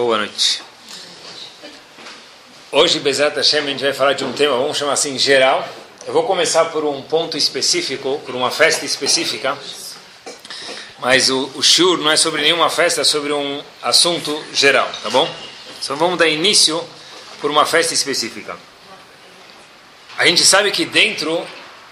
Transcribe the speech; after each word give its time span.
Boa 0.00 0.16
noite. 0.16 0.62
Hoje, 2.70 3.00
Bezat 3.00 3.34
Hashem, 3.34 3.64
a 3.64 3.66
gente 3.66 3.82
vai 3.82 3.92
falar 3.92 4.12
de 4.12 4.24
um 4.24 4.32
tema, 4.32 4.56
vamos 4.56 4.76
chamar 4.76 4.92
assim, 4.92 5.18
geral. 5.18 5.68
Eu 6.06 6.12
vou 6.12 6.22
começar 6.22 6.66
por 6.66 6.84
um 6.84 7.02
ponto 7.02 7.36
específico, 7.36 8.22
por 8.24 8.36
uma 8.36 8.48
festa 8.48 8.84
específica. 8.86 9.58
Mas 11.00 11.28
o, 11.30 11.50
o 11.56 11.64
shur 11.64 11.98
não 11.98 12.12
é 12.12 12.16
sobre 12.16 12.42
nenhuma 12.42 12.70
festa, 12.70 13.00
é 13.00 13.04
sobre 13.04 13.32
um 13.32 13.60
assunto 13.82 14.40
geral, 14.54 14.88
tá 15.02 15.10
bom? 15.10 15.28
Então 15.82 15.96
vamos 15.96 16.16
dar 16.16 16.28
início 16.28 16.80
por 17.40 17.50
uma 17.50 17.66
festa 17.66 17.92
específica. 17.92 18.56
A 20.16 20.24
gente 20.26 20.44
sabe 20.44 20.70
que 20.70 20.84
dentro 20.84 21.44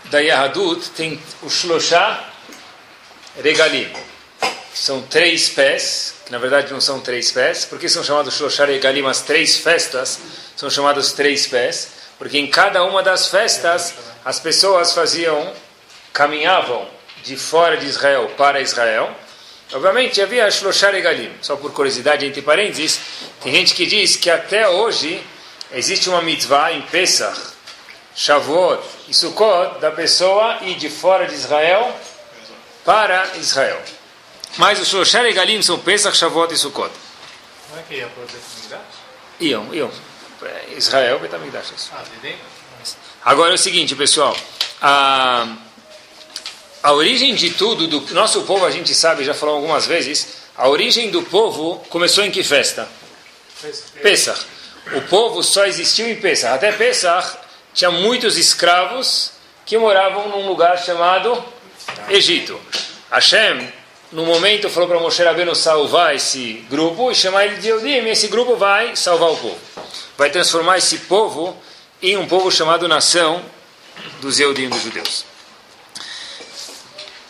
da 0.05 0.21
Yahadut 0.21 0.91
tem 0.91 1.21
o 1.43 1.51
Shloshah 1.51 2.25
Regalim. 3.43 3.93
São 4.79 5.01
três 5.01 5.49
pés, 5.49 6.17
que 6.27 6.31
na 6.31 6.37
verdade 6.37 6.71
não 6.71 6.83
são 6.83 7.01
três 7.01 7.33
pés. 7.33 7.65
Por 7.65 7.79
que 7.79 7.89
são 7.89 8.05
chamados 8.05 8.35
Shloshah 8.35 8.67
Regalim? 8.67 9.07
As 9.07 9.23
três 9.23 9.57
festas 9.57 10.21
são 10.55 10.69
chamadas 10.69 11.13
três 11.13 11.47
pés. 11.47 11.89
Porque 12.19 12.39
em 12.39 12.47
cada 12.47 12.85
uma 12.85 13.03
das 13.03 13.29
festas 13.29 13.95
as 14.23 14.39
pessoas 14.39 14.93
faziam, 14.93 15.51
caminhavam 16.13 16.87
de 17.25 17.39
fora 17.39 17.79
de 17.79 17.87
Israel 17.87 18.31
para 18.37 18.61
Israel. 18.61 19.11
Obviamente 19.73 20.21
havia 20.21 20.51
Shloshah 20.51 20.91
Regalim. 20.91 21.33
Só 21.41 21.57
por 21.57 21.73
curiosidade, 21.73 22.27
entre 22.27 22.43
parênteses, 22.43 23.01
tem 23.43 23.55
gente 23.55 23.75
que 23.75 23.87
diz 23.87 24.17
que 24.17 24.29
até 24.29 24.69
hoje 24.69 25.25
existe 25.73 26.11
uma 26.11 26.21
mitzvah 26.21 26.71
em 26.73 26.83
Pesach, 26.83 27.41
Shavuot 28.15 28.83
e 29.09 29.15
Sukkot 29.15 29.81
da 29.81 29.91
pessoa 29.91 30.59
ir 30.63 30.75
de 30.75 30.91
fora 30.91 31.27
de 31.27 31.35
Israel 31.35 31.97
para 32.85 33.27
Israel. 33.39 33.81
Mas 34.57 34.81
os 34.81 34.89
Shloshah 34.89 35.23
Regalim 35.23 35.61
são 35.63 35.79
Pesach, 35.79 36.17
Shavuot 36.17 36.53
e 36.53 36.57
Sukkot. 36.57 36.91
Não 37.71 37.79
é 37.79 37.83
que 37.83 37.95
ia 37.95 38.07
para 38.07 38.23
o 38.23 38.27
Betamigdash? 38.27 38.81
Iam, 39.41 39.75
iam. 39.75 39.91
Israel, 40.77 41.19
Betamigdash. 41.19 41.91
Ah, 41.93 42.03
de 42.03 42.21
dentro? 42.21 42.41
Agora 43.25 43.51
é 43.51 43.55
o 43.55 43.59
seguinte, 43.59 43.95
pessoal. 43.95 44.37
A, 44.81 45.47
a 46.83 46.93
origem 46.93 47.35
de 47.35 47.51
tudo, 47.51 47.87
do 47.87 48.15
nosso 48.15 48.43
povo, 48.43 48.65
a 48.65 48.71
gente 48.71 48.95
sabe, 48.95 49.25
já 49.25 49.35
falou 49.35 49.57
algumas 49.57 49.87
vezes, 49.87 50.47
a 50.57 50.69
origem 50.69 51.11
do 51.11 51.23
povo 51.23 51.85
começou 51.91 52.25
em 52.25 52.31
que 52.31 52.43
festa? 52.43 52.89
Pesach. 54.01 54.47
O 54.95 55.03
povo 55.03 55.43
só 55.43 55.67
existiu 55.67 56.09
em 56.09 56.17
Pesach. 56.17 56.55
Até 56.55 56.73
Pesach 56.73 57.37
tinha 57.75 57.91
muitos 57.91 58.39
escravos 58.39 59.33
que 59.65 59.77
moravam 59.77 60.29
num 60.29 60.47
lugar 60.47 60.79
chamado 60.79 61.45
Egito. 62.09 62.61
Hashem, 63.11 63.73
no 64.13 64.25
momento, 64.25 64.71
falou 64.71 64.89
para 64.89 65.01
Moshe 65.01 65.23
Rabbeinu 65.23 65.55
salvar 65.55 66.15
esse 66.15 66.65
grupo 66.71 67.11
e 67.11 67.15
chamar 67.15 67.47
ele 67.47 67.57
de 67.57 67.69
Eudim, 67.69 68.09
esse 68.09 68.29
grupo 68.29 68.57
vai 68.57 68.95
salvar 68.95 69.31
o 69.31 69.37
povo. 69.37 69.59
Vai 70.17 70.31
transformar 70.31 70.79
esse 70.79 70.99
povo 70.99 71.57
em 72.01 72.17
um 72.17 72.27
povo 72.27 72.51
chamado 72.51 72.87
nação 72.87 73.45
dos 74.21 74.39
Eudim, 74.39 74.69
dos 74.69 74.83
judeus. 74.83 75.25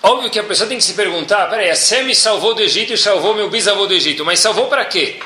Óbvio 0.02 0.30
que 0.30 0.38
a 0.38 0.44
pessoa 0.44 0.68
tem 0.68 0.78
que 0.78 0.84
se 0.84 0.92
perguntar, 0.92 1.48
peraí, 1.48 1.68
Hashem 1.68 2.04
me 2.04 2.14
salvou 2.14 2.54
do 2.54 2.62
Egito 2.62 2.92
e 2.92 2.98
salvou 2.98 3.34
meu 3.34 3.50
bisavô 3.50 3.86
do 3.86 3.94
Egito, 3.94 4.24
mas 4.24 4.38
salvou 4.38 4.66
para 4.66 4.84
quê? 4.84 5.18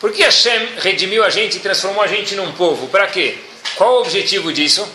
Por 0.00 0.12
que 0.12 0.22
Hashem 0.22 0.76
redimiu 0.78 1.22
a 1.24 1.30
gente 1.30 1.56
e 1.56 1.60
transformou 1.60 2.02
a 2.02 2.06
gente 2.06 2.34
num 2.34 2.52
povo? 2.52 2.88
Para 2.88 3.08
quê? 3.08 3.38
Qual 3.74 3.96
o 3.96 4.00
objetivo 4.00 4.52
disso? 4.52 4.88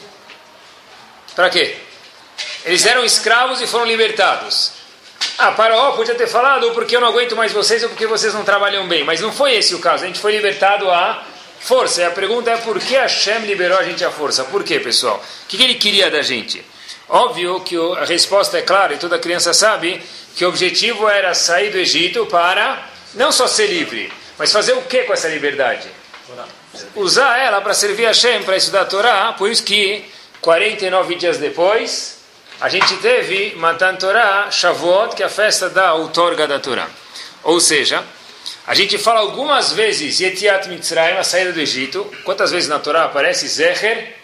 Para 1.36 1.50
quê? 1.50 1.78
Eles 2.66 2.86
eram 2.86 3.06
escravos 3.06 3.62
e 3.62 3.67
foram 3.67 3.86
libertados. 3.86 4.77
Ah, 5.39 5.52
Paraó 5.52 5.91
podia 5.91 6.16
ter 6.16 6.27
falado 6.27 6.71
porque 6.71 6.95
eu 6.95 7.02
não 7.02 7.09
aguento 7.09 7.35
mais 7.35 7.52
vocês 7.52 7.83
ou 7.83 7.89
porque 7.89 8.07
vocês 8.07 8.33
não 8.33 8.43
trabalham 8.43 8.88
bem. 8.88 9.03
Mas 9.03 9.21
não 9.21 9.31
foi 9.31 9.55
esse 9.55 9.75
o 9.75 9.79
caso. 9.79 10.03
A 10.03 10.07
gente 10.07 10.19
foi 10.19 10.31
libertado 10.31 10.89
à 10.89 11.23
força. 11.59 12.02
E 12.02 12.05
a 12.05 12.09
pergunta 12.09 12.50
é 12.50 12.57
por 12.57 12.79
que 12.79 12.95
Hashem 12.95 13.39
liberou 13.41 13.78
a 13.78 13.84
gente 13.84 14.03
à 14.03 14.09
força? 14.09 14.44
Por 14.45 14.63
quê, 14.63 14.79
pessoal? 14.79 15.23
O 15.44 15.47
que 15.47 15.62
ele 15.62 15.75
queria 15.75 16.09
da 16.09 16.23
gente? 16.23 16.66
Óbvio 17.07 17.62
que 17.62 17.75
a 17.97 18.06
resposta 18.06 18.57
é 18.57 18.62
clara 18.62 18.95
e 18.95 18.97
toda 18.97 19.19
criança 19.19 19.53
sabe 19.53 20.01
que 20.35 20.44
o 20.44 20.50
objetivo 20.50 21.07
era 21.07 21.34
sair 21.34 21.69
do 21.69 21.78
Egito 21.78 22.25
para 22.25 22.85
não 23.13 23.31
só 23.31 23.47
ser 23.47 23.67
livre, 23.67 24.12
mas 24.38 24.51
fazer 24.51 24.73
o 24.73 24.81
que 24.81 25.03
com 25.03 25.13
essa 25.13 25.29
liberdade? 25.29 25.88
Usar 26.95 27.38
ela 27.38 27.62
para 27.62 27.73
servir 27.73 28.06
a 28.06 28.09
Hashem, 28.09 28.44
para 28.44 28.57
estudar 28.57 28.81
a 28.81 28.85
Torá. 28.85 29.33
Por 29.38 29.50
isso 29.50 29.63
que 29.63 30.03
49 30.41 31.16
dias 31.16 31.38
depois 31.38 32.16
a 32.59 32.69
gente 32.69 32.97
teve 32.97 33.53
Matan 33.56 33.95
Torah 33.95 34.50
Shavuot, 34.50 35.16
que 35.16 35.22
é 35.22 35.28
a 35.28 35.29
festa 35.29 35.69
da 35.69 35.94
outorga 35.94 36.47
da 36.47 36.59
Torá. 36.59 36.90
Ou 37.44 37.59
seja, 37.59 38.03
a 38.66 38.73
gente 38.73 38.97
fala 38.97 39.19
algumas 39.19 39.72
vezes 39.73 40.19
Yetiat 40.19 40.68
Mitzrayim, 40.68 41.18
a 41.18 41.23
saída 41.23 41.53
do 41.53 41.59
Egito. 41.59 42.03
Quantas 42.23 42.51
vezes 42.51 42.68
na 42.68 42.79
Torá 42.79 43.03
aparece 43.03 43.47
Zecher 43.47 44.16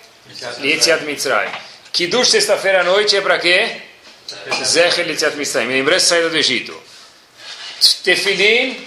e 0.60 0.68
Yetiat 0.68 1.04
Mitzrayim? 1.06 1.52
Kiddush 1.92 2.30
sexta-feira 2.32 2.82
à 2.82 2.84
noite 2.84 3.16
é 3.16 3.22
para 3.22 3.38
quê? 3.38 3.82
Zecher 4.64 5.08
Yetiat 5.08 5.36
Mitzrayim, 5.36 5.70
lembrança 5.70 6.06
da 6.06 6.10
saída 6.10 6.30
do 6.30 6.38
Egito. 6.38 6.76
Tefilim, 8.04 8.84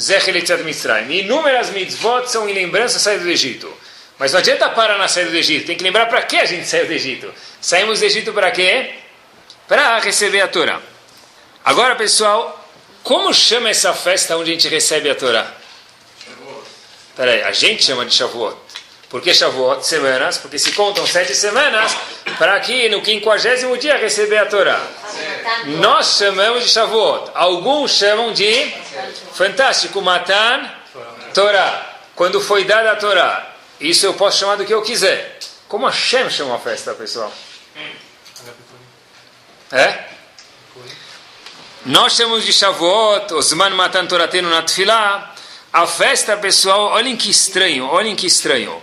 Zecher 0.00 0.36
Yetiat 0.36 0.62
Mitzrayim. 0.62 1.10
Inúmeras 1.10 1.70
mitzvot 1.70 2.30
são 2.30 2.48
em 2.48 2.54
lembrança 2.54 2.94
da 2.94 3.00
saída 3.00 3.24
do 3.24 3.30
Egito. 3.30 3.83
Mas 4.18 4.32
não 4.32 4.38
adianta 4.38 4.68
parar 4.70 4.96
na 4.96 5.08
saída 5.08 5.30
do 5.30 5.36
Egito, 5.36 5.66
tem 5.66 5.76
que 5.76 5.82
lembrar 5.82 6.06
para 6.06 6.22
que 6.22 6.36
a 6.36 6.44
gente 6.44 6.66
saiu 6.66 6.86
do 6.86 6.92
Egito. 6.92 7.32
Saímos 7.60 8.00
do 8.00 8.04
Egito 8.06 8.32
para 8.32 8.50
quê? 8.50 8.94
Para 9.66 9.98
receber 9.98 10.40
a 10.40 10.48
Torá. 10.48 10.80
Agora, 11.64 11.96
pessoal, 11.96 12.64
como 13.02 13.32
chama 13.34 13.70
essa 13.70 13.92
festa 13.92 14.36
onde 14.36 14.50
a 14.50 14.54
gente 14.54 14.68
recebe 14.68 15.10
a 15.10 15.14
Torá? 15.14 15.52
Peraí, 17.16 17.42
a 17.42 17.52
gente 17.52 17.84
chama 17.84 18.04
de 18.04 18.14
Shavuot. 18.14 18.56
Por 19.08 19.20
que 19.20 19.32
Shavuot? 19.32 19.86
Semanas, 19.86 20.38
porque 20.38 20.58
se 20.58 20.72
contam 20.72 21.06
sete 21.06 21.34
semanas 21.34 21.96
para 22.38 22.54
aqui 22.54 22.88
no 22.88 23.00
quinquagésimo 23.00 23.78
dia 23.78 23.96
receber 23.96 24.38
a 24.38 24.46
Torá. 24.46 24.80
Nós 25.78 26.18
chamamos 26.18 26.64
de 26.64 26.70
Shavuot. 26.70 27.30
Alguns 27.34 27.92
chamam 27.92 28.32
de 28.32 28.74
fantástico, 29.34 30.02
Matan 30.02 30.68
Torá. 31.32 31.94
Quando 32.14 32.40
foi 32.40 32.64
dada 32.64 32.92
a 32.92 32.96
Torá. 32.96 33.53
Isso 33.80 34.06
eu 34.06 34.14
posso 34.14 34.38
chamar 34.38 34.56
do 34.56 34.64
que 34.64 34.72
eu 34.72 34.82
quiser. 34.82 35.38
Como 35.68 35.86
Hashem 35.86 36.30
chama 36.30 36.56
a 36.56 36.58
festa, 36.58 36.94
pessoal? 36.94 37.32
É? 39.72 40.04
Nós 41.86 42.14
chamamos 42.14 42.44
de 42.44 42.52
Shavuot, 42.52 43.34
Osman 43.34 43.70
Matan 43.70 44.06
Toratenu 44.06 44.48
Natfilah. 44.48 45.34
A 45.72 45.86
festa, 45.86 46.36
pessoal, 46.36 46.92
olhem 46.92 47.16
que 47.16 47.30
estranho, 47.30 47.86
olhem 47.86 48.14
que 48.14 48.26
estranho. 48.26 48.80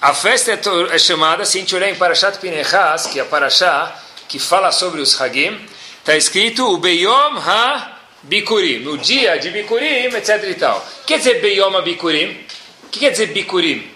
A 0.00 0.12
festa 0.12 0.52
é, 0.52 0.94
é 0.94 0.98
chamada, 0.98 1.44
se 1.44 1.58
a 1.58 1.60
gente 1.60 1.74
olhar 1.74 1.88
em 1.88 1.94
Parashat 1.94 2.38
Pinechas, 2.38 3.06
que 3.06 3.18
é 3.18 3.22
a 3.22 3.24
Parashá, 3.24 3.96
que 4.28 4.38
fala 4.38 4.70
sobre 4.72 5.00
os 5.00 5.20
Hagim, 5.20 5.58
está 6.00 6.16
escrito 6.16 6.66
o 6.66 6.78
Beyom 6.78 7.38
Ha-Bikurim, 7.38 8.80
no 8.80 8.98
dia 8.98 9.38
de 9.38 9.50
Bikurim, 9.50 10.14
etc 10.14 10.44
e 10.44 10.54
tal. 10.54 10.86
Quer 11.06 11.18
dizer 11.18 11.40
Beyom 11.40 11.76
Ha-Bikurim? 11.76 12.46
O 12.84 12.88
que 12.88 13.00
quer 13.00 13.10
dizer 13.10 13.28
Bikurim? 13.28 13.90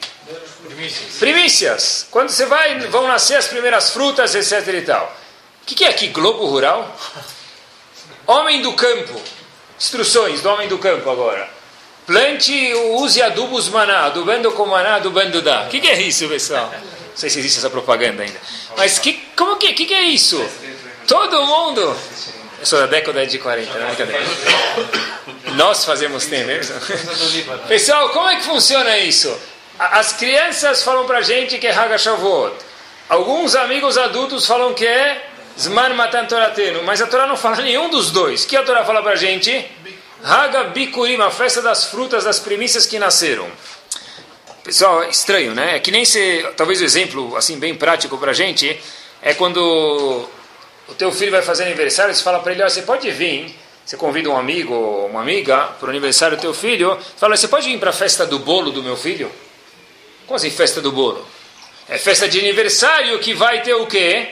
Primícias. 1.18 2.06
Quando 2.10 2.30
você 2.30 2.46
vai, 2.46 2.78
vão 2.80 3.06
nascer 3.06 3.36
as 3.36 3.46
primeiras 3.46 3.90
frutas, 3.90 4.34
etc 4.34 4.74
e 4.74 4.82
tal. 4.82 5.16
O 5.62 5.66
que, 5.66 5.74
que 5.74 5.84
é 5.84 5.88
aqui? 5.88 6.08
Globo 6.08 6.46
Rural? 6.46 6.96
Homem 8.26 8.62
do 8.62 8.72
campo. 8.72 9.20
Instruções 9.78 10.40
do 10.40 10.48
homem 10.48 10.68
do 10.68 10.78
campo 10.78 11.08
agora. 11.10 11.48
Plante, 12.06 12.74
use 12.74 13.22
adubos 13.22 13.68
maná, 13.68 14.06
adubando 14.06 14.50
com 14.52 14.66
maná, 14.66 14.96
adubando 14.96 15.40
dá. 15.40 15.64
O 15.64 15.68
que, 15.68 15.80
que 15.80 15.88
é 15.88 16.00
isso, 16.02 16.28
pessoal? 16.28 16.72
Não 16.72 17.16
sei 17.16 17.30
se 17.30 17.38
existe 17.38 17.58
essa 17.58 17.70
propaganda 17.70 18.22
ainda. 18.22 18.40
Mas 18.76 18.98
que, 18.98 19.14
como 19.36 19.56
que, 19.56 19.72
que, 19.72 19.86
que 19.86 19.94
é 19.94 20.02
isso? 20.02 20.44
Todo 21.06 21.46
mundo. 21.46 21.96
Eu 22.58 22.66
sou 22.66 22.78
da 22.80 22.86
década 22.86 23.26
de 23.26 23.38
40, 23.38 23.78
não 23.78 23.86
é 23.86 23.88
brincadeira. 23.88 24.24
Nós 25.56 25.84
fazemos 25.84 26.26
tempo, 26.26 26.46
mesmo. 26.46 26.74
Pessoal, 27.68 28.10
como 28.10 28.28
é 28.28 28.36
que 28.36 28.44
funciona 28.44 28.98
isso? 28.98 29.36
As 29.90 30.12
crianças 30.12 30.84
falam 30.84 31.06
pra 31.06 31.22
gente 31.22 31.58
que 31.58 31.66
é 31.66 31.74
Haga 31.74 31.98
Shavuot. 31.98 32.54
Alguns 33.08 33.56
amigos 33.56 33.98
adultos 33.98 34.46
falam 34.46 34.72
que 34.74 34.86
é 34.86 35.26
Zman 35.58 35.94
Matan 35.94 36.24
Toratenu. 36.26 36.84
Mas 36.84 37.02
a 37.02 37.06
Torá 37.08 37.26
não 37.26 37.36
fala 37.36 37.56
nenhum 37.62 37.90
dos 37.90 38.12
dois. 38.12 38.44
O 38.44 38.46
que 38.46 38.56
a 38.56 38.62
Torá 38.62 38.84
fala 38.84 39.02
pra 39.02 39.16
gente? 39.16 39.68
Haga 40.22 40.64
Bikurim, 40.64 41.20
a 41.20 41.30
festa 41.30 41.60
das 41.60 41.86
frutas, 41.86 42.22
das 42.22 42.38
primícias 42.38 42.86
que 42.86 42.96
nasceram. 42.96 43.48
Pessoal, 44.62 45.02
é 45.02 45.10
estranho, 45.10 45.52
né? 45.52 45.76
É 45.76 45.80
que 45.80 45.90
nem 45.90 46.04
se... 46.04 46.46
Talvez 46.56 46.80
o 46.80 46.84
exemplo, 46.84 47.36
assim, 47.36 47.58
bem 47.58 47.74
prático 47.74 48.16
pra 48.16 48.32
gente, 48.32 48.80
é 49.20 49.34
quando 49.34 50.28
o 50.88 50.94
teu 50.94 51.10
filho 51.10 51.32
vai 51.32 51.42
fazer 51.42 51.64
aniversário, 51.64 52.14
você 52.14 52.22
fala 52.22 52.38
para 52.38 52.52
ele, 52.52 52.62
ó, 52.62 52.68
você 52.68 52.82
pode 52.82 53.10
vir... 53.10 53.58
Você 53.84 53.96
convida 53.96 54.28
um 54.30 54.36
amigo 54.36 54.72
ou 54.72 55.06
uma 55.08 55.20
amiga 55.20 55.70
para 55.80 55.88
o 55.88 55.90
aniversário 55.90 56.36
do 56.36 56.40
teu 56.40 56.54
filho, 56.54 56.96
fala, 57.16 57.36
você 57.36 57.48
pode 57.48 57.68
vir 57.68 57.80
para 57.80 57.90
a 57.90 57.92
festa 57.92 58.24
do 58.24 58.38
bolo 58.38 58.70
do 58.70 58.80
meu 58.80 58.96
filho? 58.96 59.28
Assim 60.30 60.50
festa 60.50 60.80
do 60.80 60.92
bolo? 60.92 61.26
É 61.88 61.98
festa 61.98 62.28
de 62.28 62.38
aniversário 62.38 63.18
que 63.18 63.34
vai 63.34 63.62
ter 63.62 63.74
o 63.74 63.86
quê? 63.86 64.28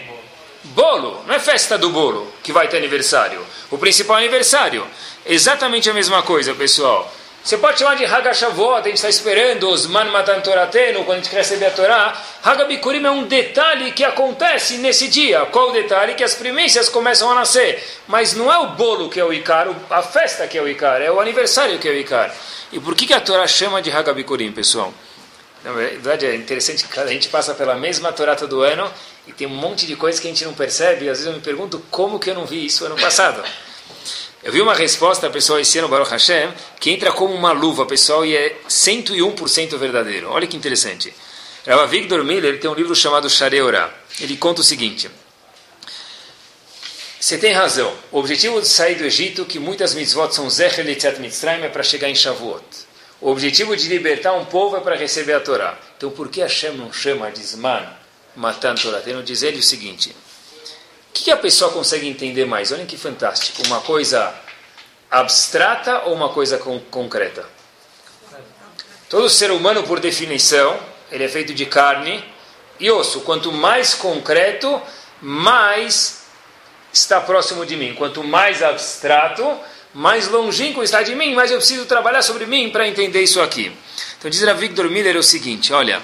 Bolo. 0.64 1.22
Não 1.26 1.34
é 1.34 1.38
festa 1.38 1.76
do 1.76 1.90
bolo 1.90 2.32
que 2.42 2.52
vai 2.52 2.68
ter 2.68 2.78
aniversário. 2.78 3.44
O 3.70 3.78
principal 3.78 4.16
aniversário. 4.16 4.86
Exatamente 5.26 5.90
a 5.90 5.94
mesma 5.94 6.22
coisa, 6.22 6.54
pessoal. 6.54 7.12
Você 7.42 7.56
pode 7.56 7.78
chamar 7.78 7.96
de 7.96 8.04
Hagashavot, 8.04 8.80
a 8.80 8.82
gente 8.82 8.96
está 8.96 9.08
esperando 9.08 9.70
os 9.70 9.86
Man 9.86 10.10
Matan 10.10 10.40
Torateno, 10.40 11.04
quando 11.04 11.20
a 11.20 11.22
gente 11.22 11.34
recebe 11.34 11.64
a 11.64 11.70
Torá. 11.70 12.14
Hagabikurim 12.44 13.02
é 13.04 13.10
um 13.10 13.24
detalhe 13.24 13.92
que 13.92 14.04
acontece 14.04 14.76
nesse 14.76 15.08
dia. 15.08 15.46
Qual 15.46 15.70
o 15.70 15.72
detalhe? 15.72 16.14
Que 16.14 16.22
as 16.22 16.34
primícias 16.34 16.90
começam 16.90 17.30
a 17.30 17.34
nascer. 17.34 17.82
Mas 18.06 18.34
não 18.34 18.52
é 18.52 18.58
o 18.58 18.68
bolo 18.68 19.08
que 19.08 19.18
é 19.18 19.24
o 19.24 19.32
Icar, 19.32 19.68
a 19.88 20.02
festa 20.02 20.46
que 20.46 20.58
é 20.58 20.62
o 20.62 20.68
Icar, 20.68 21.00
é 21.00 21.10
o 21.10 21.18
aniversário 21.18 21.78
que 21.78 21.88
é 21.88 21.90
o 21.90 21.94
Icar. 21.94 22.34
E 22.72 22.78
por 22.78 22.94
que, 22.94 23.06
que 23.06 23.14
a 23.14 23.20
Torá 23.20 23.46
chama 23.46 23.80
de 23.80 23.90
Hagabikurim, 23.90 24.52
pessoal? 24.52 24.92
Na 25.62 25.72
verdade 25.72 26.26
é 26.26 26.34
interessante 26.34 26.84
que 26.84 26.98
a 26.98 27.06
gente 27.06 27.28
passa 27.28 27.54
pela 27.54 27.74
mesma 27.74 28.12
Torá 28.12 28.34
todo 28.34 28.62
ano 28.62 28.90
e 29.26 29.32
tem 29.32 29.46
um 29.46 29.50
monte 29.50 29.86
de 29.86 29.94
coisas 29.94 30.20
que 30.20 30.26
a 30.26 30.30
gente 30.30 30.44
não 30.44 30.54
percebe. 30.54 31.04
E 31.04 31.08
às 31.08 31.18
vezes 31.18 31.26
eu 31.26 31.32
me 31.32 31.40
pergunto 31.40 31.82
como 31.90 32.18
que 32.18 32.30
eu 32.30 32.34
não 32.34 32.46
vi 32.46 32.64
isso 32.64 32.84
ano 32.84 32.96
passado. 32.96 33.42
Eu 34.42 34.50
vi 34.50 34.62
uma 34.62 34.74
resposta, 34.74 35.28
pessoal, 35.28 35.60
esse 35.60 35.78
ano, 35.78 35.88
Baruch 35.88 36.10
Hashem, 36.10 36.50
que 36.78 36.90
entra 36.90 37.12
como 37.12 37.34
uma 37.34 37.52
luva, 37.52 37.84
pessoal, 37.84 38.24
e 38.24 38.34
é 38.34 38.56
101% 38.66 39.76
verdadeiro. 39.76 40.30
Olha 40.30 40.46
que 40.46 40.56
interessante. 40.56 41.12
Rav 41.66 41.90
Victor 41.90 42.24
Miller 42.24 42.58
tem 42.58 42.70
um 42.70 42.74
livro 42.74 42.94
chamado 42.96 43.28
Shareorá. 43.28 43.92
Ele 44.18 44.38
conta 44.38 44.62
o 44.62 44.64
seguinte. 44.64 45.10
Você 47.20 47.36
tem 47.36 47.52
razão. 47.52 47.94
O 48.10 48.18
objetivo 48.18 48.62
de 48.62 48.66
sair 48.66 48.94
do 48.94 49.04
Egito, 49.04 49.44
que 49.44 49.58
muitas 49.58 49.92
mitzvot 49.92 50.34
são 50.34 50.48
Zecher 50.48 50.86
Litzat 50.86 51.20
Mitzrayim, 51.20 51.62
é 51.64 51.68
para 51.68 51.82
chegar 51.82 52.08
em 52.08 52.14
Shavuot. 52.14 52.64
O 53.20 53.30
objetivo 53.30 53.76
de 53.76 53.86
libertar 53.88 54.32
um 54.32 54.46
povo 54.46 54.76
é 54.76 54.80
para 54.80 54.96
receber 54.96 55.34
a 55.34 55.40
Torá. 55.40 55.78
Então, 55.96 56.10
por 56.10 56.28
que 56.30 56.40
Hashem 56.40 56.72
não 56.72 56.90
chama 56.90 57.30
de 57.30 57.42
Zman, 57.42 57.86
Matan 58.34 58.74
Torá? 58.74 59.00
Tem 59.00 59.20
dizer 59.22 59.54
o 59.54 59.62
seguinte. 59.62 60.10
O 60.10 61.12
que, 61.12 61.24
que 61.24 61.30
a 61.30 61.36
pessoa 61.36 61.70
consegue 61.70 62.08
entender 62.08 62.46
mais? 62.46 62.72
Olhem 62.72 62.86
que 62.86 62.96
fantástico. 62.96 63.62
Uma 63.66 63.80
coisa 63.82 64.32
abstrata 65.10 66.04
ou 66.06 66.14
uma 66.14 66.30
coisa 66.30 66.56
con 66.56 66.80
concreta? 66.90 67.44
Todo 69.08 69.28
ser 69.28 69.50
humano, 69.50 69.82
por 69.82 70.00
definição, 70.00 70.78
ele 71.10 71.24
é 71.24 71.28
feito 71.28 71.52
de 71.52 71.66
carne 71.66 72.24
e 72.78 72.90
osso. 72.90 73.20
Quanto 73.22 73.52
mais 73.52 73.92
concreto, 73.92 74.80
mais 75.20 76.20
está 76.92 77.20
próximo 77.20 77.66
de 77.66 77.76
mim. 77.76 77.94
Quanto 77.94 78.24
mais 78.24 78.62
abstrato, 78.62 79.58
mais 79.92 80.28
longínquo 80.28 80.82
está 80.82 81.02
de 81.02 81.14
mim, 81.14 81.34
mas 81.34 81.50
eu 81.50 81.58
preciso 81.58 81.84
trabalhar 81.86 82.22
sobre 82.22 82.46
mim 82.46 82.70
para 82.70 82.86
entender 82.86 83.22
isso 83.22 83.40
aqui. 83.40 83.72
Então 84.18 84.30
diz 84.30 84.42
a 84.46 84.52
Victor 84.52 84.88
Miller 84.88 85.16
o 85.16 85.22
seguinte, 85.22 85.72
olha, 85.72 86.00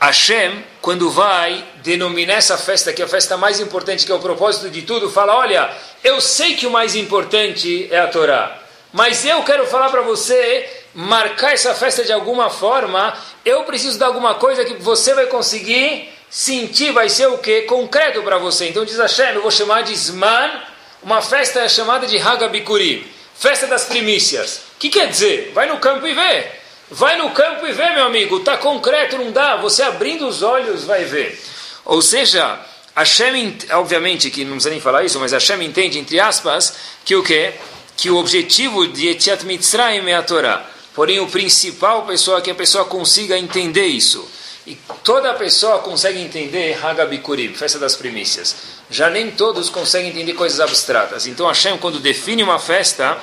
Hashem, 0.00 0.62
quando 0.80 1.10
vai 1.10 1.64
denominar 1.76 2.34
essa 2.34 2.58
festa, 2.58 2.92
que 2.92 3.00
é 3.00 3.04
a 3.04 3.08
festa 3.08 3.36
mais 3.36 3.60
importante, 3.60 4.04
que 4.04 4.12
é 4.12 4.14
o 4.14 4.20
propósito 4.20 4.68
de 4.68 4.82
tudo, 4.82 5.10
fala: 5.10 5.34
Olha, 5.34 5.74
eu 6.04 6.20
sei 6.20 6.54
que 6.54 6.66
o 6.66 6.70
mais 6.70 6.94
importante 6.94 7.88
é 7.90 7.98
a 7.98 8.06
Torá, 8.06 8.58
mas 8.92 9.24
eu 9.24 9.42
quero 9.42 9.66
falar 9.66 9.88
para 9.88 10.02
você, 10.02 10.68
marcar 10.94 11.54
essa 11.54 11.74
festa 11.74 12.04
de 12.04 12.12
alguma 12.12 12.50
forma, 12.50 13.16
eu 13.44 13.64
preciso 13.64 13.96
de 13.96 14.04
alguma 14.04 14.34
coisa 14.34 14.64
que 14.64 14.74
você 14.74 15.14
vai 15.14 15.26
conseguir 15.26 16.10
sentir, 16.28 16.92
vai 16.92 17.08
ser 17.08 17.28
o 17.28 17.38
que? 17.38 17.62
Concreto 17.62 18.22
para 18.22 18.36
você. 18.36 18.68
Então 18.68 18.84
diz 18.84 18.98
Hashem: 18.98 19.34
Eu 19.34 19.42
vou 19.42 19.50
chamar 19.50 19.82
de 19.82 19.96
Zman, 19.96 20.62
uma 21.02 21.22
festa 21.22 21.68
chamada 21.68 22.06
de 22.06 22.18
Hagabikuri, 22.18 23.10
festa 23.34 23.66
das 23.66 23.84
primícias. 23.84 24.62
O 24.76 24.78
que 24.78 24.88
quer 24.88 25.08
dizer? 25.08 25.52
Vai 25.54 25.66
no 25.68 25.78
campo 25.78 26.06
e 26.06 26.14
vê. 26.14 26.46
Vai 26.90 27.16
no 27.18 27.30
campo 27.30 27.66
e 27.66 27.72
vê, 27.72 27.90
meu 27.90 28.04
amigo. 28.04 28.38
Está 28.38 28.56
concreto, 28.56 29.18
não 29.18 29.32
dá. 29.32 29.56
Você 29.56 29.82
abrindo 29.82 30.26
os 30.26 30.42
olhos 30.42 30.84
vai 30.84 31.04
ver. 31.04 31.40
Ou 31.84 32.00
seja, 32.02 32.60
Hashem, 32.94 33.56
obviamente 33.72 34.30
que 34.30 34.44
não 34.44 34.52
precisa 34.52 34.70
nem 34.70 34.80
falar 34.80 35.04
isso, 35.04 35.18
mas 35.20 35.32
Hashem 35.32 35.62
entende, 35.62 35.98
entre 35.98 36.18
aspas, 36.18 36.74
que 37.04 37.14
o 37.14 37.22
quê? 37.22 37.52
Que 37.96 38.10
o 38.10 38.16
objetivo 38.16 38.86
de 38.86 39.08
Etiat 39.08 39.44
Mitzrayim 39.44 40.08
é 40.08 40.14
a 40.14 40.22
Torá. 40.22 40.64
Porém, 40.94 41.20
o 41.20 41.26
principal, 41.28 42.06
pessoal, 42.06 42.38
é 42.38 42.40
que 42.40 42.50
a 42.50 42.54
pessoa 42.54 42.86
consiga 42.86 43.36
entender 43.36 43.86
isso. 43.86 44.26
E 44.66 44.76
toda 45.04 45.34
pessoa 45.34 45.78
consegue 45.78 46.20
entender 46.20 46.78
Hagabikurim, 46.82 47.54
festa 47.54 47.78
das 47.78 47.94
primícias. 47.94 48.56
Já 48.90 49.10
nem 49.10 49.30
todos 49.30 49.68
conseguem 49.68 50.10
entender 50.10 50.34
coisas 50.34 50.60
abstratas. 50.60 51.26
Então, 51.26 51.46
Hashem, 51.46 51.76
quando 51.78 51.98
define 51.98 52.42
uma 52.42 52.58
festa, 52.58 53.18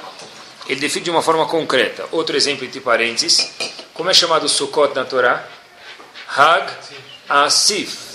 ele 0.67 0.79
define 0.79 1.05
de 1.05 1.11
uma 1.11 1.21
forma 1.21 1.45
concreta. 1.45 2.05
Outro 2.11 2.35
exemplo 2.35 2.65
entre 2.65 2.79
parênteses, 2.79 3.49
como 3.93 4.09
é 4.09 4.13
chamado 4.13 4.49
Sukkot 4.49 4.93
na 4.95 5.05
Torá? 5.05 5.47
Hag 6.27 6.71
Asif. 7.29 8.13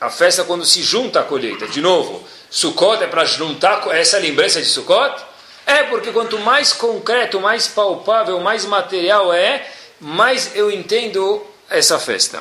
A 0.00 0.10
festa 0.10 0.44
quando 0.44 0.64
se 0.64 0.82
junta 0.82 1.20
a 1.20 1.24
colheita. 1.24 1.66
De 1.66 1.80
novo, 1.80 2.26
Sukkot 2.50 3.02
é 3.02 3.06
para 3.06 3.24
juntar 3.24 3.86
essa 3.90 4.18
lembrança 4.18 4.60
de 4.60 4.66
Sukkot? 4.66 5.24
É 5.66 5.82
porque 5.84 6.12
quanto 6.12 6.38
mais 6.38 6.72
concreto, 6.72 7.40
mais 7.40 7.66
palpável, 7.66 8.38
mais 8.40 8.64
material 8.64 9.32
é, 9.32 9.66
mais 10.00 10.54
eu 10.54 10.70
entendo 10.70 11.44
essa 11.68 11.98
festa. 11.98 12.40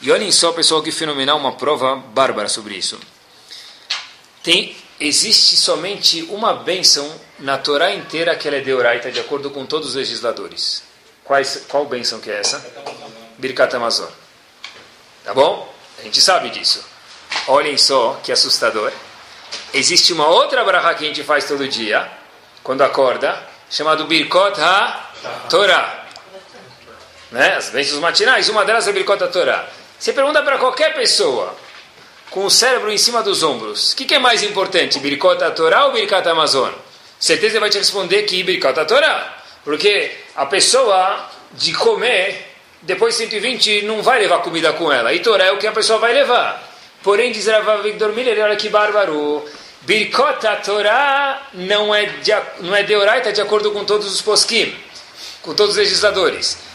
E 0.00 0.10
olhem 0.10 0.30
só, 0.30 0.52
pessoal, 0.52 0.82
que 0.82 0.92
fenomenal, 0.92 1.38
uma 1.38 1.52
prova 1.52 1.96
bárbara 1.96 2.48
sobre 2.48 2.74
isso. 2.74 2.98
Tem 4.42 4.76
existe 5.00 5.56
somente 5.56 6.22
uma 6.24 6.52
bênção 6.54 7.08
na 7.38 7.56
Torá 7.56 7.92
inteira 7.92 8.34
que 8.34 8.48
ela 8.48 8.56
é 8.56 8.60
deoraita, 8.60 9.12
de 9.12 9.20
acordo 9.20 9.50
com 9.50 9.64
todos 9.64 9.90
os 9.90 9.94
legisladores. 9.94 10.82
Quais, 11.24 11.64
qual 11.68 11.84
bênção 11.86 12.20
que 12.20 12.30
é 12.30 12.40
essa? 12.40 12.64
Birkat 13.38 13.74
Amazon. 13.76 14.08
Tá 15.24 15.34
bom? 15.34 15.72
A 15.98 16.02
gente 16.02 16.20
sabe 16.20 16.50
disso. 16.50 16.84
Olhem 17.46 17.76
só 17.76 18.18
que 18.22 18.32
assustador. 18.32 18.92
Existe 19.72 20.12
uma 20.12 20.26
outra 20.28 20.64
braha 20.64 20.94
que 20.94 21.04
a 21.04 21.08
gente 21.08 21.22
faz 21.22 21.44
todo 21.46 21.68
dia, 21.68 22.10
quando 22.62 22.82
acorda, 22.82 23.46
chamado 23.70 24.06
Birkot 24.06 24.58
HaTorah. 24.60 25.97
Né? 27.30 27.56
As 27.56 27.70
bênçãos 27.70 28.00
matinais, 28.00 28.48
uma 28.48 28.64
delas 28.64 28.88
é 28.88 28.92
Birkot 28.92 29.22
HaTorah. 29.22 29.68
Você 29.98 30.12
pergunta 30.12 30.42
para 30.42 30.58
qualquer 30.58 30.94
pessoa, 30.94 31.54
com 32.30 32.44
o 32.44 32.50
cérebro 32.50 32.92
em 32.92 32.98
cima 32.98 33.22
dos 33.22 33.42
ombros. 33.42 33.92
O 33.92 33.96
que, 33.96 34.04
que 34.04 34.14
é 34.14 34.18
mais 34.18 34.42
importante, 34.42 34.98
Birkot 34.98 35.38
Torá 35.56 35.86
ou 35.86 35.92
Birkat 35.92 36.26
Amazon? 36.28 36.70
Certeza 37.18 37.54
ele 37.54 37.60
vai 37.60 37.70
te 37.70 37.78
responder 37.78 38.22
que 38.22 38.42
Birkot 38.42 38.84
Torá. 38.86 39.36
Porque 39.64 40.10
a 40.36 40.46
pessoa 40.46 41.28
de 41.52 41.72
comer, 41.72 42.54
depois 42.82 43.16
de 43.16 43.24
120, 43.24 43.82
não 43.82 44.02
vai 44.02 44.20
levar 44.20 44.38
comida 44.38 44.72
com 44.72 44.92
ela. 44.92 45.12
E 45.12 45.20
Torá 45.20 45.46
é 45.46 45.52
o 45.52 45.58
que 45.58 45.66
a 45.66 45.72
pessoa 45.72 45.98
vai 45.98 46.12
levar. 46.12 46.62
Porém, 47.02 47.32
diz 47.32 47.46
Rav 47.46 47.82
Victor 47.82 48.12
Miller, 48.12 48.44
olha 48.44 48.56
que 48.56 48.68
bárbaro. 48.68 49.44
Birkot 49.82 50.46
Torá 50.64 51.48
não 51.54 51.94
é, 51.94 52.06
de, 52.06 52.32
não 52.60 52.74
é 52.74 52.82
deoraita 52.82 53.32
de 53.32 53.40
acordo 53.40 53.72
com 53.72 53.84
todos 53.84 54.12
os 54.12 54.20
poskim, 54.20 54.74
com 55.42 55.54
todos 55.54 55.72
os 55.72 55.78
legisladores. 55.78 56.67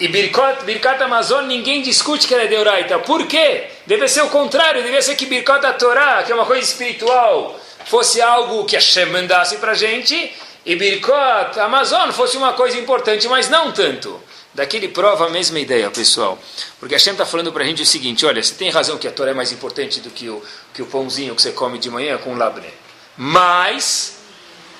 E 0.00 0.08
Birkot, 0.08 0.64
Birkat 0.64 1.00
Amazon, 1.02 1.46
ninguém 1.46 1.80
discute 1.80 2.26
que 2.26 2.34
ela 2.34 2.42
é 2.42 2.48
deoraita. 2.48 2.98
Por 2.98 3.26
quê? 3.26 3.68
Deve 3.86 4.08
ser 4.08 4.22
o 4.22 4.28
contrário, 4.28 4.82
deve 4.82 5.00
ser 5.02 5.14
que 5.14 5.26
Birkat 5.26 5.64
a 5.64 5.72
Torá, 5.72 6.22
que 6.24 6.32
é 6.32 6.34
uma 6.34 6.46
coisa 6.46 6.62
espiritual, 6.62 7.58
fosse 7.86 8.20
algo 8.20 8.64
que 8.64 8.74
Hashem 8.74 9.06
mandasse 9.06 9.56
para 9.58 9.72
gente, 9.74 10.34
e 10.66 10.74
Birkot 10.74 11.60
Amazon 11.60 12.10
fosse 12.10 12.36
uma 12.36 12.54
coisa 12.54 12.76
importante, 12.76 13.28
mas 13.28 13.48
não 13.48 13.70
tanto. 13.70 14.20
Daquele 14.52 14.88
prova 14.88 15.26
a 15.26 15.30
mesma 15.30 15.58
ideia, 15.58 15.90
pessoal. 15.90 16.38
Porque 16.80 16.94
Hashem 16.94 17.12
está 17.12 17.26
falando 17.26 17.52
para 17.52 17.62
a 17.62 17.66
gente 17.66 17.82
o 17.82 17.86
seguinte, 17.86 18.24
olha, 18.24 18.42
você 18.42 18.54
tem 18.54 18.70
razão 18.70 18.98
que 18.98 19.06
a 19.06 19.12
Torá 19.12 19.30
é 19.30 19.34
mais 19.34 19.52
importante 19.52 20.00
do 20.00 20.10
que 20.10 20.28
o, 20.28 20.42
que 20.72 20.80
o 20.80 20.86
pãozinho 20.86 21.34
que 21.34 21.42
você 21.42 21.52
come 21.52 21.78
de 21.78 21.90
manhã 21.90 22.18
com 22.18 22.36
labne. 22.36 22.68
Mas, 23.16 24.16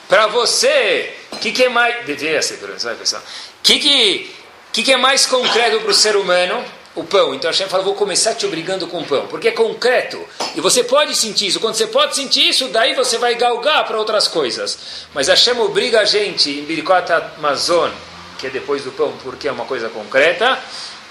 para 0.08 0.26
você, 0.28 1.12
o 1.32 1.36
que, 1.36 1.52
que 1.52 1.64
é 1.64 1.68
mais... 1.68 2.04
Devia 2.06 2.40
ser, 2.40 2.58
pessoal. 2.58 3.22
O 3.22 3.62
que, 3.62 3.78
que 3.78 4.43
que, 4.74 4.82
que 4.82 4.92
é 4.92 4.96
mais 4.96 5.24
concreto 5.24 5.78
para 5.80 5.90
o 5.90 5.94
ser 5.94 6.16
humano? 6.16 6.62
O 6.96 7.04
pão. 7.04 7.32
Então 7.32 7.48
Hashem 7.48 7.68
fala, 7.68 7.84
vou 7.84 7.94
começar 7.94 8.34
te 8.34 8.44
obrigando 8.44 8.88
com 8.88 9.00
o 9.00 9.04
pão, 9.04 9.28
porque 9.28 9.48
é 9.48 9.52
concreto. 9.52 10.20
E 10.56 10.60
você 10.60 10.82
pode 10.82 11.14
sentir 11.14 11.46
isso. 11.46 11.60
Quando 11.60 11.76
você 11.76 11.86
pode 11.86 12.16
sentir 12.16 12.48
isso, 12.48 12.68
daí 12.68 12.92
você 12.94 13.16
vai 13.16 13.36
galgar 13.36 13.86
para 13.86 13.96
outras 13.96 14.26
coisas. 14.26 15.06
Mas 15.14 15.28
Hashem 15.28 15.58
obriga 15.60 16.00
a 16.00 16.04
gente 16.04 16.50
em 16.50 16.64
Birkot 16.64 17.12
Amazon, 17.38 17.90
que 18.36 18.48
é 18.48 18.50
depois 18.50 18.82
do 18.82 18.90
pão, 18.90 19.12
porque 19.22 19.46
é 19.46 19.52
uma 19.52 19.64
coisa 19.64 19.88
concreta. 19.88 20.58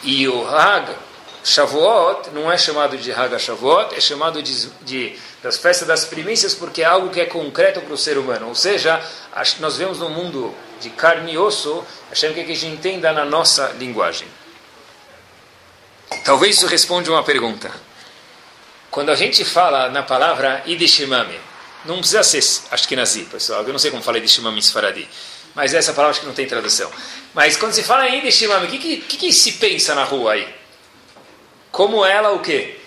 E 0.03 0.27
o 0.27 0.45
Hag 0.45 0.93
Shavuot 1.41 2.31
não 2.33 2.51
é 2.51 2.57
chamado 2.57 2.97
de 2.97 3.11
Hag 3.13 3.39
Shavuot, 3.39 3.95
é 3.95 4.01
chamado 4.01 4.43
de, 4.43 4.69
de 4.81 5.17
das 5.41 5.57
festas 5.57 5.87
das 5.87 6.03
primícias, 6.03 6.53
porque 6.53 6.81
é 6.81 6.85
algo 6.85 7.09
que 7.09 7.19
é 7.19 7.25
concreto 7.25 7.79
para 7.79 7.93
o 7.93 7.97
ser 7.97 8.17
humano. 8.17 8.47
Ou 8.49 8.55
seja, 8.55 9.01
nós 9.59 9.77
vemos 9.77 9.99
no 9.99 10.09
mundo 10.09 10.53
de 10.83 10.89
carne 10.89 11.33
e 11.33 11.37
osso, 11.37 11.83
Hashem 12.09 12.33
quer 12.33 12.45
que 12.45 12.51
a 12.51 12.55
gente 12.55 12.75
entenda 12.75 13.11
na 13.13 13.23
nossa 13.23 13.67
linguagem. 13.79 14.27
Talvez 16.23 16.57
isso 16.57 16.67
responda 16.67 17.09
uma 17.09 17.23
pergunta. 17.23 17.71
Quando 18.91 19.09
a 19.09 19.15
gente 19.15 19.43
fala 19.43 19.89
na 19.89 20.03
palavra 20.03 20.61
Idishimami, 20.65 21.39
não 21.85 21.99
precisa 21.99 22.23
ser 22.23 22.43
Ashkenazi, 22.69 23.23
pessoal, 23.23 23.63
eu 23.63 23.71
não 23.71 23.79
sei 23.79 23.89
como 23.89 24.03
fala 24.03 24.17
Idishimami 24.17 24.59
em 24.59 24.61
Sfaradi, 24.61 25.09
mas 25.55 25.73
essa 25.73 25.93
palavra 25.93 26.11
acho 26.11 26.19
que 26.19 26.27
não 26.27 26.33
tem 26.33 26.45
tradução. 26.45 26.91
Mas 27.33 27.57
quando 27.57 27.73
se 27.73 27.81
fala 27.81 28.07
em 28.07 28.19
Idishimami, 28.19 28.67
o 28.67 28.69
que, 28.69 28.97
que, 28.97 29.17
que, 29.17 29.33
se 29.33 29.53
pensa 29.53 29.95
na 29.95 30.03
rua 30.03 30.33
aí? 30.33 30.53
Como 31.71 32.05
ela 32.05 32.31
o 32.33 32.39
quê? 32.39 32.79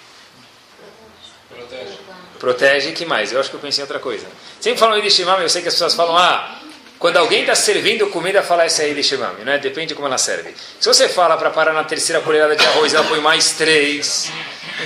Protege. 1.49 1.99
Protege, 2.39 2.93
que 2.93 3.05
mais? 3.05 3.33
Eu 3.33 3.41
acho 3.41 3.51
que 3.51 3.57
eu 3.57 3.61
pensei 3.61 3.83
em 3.83 3.87
outra 3.87 3.99
coisa. 3.99 4.27
Sempre 4.61 4.79
falam 4.79 4.99
Idishimami, 4.99 5.43
eu 5.43 5.49
sei 5.49 5.63
que 5.63 5.69
as 5.69 5.75
pessoas 5.75 5.95
falam, 5.95 6.17
ah, 6.17 6.61
quando 6.99 7.19
alguém 7.19 7.43
está 7.43 7.55
servindo 7.55 8.07
comida, 8.09 8.43
fala 8.43 8.65
essa 8.65 8.83
aí 8.83 8.95
de 8.95 9.03
shemami, 9.03 9.45
né? 9.45 9.59
Depende 9.59 9.89
de 9.89 9.95
como 9.95 10.07
ela 10.07 10.17
serve. 10.17 10.55
Se 10.81 10.89
você 10.89 11.09
fala 11.09 11.37
para 11.37 11.51
parar 11.51 11.73
na 11.73 11.85
terceira 11.85 12.23
colherada 12.23 12.57
de 12.57 12.65
arroz, 12.65 12.95
ela 12.95 13.05
põe 13.05 13.21
mais 13.21 13.53
três, 13.53 14.31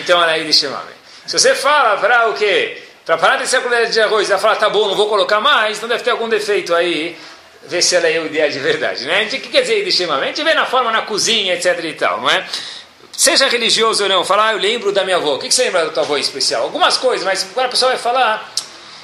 então 0.01 0.21
ela 0.23 0.37
é 0.37 0.43
de 0.43 0.53
shemami. 0.53 0.91
Se 1.27 1.39
você 1.39 1.55
fala 1.55 1.97
para 1.99 2.29
o 2.29 2.35
quê? 2.35 2.83
Para 3.07 3.17
parar 3.17 3.33
na 3.35 3.39
terceira 3.39 3.65
colherada 3.65 3.91
de 3.91 4.01
arroz, 4.01 4.29
ela 4.29 4.41
fala, 4.41 4.57
tá 4.57 4.69
bom, 4.69 4.89
não 4.89 4.97
vou 4.97 5.09
colocar 5.09 5.41
mais, 5.41 5.77
então 5.77 5.89
deve 5.89 6.03
ter 6.03 6.11
algum 6.11 6.29
defeito 6.29 6.75
aí. 6.75 7.17
Vê 7.63 7.83
se 7.83 7.95
ela 7.95 8.09
é 8.09 8.19
o 8.19 8.27
ideal 8.27 8.49
de 8.49 8.59
verdade, 8.59 9.05
né? 9.05 9.25
O 9.25 9.29
que 9.29 9.39
quer 9.39 9.61
dizer 9.63 9.85
de 9.85 9.93
shemami? 9.93 10.25
A 10.25 10.27
gente 10.27 10.43
vê 10.43 10.55
na 10.55 10.67
forma, 10.67 10.91
na 10.91 11.03
cozinha, 11.03 11.55
etc 11.55 11.79
e 11.85 11.93
tal, 11.93 12.21
não 12.21 12.31
é? 12.31 12.45
Seja 13.13 13.49
religioso 13.49 14.03
ou 14.03 14.09
não, 14.09 14.25
falar, 14.25 14.49
ah, 14.49 14.53
eu 14.55 14.59
lembro 14.59 14.93
da 14.93 15.05
minha 15.05 15.19
avó. 15.19 15.35
O 15.35 15.39
que 15.39 15.51
você 15.51 15.65
lembra 15.65 15.85
da 15.85 15.91
tua 15.91 16.03
avó 16.03 16.17
especial? 16.17 16.63
Algumas 16.63 16.97
coisas, 16.97 17.25
mas 17.25 17.47
agora 17.51 17.69
a 17.69 17.71
pessoa 17.71 17.91
vai 17.91 18.01
falar, 18.01 18.51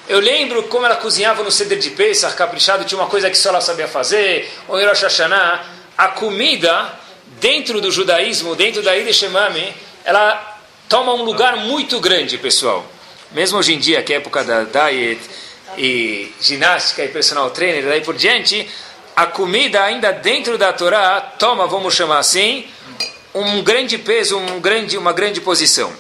eu 0.09 0.21
lembro 0.21 0.65
como 0.65 0.87
ela 0.87 0.97
cozinhava 0.97 1.43
no 1.43 1.51
ceder 1.51 1.79
de 1.79 1.91
Pesach, 1.91 2.35
caprichado, 2.37 2.85
tinha 2.85 3.01
uma 3.01 3.09
coisa 3.09 3.29
que 3.29 3.37
só 3.37 3.49
ela 3.49 3.61
sabia 3.61 3.89
fazer, 3.89 4.53
ou 4.69 4.81
em 4.81 4.87
Rosh 4.87 5.03
Hashanah. 5.03 5.65
A 5.99 6.09
comida, 6.09 6.93
dentro 7.41 7.81
do 7.81 7.91
judaísmo, 7.91 8.55
dentro 8.55 8.83
da 8.83 8.97
Ida 8.97 9.13
Shemami, 9.13 9.75
ela 10.05 10.59
toma 10.89 11.13
um 11.15 11.23
lugar 11.23 11.57
muito 11.57 11.99
grande, 12.01 12.39
pessoal. 12.39 12.87
Mesmo 13.33 13.59
hoje 13.59 13.75
em 13.75 13.79
dia, 13.79 14.03
que 14.03 14.13
é 14.13 14.17
época 14.17 14.45
da 14.45 14.63
diet 14.63 15.21
e 15.77 16.33
ginástica 16.41 17.05
e 17.05 17.09
personal 17.09 17.51
trainer, 17.51 17.85
daí 17.85 18.01
por 18.03 18.15
diante, 18.15 18.69
a 19.17 19.27
comida 19.27 19.83
ainda 19.83 20.13
dentro 20.13 20.57
da 20.57 20.73
Torá 20.73 21.21
toma, 21.21 21.67
vamos 21.67 21.95
chamar 21.95 22.19
assim, 22.19 22.67
um 23.35 23.63
grande 23.63 23.99
peso, 23.99 24.39
um 24.39 24.61
grande, 24.61 24.97
uma 24.97 25.13
grande 25.13 25.41
posição. 25.41 25.93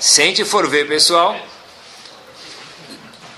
Se 0.00 0.22
a 0.22 0.24
gente 0.24 0.44
for 0.44 0.66
ver, 0.66 0.88
pessoal, 0.88 1.36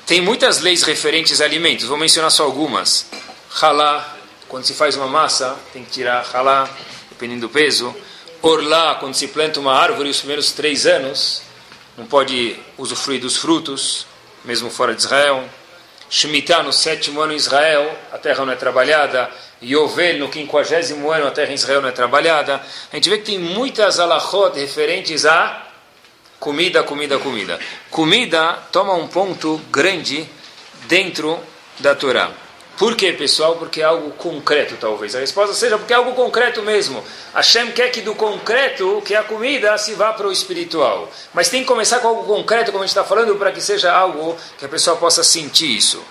tem 0.07 0.21
muitas 0.21 0.61
leis 0.61 0.83
referentes 0.83 1.41
a 1.41 1.45
alimentos, 1.45 1.87
vou 1.87 1.97
mencionar 1.97 2.31
só 2.31 2.45
algumas. 2.45 3.07
Halá, 3.61 4.17
quando 4.49 4.65
se 4.65 4.75
faz 4.75 4.97
uma 4.97 5.07
massa, 5.07 5.57
tem 5.73 5.83
que 5.83 5.91
tirar 5.91 6.29
halá, 6.35 6.69
dependendo 7.09 7.43
do 7.43 7.49
peso. 7.49 7.95
Orlá, 8.43 8.97
quando 8.97 9.15
se 9.15 9.29
planta 9.29 9.59
uma 9.59 9.73
árvore, 9.73 10.11
os 10.11 10.19
primeiros 10.19 10.53
três 10.53 10.87
anos, 10.87 11.43
não 11.97 12.05
pode 12.05 12.57
usufruir 12.77 13.19
dos 13.19 13.39
frutos, 13.39 14.07
mesmo 14.45 14.69
fora 14.69 14.95
de 14.95 15.01
Israel. 15.01 15.43
Shemitah, 16.11 16.63
no 16.63 16.73
sétimo 16.73 17.21
ano 17.21 17.33
em 17.33 17.37
Israel, 17.37 17.97
a 18.13 18.19
terra 18.19 18.45
não 18.45 18.53
é 18.53 18.57
trabalhada. 18.57 19.31
Yovel, 19.63 20.19
no 20.19 20.29
quinquagésimo 20.29 21.11
ano, 21.11 21.29
a 21.29 21.31
terra 21.31 21.51
em 21.51 21.55
Israel 21.55 21.81
não 21.81 21.89
é 21.89 21.93
trabalhada. 21.93 22.61
A 22.93 22.97
gente 22.97 23.09
vê 23.09 23.17
que 23.17 23.25
tem 23.25 23.39
muitas 23.39 23.99
alachot 23.99 24.59
referentes 24.59 25.25
a 25.25 25.67
comida, 26.45 26.83
comida, 26.83 27.19
comida. 27.19 27.59
Comida 27.91 28.59
toma 28.71 28.93
um 28.93 29.09
ponto 29.09 29.59
grande 29.71 30.29
dentro 30.87 31.41
da 31.79 31.95
Torá. 31.95 32.31
Por 32.77 32.95
quê, 32.97 33.13
pessoal? 33.15 33.57
Porque 33.57 33.81
é 33.81 33.85
algo 33.85 34.11
concreto, 34.11 34.77
talvez. 34.79 35.15
A 35.15 35.21
resposta 35.21 35.55
seja 35.55 35.79
porque 35.79 35.95
é 35.95 35.97
algo 35.97 36.13
concreto 36.13 36.61
mesmo. 36.61 37.03
Hashem 37.33 37.73
quer 37.73 37.91
que 37.91 38.03
do 38.03 38.15
concreto, 38.15 39.01
que 39.07 39.15
a 39.15 39.23
comida, 39.23 39.79
se 39.79 39.95
vá 39.95 40.13
para 40.13 40.29
o 40.29 40.33
espiritual. 40.33 41.11
Mas 41.33 41.49
tem 41.49 41.63
que 41.63 41.67
começar 41.67 42.01
com 42.01 42.09
algo 42.09 42.25
concreto, 42.25 42.73
como 42.73 42.85
a 42.85 42.87
gente 42.87 42.91
está 42.91 43.05
falando, 43.05 43.37
para 43.37 43.51
que 43.51 43.63
seja 43.63 43.91
algo 43.91 44.37
que 44.59 44.67
a 44.67 44.69
pessoa 44.69 44.97
possa 44.97 45.25
sentir 45.25 45.75
isso. 45.75 46.05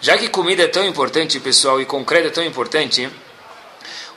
Já 0.00 0.16
que 0.16 0.28
comida 0.28 0.62
é 0.62 0.68
tão 0.68 0.84
importante, 0.84 1.38
pessoal, 1.40 1.78
e 1.78 1.84
concreto 1.84 2.28
é 2.28 2.30
tão 2.30 2.44
importante, 2.44 3.10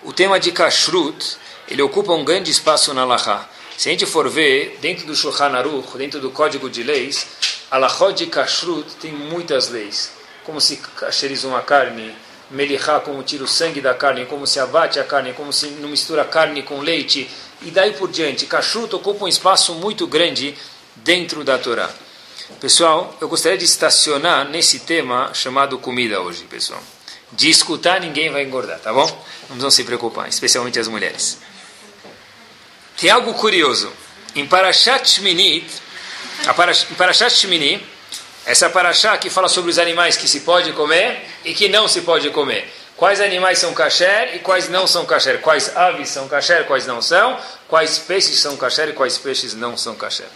o 0.02 0.14
tema 0.14 0.40
de 0.40 0.52
kashrut, 0.54 1.36
ele 1.68 1.82
ocupa 1.82 2.14
um 2.14 2.24
grande 2.24 2.50
espaço 2.50 2.94
na 2.94 3.04
Lahá. 3.04 3.50
Se 3.78 3.90
a 3.90 3.92
gente 3.92 4.06
for 4.06 4.30
ver, 4.30 4.78
dentro 4.82 5.06
do 5.08 5.16
Shulchan 5.16 5.58
Aruch, 5.58 5.98
dentro 5.98 6.20
do 6.20 6.30
Código 6.30 6.70
de 6.70 6.84
Leis, 6.84 7.26
Alachot 7.72 8.14
de 8.14 8.28
Kashrut 8.28 8.96
tem 9.02 9.12
muitas 9.12 9.70
leis. 9.70 10.12
Como 10.44 10.60
se 10.60 10.78
cacheriza 10.78 11.48
uma 11.48 11.62
carne, 11.62 12.14
Melihá, 12.50 13.00
como 13.00 13.24
tira 13.24 13.44
o 13.44 13.48
sangue 13.48 13.82
da 13.82 13.94
carne, 13.94 14.26
como 14.26 14.46
se 14.46 14.60
abate 14.60 15.00
a 15.00 15.04
carne, 15.04 15.34
como 15.34 15.54
se 15.54 15.68
não 15.68 15.90
mistura 15.90 16.26
carne 16.26 16.64
com 16.64 16.82
leite, 16.82 17.30
e 17.62 17.72
daí 17.72 17.94
por 17.94 18.12
diante. 18.12 18.46
Kashrut 18.46 18.94
ocupa 18.94 19.26
um 19.26 19.28
espaço 19.28 19.74
muito 19.76 20.06
grande 20.06 20.56
dentro 20.96 21.44
da 21.44 21.58
Torá. 21.58 21.90
Pessoal, 22.60 23.16
eu 23.22 23.30
gostaria 23.30 23.58
de 23.58 23.66
estacionar 23.66 24.48
nesse 24.50 24.80
tema 24.80 25.34
chamado 25.34 25.80
comida 25.80 26.22
hoje, 26.22 26.44
pessoal. 26.44 26.82
De 27.32 27.50
escutar, 27.50 28.02
ninguém 28.02 28.30
vai 28.30 28.44
engordar, 28.44 28.80
tá 28.80 28.92
bom? 28.92 29.26
Não 29.52 29.72
se 29.72 29.84
preocupar, 29.86 30.28
especialmente 30.28 30.78
as 30.78 30.88
mulheres. 30.88 31.40
Tem 33.02 33.10
algo 33.10 33.34
curioso. 33.34 33.92
Em 34.36 34.46
Parashat 34.46 35.10
Shminit, 35.10 35.66
a 36.46 36.54
Parash, 36.54 36.86
em 36.92 36.94
Parashat 36.94 37.34
Shmini, 37.34 37.84
essa 38.46 38.70
Parashá 38.70 39.18
que 39.18 39.28
fala 39.28 39.48
sobre 39.48 39.72
os 39.72 39.80
animais 39.80 40.16
que 40.16 40.28
se 40.28 40.42
pode 40.42 40.72
comer 40.74 41.20
e 41.44 41.52
que 41.56 41.68
não 41.68 41.88
se 41.88 42.02
pode 42.02 42.30
comer. 42.30 42.72
Quais 42.96 43.20
animais 43.20 43.58
são 43.58 43.74
kasher 43.74 44.36
e 44.36 44.40
quais 44.40 44.70
não 44.70 44.86
são 44.86 45.04
kasher? 45.04 45.42
Quais 45.42 45.76
aves 45.76 46.10
são 46.10 46.28
kasher, 46.28 46.66
quais 46.68 46.86
não 46.86 47.02
são? 47.02 47.40
Quais 47.68 47.98
peixes 47.98 48.40
são 48.40 48.56
kasher 48.56 48.90
e 48.90 48.94
quais 48.94 49.18
peixes 49.18 49.56
não 49.56 49.76
são 49.76 49.96
kasher? 49.96 50.30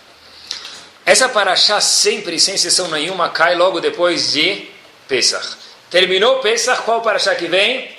Essa 1.06 1.30
Parashá 1.30 1.80
sempre, 1.80 2.40
sem 2.40 2.56
exceção 2.56 2.88
nenhuma, 2.88 3.30
cai 3.30 3.54
logo 3.54 3.80
depois 3.80 4.32
de 4.32 4.68
Pesach. 5.08 5.56
Terminou 5.92 6.40
Pesach, 6.40 6.82
qual 6.82 7.02
Parashá 7.02 7.36
que 7.36 7.46
vem? 7.48 7.96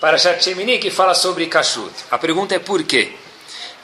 Parashat 0.00 0.42
Shemini, 0.42 0.80
que 0.80 0.90
fala 0.90 1.14
sobre 1.14 1.46
kashrut. 1.46 1.94
A 2.10 2.18
pergunta 2.18 2.52
é 2.56 2.58
por 2.58 2.82
quê? 2.82 3.12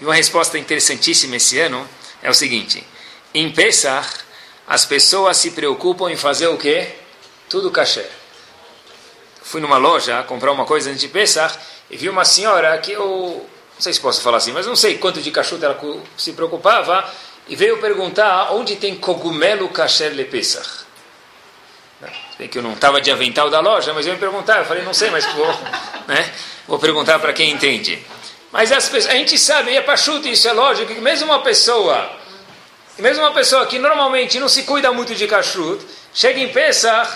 E 0.03 0.05
uma 0.05 0.15
resposta 0.15 0.59
interessantíssima 0.59 1.37
esse 1.37 1.61
ano 1.61 1.89
é 2.21 2.29
o 2.29 2.35
seguinte: 2.35 2.85
em 3.33 3.53
Pesach, 3.53 4.25
as 4.67 4.85
pessoas 4.85 5.37
se 5.37 5.53
preocupam 5.53 6.11
em 6.11 6.17
fazer 6.17 6.49
o 6.49 6.59
quê? 6.59 6.89
Tudo 7.49 7.71
kasher. 7.71 8.11
Fui 9.43 9.61
numa 9.61 9.77
loja 9.77 10.25
comprar 10.25 10.51
uma 10.51 10.65
coisa 10.65 10.91
antes 10.91 11.03
de 11.03 11.07
Pesach 11.07 11.57
e 11.89 11.97
vi 11.97 12.09
uma 12.09 12.25
senhora 12.25 12.77
que 12.79 12.91
eu 12.91 13.47
não 13.75 13.81
sei 13.81 13.93
se 13.93 14.01
posso 14.01 14.21
falar 14.23 14.39
assim, 14.39 14.51
mas 14.51 14.67
não 14.67 14.75
sei 14.75 14.99
quanto 14.99 15.23
de 15.23 15.31
kashrut 15.31 15.65
ela 15.65 15.79
se 16.17 16.33
preocupava 16.33 17.09
e 17.47 17.55
veio 17.55 17.79
perguntar 17.79 18.53
onde 18.55 18.75
tem 18.75 18.97
cogumelo 18.97 19.69
kasher 19.69 20.13
le 20.15 20.25
Pesach. 20.25 20.83
Bem 22.37 22.49
que 22.49 22.59
eu 22.59 22.63
não 22.63 22.73
estava 22.73 23.01
de 23.01 23.09
avental 23.09 23.49
da 23.49 23.61
loja, 23.61 23.95
mas 23.95 24.05
eu 24.05 24.15
me 24.15 24.19
perguntar, 24.19 24.59
eu 24.59 24.65
falei, 24.65 24.83
não 24.83 24.95
sei, 24.95 25.11
mas 25.11 25.25
vou, 25.27 25.47
né? 26.09 26.33
vou 26.67 26.81
perguntar 26.81 27.21
para 27.21 27.33
quem 27.33 27.53
entende. 27.53 28.05
Mas 28.53 28.69
pessoas, 28.69 29.07
a 29.07 29.13
gente 29.13 29.39
sabe, 29.39 29.73
e 29.73 29.77
é 29.77 29.81
pachuto, 29.81 30.29
isso 30.29 30.47
é 30.47 30.53
lógico, 30.53 30.95
que 30.95 31.01
mesmo 31.01 31.25
uma 31.25 31.41
pessoa, 31.41 32.13
mesmo 32.99 33.25
uma 33.25 33.33
pessoa 33.33 33.67
que 33.67 33.79
normalmente 33.79 34.39
não 34.39 34.49
se 34.49 34.65
cuida 34.65 34.93
muito 34.93 35.15
de 35.15 35.27
kashrut, 35.27 35.83
chega 36.13 36.39
em 36.39 36.49
Pesach, 36.49 37.11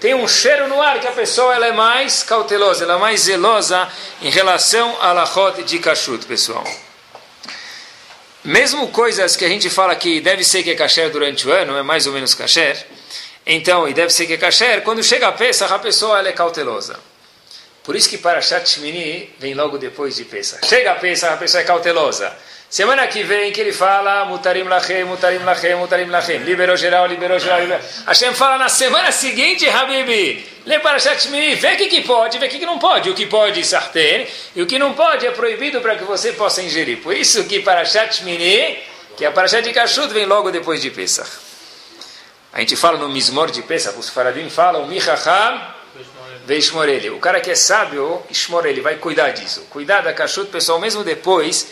tem 0.00 0.14
um 0.14 0.26
cheiro 0.26 0.66
no 0.68 0.80
ar 0.80 0.98
que 0.98 1.06
a 1.06 1.12
pessoa 1.12 1.54
ela 1.54 1.66
é 1.66 1.72
mais 1.72 2.22
cautelosa, 2.22 2.84
ela 2.84 2.94
é 2.94 2.98
mais 2.98 3.20
zelosa 3.20 3.86
em 4.22 4.30
relação 4.30 4.96
a 5.02 5.12
lachot 5.12 5.62
de 5.62 5.78
kashrut, 5.78 6.24
pessoal. 6.24 6.64
Mesmo 8.42 8.88
coisas 8.88 9.36
que 9.36 9.44
a 9.44 9.48
gente 9.48 9.68
fala 9.68 9.94
que 9.94 10.18
deve 10.18 10.42
ser 10.42 10.62
que 10.62 10.70
é 10.70 10.74
kasher 10.74 11.10
durante 11.10 11.46
o 11.46 11.52
ano, 11.52 11.76
é 11.76 11.82
mais 11.82 12.06
ou 12.06 12.14
menos 12.14 12.32
kasher, 12.32 12.86
então, 13.44 13.86
e 13.86 13.92
deve 13.92 14.10
ser 14.14 14.26
que 14.26 14.32
é 14.32 14.38
kasher, 14.38 14.80
quando 14.82 15.02
chega 15.02 15.28
a 15.28 15.32
Pesach, 15.32 15.70
a 15.70 15.78
pessoa 15.78 16.18
ela 16.18 16.28
é 16.28 16.32
cautelosa. 16.32 17.09
Por 17.84 17.96
isso 17.96 18.08
que 18.08 18.18
Parashat 18.18 18.68
Shmini 18.68 19.34
vem 19.38 19.54
logo 19.54 19.78
depois 19.78 20.16
de 20.16 20.24
Pesach. 20.24 20.66
Chega 20.66 20.92
a 20.92 20.94
Pesach, 20.96 21.34
a 21.34 21.36
pessoa 21.36 21.62
é 21.62 21.64
cautelosa. 21.64 22.32
Semana 22.70 23.04
que 23.08 23.24
vem 23.24 23.50
que 23.50 23.60
ele 23.60 23.72
fala 23.72 24.24
Mutarim 24.26 24.62
Lachem, 24.62 25.04
Mutarim 25.04 25.38
Lachem, 25.38 25.74
Mutarim 25.74 26.08
Lachem. 26.08 26.38
Liberou 26.44 26.76
geral, 26.76 27.04
liberou 27.08 27.36
geral, 27.36 27.62
liberou. 27.62 27.84
Hashem 28.06 28.32
fala 28.32 28.58
na 28.58 28.68
semana 28.68 29.10
seguinte, 29.10 29.68
Habibi, 29.68 30.46
lê 30.64 30.78
Parashat 30.78 31.20
Shmini, 31.20 31.56
vê 31.56 31.72
o 31.72 31.76
que, 31.76 31.88
que 31.88 32.02
pode, 32.02 32.38
vê 32.38 32.46
o 32.46 32.48
que, 32.48 32.60
que 32.60 32.66
não 32.66 32.78
pode. 32.78 33.10
O 33.10 33.14
que 33.14 33.26
pode, 33.26 33.64
sartén, 33.64 34.24
e 34.54 34.62
o 34.62 34.66
que 34.66 34.78
não 34.78 34.92
pode 34.92 35.26
é 35.26 35.32
proibido 35.32 35.80
para 35.80 35.96
que 35.96 36.04
você 36.04 36.32
possa 36.32 36.62
ingerir. 36.62 36.98
Por 36.98 37.12
isso 37.12 37.42
que 37.42 37.58
Parashat 37.58 38.18
Shmini, 38.18 38.78
que 39.16 39.24
é 39.24 39.26
a 39.26 39.32
Parashat 39.32 39.64
de 39.64 39.72
Kashut, 39.72 40.14
vem 40.14 40.26
logo 40.26 40.52
depois 40.52 40.80
de 40.80 40.92
Pesach. 40.92 41.28
A 42.52 42.60
gente 42.60 42.76
fala 42.76 42.98
no 42.98 43.08
Mismor 43.08 43.50
de 43.50 43.62
Pesach, 43.62 43.98
os 43.98 44.08
faradim 44.08 44.48
falam, 44.48 44.86
Michacham, 44.86 45.60
Veishmor 46.46 46.88
ele. 46.88 47.10
O 47.10 47.18
cara 47.18 47.40
que 47.40 47.50
é 47.50 47.54
sábio, 47.54 48.22
Ishmor 48.30 48.66
ele, 48.66 48.80
vai 48.80 48.96
cuidar 48.96 49.30
disso. 49.30 49.66
Cuidar 49.70 50.02
da 50.02 50.12
kashrut, 50.12 50.50
pessoal, 50.50 50.78
mesmo 50.80 51.04
depois 51.04 51.66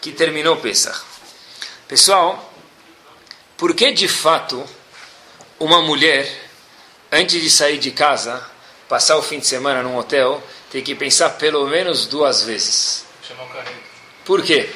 que 0.00 0.12
terminou 0.12 0.56
Pesach. 0.56 1.00
Pessoal, 1.88 2.52
por 3.56 3.74
que 3.74 3.92
de 3.92 4.08
fato 4.08 4.64
uma 5.58 5.80
mulher, 5.82 6.28
antes 7.10 7.40
de 7.40 7.50
sair 7.50 7.78
de 7.78 7.90
casa, 7.90 8.44
passar 8.88 9.16
o 9.16 9.22
fim 9.22 9.38
de 9.38 9.46
semana 9.46 9.82
num 9.82 9.96
hotel, 9.96 10.42
tem 10.70 10.82
que 10.82 10.94
pensar 10.94 11.30
pelo 11.30 11.66
menos 11.66 12.06
duas 12.06 12.42
vezes? 12.42 13.04
Por 14.24 14.42
quê? 14.42 14.68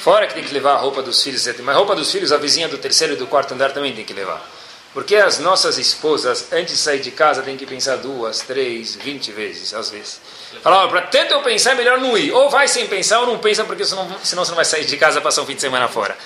Fora 0.00 0.26
que 0.26 0.34
tem 0.34 0.44
que 0.44 0.52
levar 0.52 0.74
a 0.74 0.78
roupa 0.78 1.02
dos 1.02 1.22
filhos, 1.22 1.46
mas 1.46 1.74
a 1.74 1.78
roupa 1.78 1.94
dos 1.94 2.10
filhos, 2.10 2.32
a 2.32 2.36
vizinha 2.36 2.68
do 2.68 2.78
terceiro 2.78 3.14
e 3.14 3.16
do 3.16 3.26
quarto 3.26 3.54
andar 3.54 3.72
também 3.72 3.94
tem 3.94 4.04
que 4.04 4.12
levar. 4.12 4.55
Porque 4.96 5.14
as 5.14 5.38
nossas 5.38 5.76
esposas, 5.76 6.50
antes 6.50 6.72
de 6.72 6.80
sair 6.80 7.00
de 7.00 7.10
casa, 7.10 7.42
têm 7.42 7.54
que 7.54 7.66
pensar 7.66 7.96
duas, 7.96 8.40
três, 8.40 8.94
vinte 8.96 9.30
vezes, 9.30 9.74
às 9.74 9.90
vezes. 9.90 10.18
Falar, 10.62 10.88
para 10.88 11.02
tanto 11.02 11.34
eu 11.34 11.42
pensar, 11.42 11.72
é 11.72 11.74
melhor 11.74 11.98
não 11.98 12.16
ir. 12.16 12.32
Ou 12.32 12.48
vai 12.48 12.66
sem 12.66 12.86
pensar, 12.86 13.20
ou 13.20 13.26
não 13.26 13.38
pensa, 13.38 13.62
porque 13.62 13.84
senão, 13.84 14.08
senão 14.22 14.42
você 14.42 14.50
não 14.52 14.56
vai 14.56 14.64
sair 14.64 14.86
de 14.86 14.96
casa 14.96 15.20
passar 15.20 15.42
um 15.42 15.46
fim 15.46 15.54
de 15.54 15.60
semana 15.60 15.86
fora. 15.86 16.16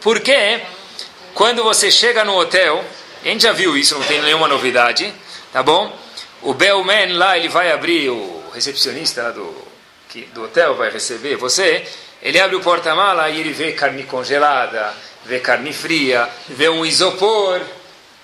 Porque 0.00 0.60
quando 1.34 1.62
você 1.62 1.88
chega 1.88 2.24
no 2.24 2.36
hotel, 2.36 2.84
a 3.24 3.28
gente 3.28 3.44
já 3.44 3.52
viu 3.52 3.76
isso, 3.76 3.94
não 3.96 4.04
tem 4.04 4.20
nenhuma 4.20 4.48
novidade, 4.48 5.14
tá 5.52 5.62
bom? 5.62 5.96
o 6.42 6.54
bellman 6.54 7.16
lá, 7.16 7.36
ele 7.36 7.48
vai 7.48 7.72
abrir, 7.72 8.08
o 8.08 8.42
recepcionista 8.54 9.32
do, 9.32 9.54
que, 10.08 10.22
do 10.26 10.44
hotel 10.44 10.74
vai 10.74 10.90
receber 10.90 11.36
você, 11.36 11.86
ele 12.22 12.40
abre 12.40 12.56
o 12.56 12.60
porta-mala 12.60 13.28
e 13.30 13.40
ele 13.40 13.52
vê 13.52 13.72
carne 13.72 14.04
congelada, 14.04 14.92
vê 15.24 15.40
carne 15.40 15.72
fria, 15.72 16.28
vê 16.48 16.68
um 16.68 16.84
isopor, 16.84 17.60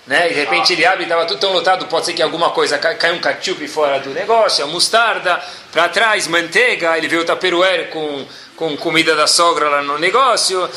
né? 0.05 0.29
E 0.29 0.33
de 0.33 0.39
repente 0.39 0.73
ele 0.73 0.85
abre 0.85 1.03
e 1.03 1.03
estava 1.03 1.25
tudo 1.25 1.39
tão 1.39 1.53
lotado, 1.53 1.85
pode 1.85 2.05
ser 2.05 2.13
que 2.13 2.21
alguma 2.21 2.49
coisa 2.49 2.77
cai 2.77 3.11
um 3.11 3.19
ketchup 3.19 3.67
fora 3.67 3.99
do 3.99 4.09
negócio, 4.09 4.63
a 4.63 4.67
mostarda, 4.67 5.41
para 5.71 5.87
trás 5.89 6.27
manteiga, 6.27 6.97
ele 6.97 7.07
vê 7.07 7.17
o 7.17 7.25
taperoeiro 7.25 7.87
com, 7.87 8.25
com 8.55 8.77
comida 8.77 9.15
da 9.15 9.27
sogra 9.27 9.69
lá 9.69 9.81
no 9.81 9.97
negócio. 9.97 10.69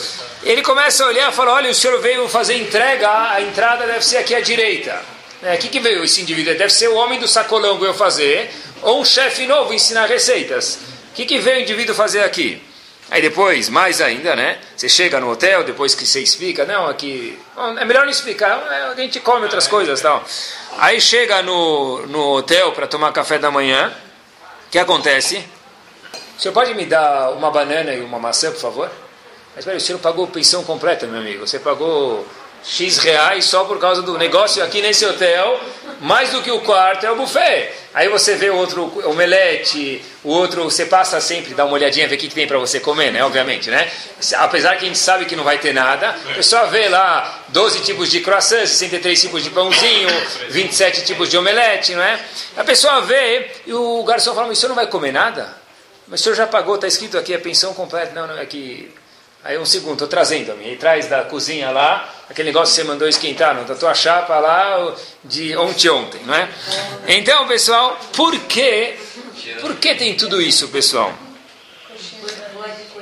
Ele 0.42 0.62
começa 0.62 1.04
a 1.04 1.08
olhar 1.08 1.32
e 1.32 1.34
fala, 1.34 1.52
olha, 1.52 1.70
o 1.70 1.74
senhor 1.74 2.00
veio 2.00 2.28
fazer 2.28 2.56
entrega, 2.56 3.32
a 3.32 3.40
entrada 3.40 3.86
deve 3.86 4.04
ser 4.04 4.18
aqui 4.18 4.34
à 4.34 4.40
direita. 4.40 5.00
O 5.42 5.46
é, 5.46 5.56
que, 5.56 5.68
que 5.68 5.80
veio 5.80 6.02
esse 6.04 6.22
indivíduo? 6.22 6.54
Deve 6.54 6.72
ser 6.72 6.88
o 6.88 6.94
homem 6.94 7.18
do 7.18 7.28
sacolão 7.28 7.74
que 7.74 7.82
veio 7.82 7.94
fazer, 7.94 8.50
ou 8.82 9.00
um 9.00 9.04
chefe 9.04 9.46
novo 9.46 9.72
ensinar 9.74 10.06
receitas. 10.06 10.78
O 11.10 11.14
que, 11.14 11.26
que 11.26 11.38
veio 11.38 11.58
o 11.58 11.60
indivíduo 11.62 11.94
fazer 11.94 12.20
aqui? 12.22 12.62
Aí 13.08 13.22
depois, 13.22 13.68
mais 13.68 14.00
ainda, 14.00 14.34
né? 14.34 14.58
Você 14.76 14.88
chega 14.88 15.20
no 15.20 15.30
hotel, 15.30 15.62
depois 15.62 15.94
que 15.94 16.04
você 16.04 16.20
explica, 16.20 16.64
não, 16.64 16.86
aqui. 16.88 17.38
é 17.78 17.84
melhor 17.84 18.04
não 18.04 18.10
explicar, 18.10 18.60
é, 18.70 18.82
a 18.88 18.94
gente 18.94 19.20
come 19.20 19.44
outras 19.44 19.68
coisas 19.68 20.00
tal. 20.00 20.24
Aí 20.78 21.00
chega 21.00 21.40
no, 21.42 22.04
no 22.06 22.32
hotel 22.32 22.72
para 22.72 22.86
tomar 22.86 23.12
café 23.12 23.38
da 23.38 23.50
manhã, 23.50 23.94
o 24.66 24.70
que 24.70 24.78
acontece? 24.78 25.44
O 26.36 26.40
senhor 26.40 26.52
pode 26.52 26.74
me 26.74 26.84
dar 26.84 27.30
uma 27.30 27.50
banana 27.50 27.94
e 27.94 28.00
uma 28.00 28.18
maçã, 28.18 28.50
por 28.50 28.60
favor? 28.60 28.90
Mas 29.54 29.64
peraí, 29.64 29.78
o 29.78 29.80
senhor 29.80 29.98
pagou 30.00 30.26
pensão 30.26 30.64
completa, 30.64 31.06
meu 31.06 31.20
amigo. 31.20 31.46
Você 31.46 31.58
pagou 31.60 32.26
X 32.66 32.98
reais 32.98 33.44
só 33.44 33.64
por 33.64 33.78
causa 33.78 34.02
do 34.02 34.18
negócio 34.18 34.62
aqui 34.62 34.82
nesse 34.82 35.06
hotel, 35.06 35.60
mais 36.00 36.30
do 36.30 36.42
que 36.42 36.50
o 36.50 36.60
quarto 36.60 37.06
é 37.06 37.10
o 37.10 37.16
buffet. 37.16 37.70
Aí 37.94 38.08
você 38.08 38.34
vê 38.34 38.50
o 38.50 38.56
outro 38.56 38.92
omelete, 39.08 40.04
o 40.24 40.30
outro, 40.30 40.64
você 40.64 40.84
passa 40.84 41.20
sempre, 41.20 41.54
dá 41.54 41.64
uma 41.64 41.74
olhadinha, 41.74 42.08
ver 42.08 42.16
o 42.16 42.18
que, 42.18 42.28
que 42.28 42.34
tem 42.34 42.46
para 42.46 42.58
você 42.58 42.80
comer, 42.80 43.12
né? 43.12 43.24
Obviamente, 43.24 43.70
né? 43.70 43.90
Apesar 44.34 44.76
que 44.76 44.84
a 44.84 44.88
gente 44.88 44.98
sabe 44.98 45.24
que 45.24 45.36
não 45.36 45.44
vai 45.44 45.58
ter 45.58 45.72
nada, 45.72 46.14
o 46.30 46.34
pessoal 46.34 46.68
vê 46.68 46.88
lá 46.88 47.44
12 47.48 47.80
tipos 47.80 48.10
de 48.10 48.20
croissant, 48.20 48.66
63 48.66 49.18
tipos 49.18 49.44
de 49.44 49.50
pãozinho, 49.50 50.08
27 50.50 51.04
tipos 51.04 51.30
de 51.30 51.38
omelete, 51.38 51.94
não 51.94 52.02
é? 52.02 52.20
A 52.56 52.64
pessoa 52.64 53.00
vê 53.02 53.50
e 53.66 53.72
o 53.72 54.02
garçom 54.02 54.34
fala, 54.34 54.48
mas 54.48 54.58
o 54.58 54.60
senhor 54.60 54.70
não 54.70 54.76
vai 54.76 54.88
comer 54.88 55.12
nada? 55.12 55.56
Mas 56.08 56.20
o 56.20 56.22
senhor 56.24 56.34
já 56.34 56.46
pagou, 56.46 56.74
está 56.74 56.86
escrito 56.86 57.16
aqui 57.16 57.32
a 57.32 57.38
pensão 57.38 57.72
completa. 57.72 58.12
Não, 58.12 58.26
não, 58.26 58.38
é 58.38 58.44
que 58.44 58.92
Aí 59.46 59.56
um 59.58 59.64
segundo, 59.64 59.92
estou 59.92 60.08
trazendo 60.08 60.50
a 60.50 60.56
mim. 60.56 60.64
Aí 60.64 60.76
traz 60.76 61.06
da 61.06 61.22
cozinha 61.22 61.70
lá, 61.70 62.12
aquele 62.28 62.48
negócio 62.48 62.74
que 62.74 62.80
você 62.80 62.84
mandou 62.84 63.06
esquentar, 63.06 63.54
não, 63.54 63.64
da 63.64 63.76
tua 63.76 63.94
chapa 63.94 64.40
lá 64.40 64.92
de 65.22 65.56
ontem 65.56 65.88
ontem, 65.88 66.20
não 66.24 66.34
é? 66.34 66.48
Então, 67.06 67.46
pessoal, 67.46 67.96
por 68.12 68.36
que, 68.40 68.96
por 69.60 69.76
que 69.76 69.94
tem 69.94 70.16
tudo 70.16 70.42
isso, 70.42 70.66
pessoal? 70.66 71.16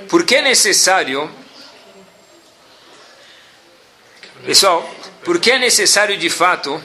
Por 0.07 0.27
que 0.27 0.35
é 0.35 0.43
necessário, 0.43 1.33
pessoal, 4.45 4.87
por 5.25 5.41
que 5.41 5.51
é 5.51 5.59
necessário 5.59 6.19
de 6.19 6.29
fato 6.29 6.83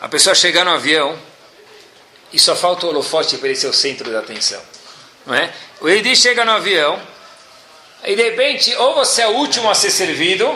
a 0.00 0.08
pessoa 0.08 0.32
chegar 0.32 0.64
no 0.64 0.70
avião 0.70 1.18
e 2.32 2.38
só 2.38 2.54
falta 2.54 2.86
o 2.86 2.90
holofote 2.90 3.36
para 3.36 3.48
ele 3.48 3.56
ser 3.56 3.66
o 3.66 3.72
centro 3.72 4.12
da 4.12 4.20
atenção? 4.20 4.62
Não 5.26 5.34
é? 5.34 5.52
O 5.80 5.88
Edi 5.88 6.14
chega 6.14 6.44
no 6.44 6.52
avião 6.52 7.13
e 8.04 8.14
de 8.14 8.22
repente, 8.22 8.74
ou 8.76 8.94
você 8.94 9.22
é 9.22 9.26
o 9.26 9.32
último 9.32 9.70
a 9.70 9.74
ser 9.74 9.90
servido, 9.90 10.52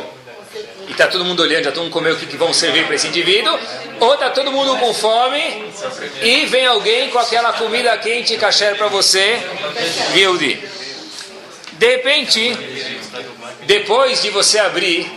e 0.87 0.93
está 0.93 1.07
todo 1.07 1.25
mundo 1.25 1.43
olhando, 1.43 1.65
já 1.65 1.73
todo 1.73 1.85
mundo 1.85 1.93
comeu 1.93 2.15
o 2.15 2.19
que, 2.19 2.27
que 2.27 2.37
vão 2.37 2.53
servir 2.53 2.87
para 2.87 2.95
esse 2.95 3.09
indivíduo, 3.09 3.59
ou 4.01 4.15
está 4.15 4.31
todo 4.31 4.51
mundo 4.51 4.77
com 4.79 4.95
fome 4.95 5.71
e 6.23 6.47
vem 6.47 6.67
alguém 6.67 7.11
com 7.11 7.19
aquela 7.19 7.53
comida 7.53 7.97
quente 7.99 8.35
e 8.35 8.39
caché 8.39 8.75
para 8.75 8.89
você, 8.89 9.39
Guilde. 10.15 10.63
De 11.73 11.97
repente, 11.97 12.57
depois 13.67 14.23
de 14.23 14.31
você 14.31 14.59
abrir 14.59 15.11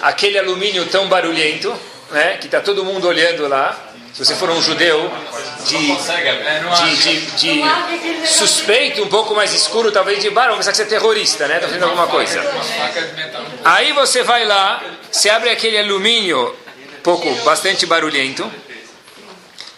aquele 0.00 0.38
alumínio 0.38 0.86
tão 0.86 1.08
barulhento, 1.08 1.74
né, 2.10 2.38
que 2.38 2.46
está 2.46 2.60
todo 2.60 2.84
mundo 2.84 3.06
olhando 3.06 3.46
lá, 3.46 3.87
se 4.18 4.24
você 4.24 4.34
for 4.34 4.50
um 4.50 4.60
judeu 4.60 5.12
de, 5.64 5.76
de, 5.76 7.20
de, 7.36 7.62
de 7.62 8.26
suspeito, 8.26 9.00
um 9.00 9.06
pouco 9.06 9.32
mais 9.32 9.54
escuro, 9.54 9.92
talvez 9.92 10.20
de 10.20 10.28
bar, 10.28 10.48
vamos 10.48 10.56
pensar 10.66 10.72
que 10.72 10.78
você 10.78 10.82
é 10.82 10.86
terrorista, 10.86 11.46
né? 11.46 11.54
Está 11.54 11.68
fazendo 11.68 11.84
alguma 11.84 12.08
coisa. 12.08 12.42
Aí 13.64 13.92
você 13.92 14.24
vai 14.24 14.44
lá, 14.44 14.82
você 15.08 15.30
abre 15.30 15.50
aquele 15.50 15.78
alumínio, 15.78 16.52
pouco, 17.00 17.32
bastante 17.44 17.86
barulhento, 17.86 18.50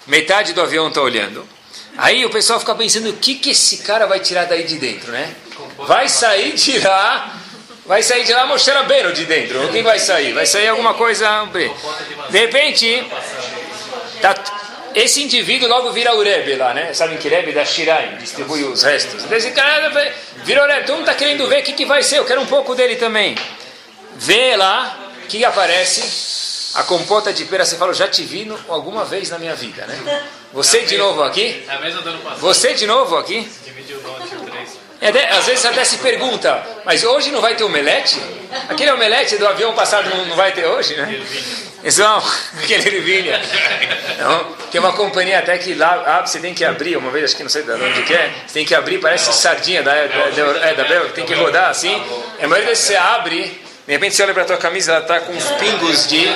metade 0.07 0.55
do 0.55 0.63
avião 0.63 0.89
está 0.89 1.03
olhando. 1.03 1.47
Aí 1.99 2.25
o 2.25 2.31
pessoal 2.31 2.59
fica 2.59 2.75
pensando, 2.75 3.11
o 3.11 3.17
que, 3.19 3.35
que 3.35 3.51
esse 3.51 3.79
cara 3.79 4.07
vai 4.07 4.21
tirar 4.21 4.47
daí 4.47 4.63
de 4.63 4.79
dentro, 4.79 5.13
né? 5.13 5.35
Vai 5.81 6.09
sair 6.09 6.53
tirar 6.53 7.39
vai 7.85 8.05
sair 8.05 8.23
de 8.23 8.33
lá 8.33 8.47
Moshe 8.47 8.71
Rabbeinu 8.71 9.13
de 9.13 9.27
dentro. 9.27 9.65
O 9.65 9.69
que 9.69 9.83
vai 9.83 9.99
sair? 9.99 10.33
Vai 10.33 10.47
sair 10.47 10.69
alguma 10.69 10.95
coisa... 10.95 11.47
De 12.31 12.39
repente, 12.39 13.05
Tá, 14.21 14.35
esse 14.95 15.23
indivíduo 15.23 15.69
logo 15.69 15.93
vira 15.93 16.15
o 16.15 16.23
Rebbe 16.23 16.57
lá, 16.57 16.75
né? 16.75 16.93
Sabem 16.93 17.17
que 17.17 17.29
Rebbe 17.29 17.53
da 17.53 17.65
Shirai 17.65 18.17
distribui 18.17 18.65
os 18.65 18.83
restos. 18.83 19.25
Então, 19.25 19.37
esse 19.37 19.51
cara 19.53 19.89
vira 20.45 20.65
o 20.65 20.67
Rebbe. 20.67 20.87
Todo 20.87 20.97
mundo 20.97 21.09
está 21.09 21.15
querendo 21.15 21.47
ver 21.47 21.61
o 21.61 21.63
que, 21.63 21.73
que 21.73 21.87
vai 21.87 22.03
ser. 22.03 22.19
Eu 22.19 22.25
quero 22.25 22.41
um 22.41 22.47
pouco 22.47 22.75
dele 22.75 22.97
também. 22.97 23.37
Vê 24.17 24.57
lá 24.57 24.99
que 25.29 25.45
aparece 25.45 26.73
a 26.75 26.83
compota 26.83 27.33
de 27.33 27.45
pera. 27.45 27.65
Você 27.65 27.77
falou, 27.77 27.95
já 27.95 28.09
te 28.09 28.23
vi 28.25 28.45
no, 28.45 28.59
alguma 28.69 29.05
vez 29.05 29.31
na 29.31 29.39
minha 29.39 29.55
vida, 29.55 29.87
né? 29.87 30.23
Você 30.53 30.81
de 30.81 30.99
novo 30.99 31.23
aqui? 31.23 31.65
Você 32.41 32.75
de 32.75 32.85
novo 32.85 33.17
aqui? 33.17 33.49
É, 35.01 35.09
às 35.31 35.47
vezes 35.47 35.65
até 35.65 35.83
se 35.83 35.97
pergunta, 35.97 36.63
mas 36.85 37.03
hoje 37.03 37.31
não 37.31 37.41
vai 37.41 37.55
ter 37.55 37.65
omelete? 37.65 38.21
Aquele 38.69 38.91
omelete 38.91 39.39
do 39.39 39.49
avião 39.49 39.73
passado 39.75 40.11
não, 40.11 40.27
não 40.27 40.37
vai 40.37 40.53
ter 40.53 40.67
hoje, 40.67 40.95
né? 40.95 41.23
Pessoal, 41.83 42.23
aquele 42.63 42.99
ervilha. 42.99 43.41
Então, 44.13 44.57
tem 44.71 44.79
uma 44.79 44.93
companhia 44.93 45.39
até 45.39 45.57
que 45.57 45.73
lá 45.73 46.03
abre, 46.19 46.31
você 46.31 46.39
tem 46.39 46.53
que 46.53 46.63
abrir, 46.63 46.99
uma 46.99 47.11
vez, 47.11 47.25
acho 47.25 47.37
que 47.37 47.43
não 47.43 47.49
sei 47.49 47.63
de 47.63 47.71
onde 47.73 48.03
que 48.03 48.13
é, 48.13 48.31
você 48.47 48.53
tem 48.53 48.67
que 48.67 48.75
abrir, 48.75 48.99
parece 48.99 49.33
sardinha 49.33 49.83
da, 49.83 49.95
da, 49.95 50.31
da, 50.31 50.69
é, 50.69 50.75
da 50.75 50.85
Bélgica, 50.85 51.15
tem 51.15 51.25
que 51.25 51.33
rodar 51.33 51.71
assim. 51.71 52.03
É 52.39 52.47
mais 52.47 52.63
vezes 52.67 52.85
você 52.85 52.97
abre, 52.97 53.45
de 53.87 53.93
repente 53.93 54.15
você 54.15 54.23
olha 54.23 54.35
para 54.35 54.43
a 54.43 54.47
tua 54.47 54.59
camisa, 54.59 54.93
ela 54.93 55.01
está 55.01 55.21
com 55.21 55.33
uns 55.33 55.51
pingos 55.53 56.07
de 56.07 56.29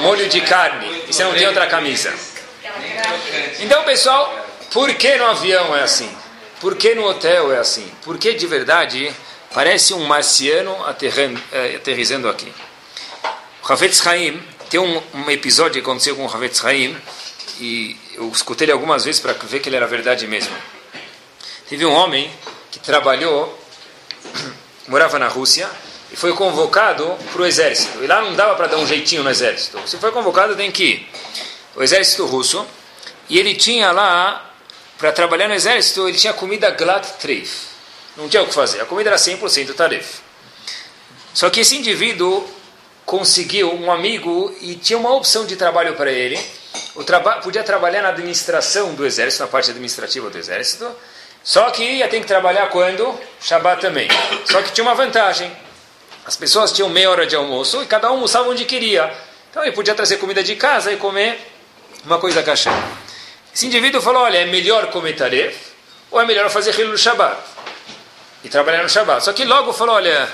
molho 0.00 0.28
de 0.28 0.42
carne, 0.42 1.04
e 1.08 1.12
você 1.14 1.24
não 1.24 1.32
tem 1.32 1.46
outra 1.46 1.66
camisa. 1.66 2.12
Então, 3.60 3.82
pessoal, 3.84 4.46
por 4.70 4.92
que 4.94 5.16
no 5.16 5.26
avião 5.26 5.74
é 5.74 5.82
assim? 5.82 6.19
Por 6.60 6.76
que 6.76 6.94
no 6.94 7.06
hotel 7.06 7.52
é 7.52 7.58
assim? 7.58 7.90
Por 8.04 8.18
que 8.18 8.34
de 8.34 8.46
verdade 8.46 9.10
parece 9.54 9.94
um 9.94 10.04
marciano 10.04 10.76
eh, 11.52 11.76
aterrizando 11.76 12.28
aqui? 12.28 12.52
O 13.62 13.72
Hafetz 13.72 14.06
Haim 14.06 14.42
tem 14.68 14.78
um, 14.78 15.02
um, 15.14 15.30
episódio 15.30 15.74
que 15.74 15.80
aconteceu 15.80 16.14
com 16.14 16.26
o 16.26 16.30
Havetz 16.30 16.62
Haim 16.64 16.96
e 17.58 17.96
eu 18.14 18.28
escutei 18.28 18.66
ele 18.66 18.72
algumas 18.72 19.04
vezes 19.04 19.20
para 19.20 19.32
ver 19.32 19.60
que 19.60 19.68
ele 19.68 19.76
era 19.76 19.86
verdade 19.86 20.26
mesmo. 20.26 20.54
Teve 21.68 21.86
um 21.86 21.92
homem 21.92 22.30
que 22.70 22.78
trabalhou, 22.78 23.58
morava 24.86 25.18
na 25.18 25.28
Rússia 25.28 25.68
e 26.12 26.16
foi 26.16 26.34
convocado 26.34 27.16
para 27.32 27.40
o 27.40 27.46
exército. 27.46 28.04
E 28.04 28.06
lá 28.06 28.20
não 28.20 28.34
dava 28.34 28.54
para 28.54 28.66
dar 28.66 28.76
um 28.76 28.86
jeitinho 28.86 29.22
no 29.22 29.30
exército. 29.30 29.80
Se 29.86 29.96
foi 29.96 30.12
convocado, 30.12 30.54
tem 30.54 30.70
que 30.70 30.84
ir. 30.84 31.08
O 31.74 31.82
exército 31.82 32.26
russo. 32.26 32.66
E 33.28 33.38
ele 33.38 33.54
tinha 33.54 33.92
lá 33.92 34.49
para 35.00 35.12
trabalhar 35.12 35.48
no 35.48 35.54
exército, 35.54 36.06
ele 36.06 36.18
tinha 36.18 36.34
comida 36.34 36.70
glat 36.72 37.06
treif. 37.18 37.68
Não 38.18 38.28
tinha 38.28 38.42
o 38.42 38.46
que 38.46 38.52
fazer. 38.52 38.82
A 38.82 38.84
comida 38.84 39.08
era 39.08 39.16
100% 39.16 39.74
taref. 39.74 40.18
Só 41.32 41.48
que 41.48 41.60
esse 41.60 41.74
indivíduo 41.74 42.46
conseguiu 43.06 43.72
um 43.74 43.90
amigo 43.90 44.54
e 44.60 44.74
tinha 44.74 44.98
uma 44.98 45.14
opção 45.14 45.46
de 45.46 45.56
trabalho 45.56 45.94
para 45.94 46.12
ele. 46.12 46.38
O 46.94 47.02
traba 47.02 47.36
podia 47.36 47.64
trabalhar 47.64 48.02
na 48.02 48.10
administração 48.10 48.94
do 48.94 49.06
exército, 49.06 49.42
na 49.42 49.48
parte 49.48 49.70
administrativa 49.70 50.28
do 50.28 50.36
exército. 50.36 50.94
Só 51.42 51.70
que 51.70 51.82
ia 51.82 52.06
ter 52.06 52.20
que 52.20 52.26
trabalhar 52.26 52.68
quando? 52.68 53.18
Shabbat 53.40 53.80
também. 53.80 54.06
Só 54.44 54.60
que 54.60 54.70
tinha 54.70 54.84
uma 54.84 54.94
vantagem. 54.94 55.50
As 56.26 56.36
pessoas 56.36 56.72
tinham 56.72 56.90
meia 56.90 57.10
hora 57.10 57.26
de 57.26 57.34
almoço 57.34 57.82
e 57.82 57.86
cada 57.86 58.10
um 58.10 58.16
almoçava 58.16 58.50
onde 58.50 58.66
queria. 58.66 59.10
Então 59.50 59.62
ele 59.62 59.72
podia 59.72 59.94
trazer 59.94 60.18
comida 60.18 60.42
de 60.42 60.56
casa 60.56 60.92
e 60.92 60.98
comer 60.98 61.40
uma 62.04 62.18
coisa 62.18 62.42
cachê. 62.42 62.68
Esse 63.54 63.66
indivíduo 63.66 64.00
falou, 64.00 64.22
olha, 64.22 64.38
é 64.38 64.46
melhor 64.46 64.86
comer 64.90 65.14
taref 65.14 65.56
ou 66.10 66.20
é 66.20 66.24
melhor 66.24 66.48
fazer 66.50 66.78
Hilul 66.78 66.96
Shabbat? 66.96 67.36
E 68.44 68.48
trabalhar 68.48 68.82
no 68.82 68.88
Shabbat. 68.88 69.24
Só 69.24 69.32
que 69.32 69.44
logo 69.44 69.72
falou, 69.72 69.96
olha, 69.96 70.28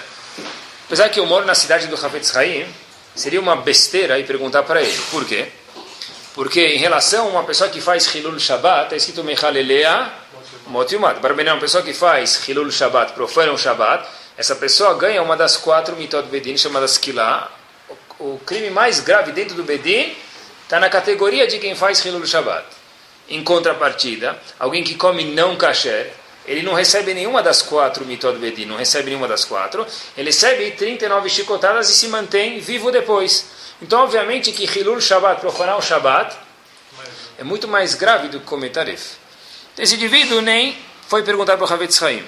apesar 0.87 1.09
que 1.09 1.18
eu 1.18 1.26
moro 1.26 1.46
na 1.46 1.55
cidade 1.55 1.87
do 1.87 1.96
Havetz 1.96 2.37
Haim, 2.37 2.66
seria 3.14 3.40
uma 3.40 3.57
besteira 3.57 4.18
ir 4.18 4.26
perguntar 4.26 4.62
para 4.62 4.83
ele. 4.83 5.02
Por 5.11 5.24
quê? 5.24 5.48
Porque 6.35 6.61
em 6.61 6.79
relação 6.79 7.29
a 7.29 7.31
uma 7.31 7.44
pessoa 7.44 7.70
que 7.70 7.81
faz 7.81 8.14
Hilul 8.14 8.38
Shabbat, 8.38 8.85
está 8.85 8.96
escrito 8.96 9.24
Mechalelea 9.24 10.12
Motiumat. 10.66 11.18
Para 11.18 11.33
uma 11.33 11.59
pessoa 11.59 11.83
que 11.83 11.94
faz 11.94 12.46
Hilul 12.46 12.70
Shabbat, 12.70 13.14
profana 13.14 13.52
o 13.52 13.59
Shabbat, 13.59 14.07
essa 14.37 14.55
pessoa 14.55 14.94
ganha 14.94 15.22
uma 15.22 15.35
das 15.35 15.57
quatro 15.57 15.96
mitot 15.96 16.29
Bedin, 16.29 16.59
chamadas 16.59 16.98
Kilah. 16.98 17.50
O 18.18 18.38
crime 18.44 18.68
mais 18.68 19.00
grave 19.00 19.33
dentro 19.33 19.57
do 19.57 19.62
Bedin 19.62 20.14
está 20.62 20.79
na 20.79 20.90
categoria 20.90 21.46
de 21.46 21.59
quem 21.59 21.74
faz 21.74 22.05
Hilul 22.05 22.26
Shabbat. 22.26 22.66
Em 23.29 23.43
contrapartida, 23.43 24.41
alguém 24.59 24.85
que 24.85 24.95
come 24.95 25.25
não 25.25 25.57
kasher, 25.57 26.12
ele 26.47 26.62
não 26.62 26.75
recebe 26.75 27.12
nenhuma 27.12 27.43
das 27.43 27.61
quatro 27.61 28.05
mitod 28.05 28.39
bedin, 28.39 28.67
não 28.67 28.77
recebe 28.77 29.11
nenhuma 29.11 29.27
das 29.27 29.45
quatro, 29.45 29.85
ele 30.17 30.29
recebe 30.29 30.71
39 30.73 31.29
chicotadas 31.29 31.91
e 31.91 31.95
se 31.95 32.09
mantém 32.09 32.61
vivo 32.61 32.93
depois. 32.93 33.47
Então, 33.83 34.03
obviamente 34.03 34.53
que 34.53 34.65
Hilul 34.65 35.01
Shabbat, 35.01 35.41
profanar 35.41 35.77
o 35.77 35.83
Shabbat, 35.83 36.37
é 37.39 37.45
muito 37.45 37.69
mais 37.69 37.95
grave 37.95 38.29
do 38.29 38.41
que 38.41 38.47
comer 38.47 38.71
taref. 38.71 39.17
Esse 39.77 39.97
indivíduo 39.97 40.41
nem 40.41 40.79
foi 41.09 41.23
perguntar 41.23 41.57
para 41.57 41.67
o 41.67 41.73
Havetz 41.73 42.03
Haim. 42.03 42.25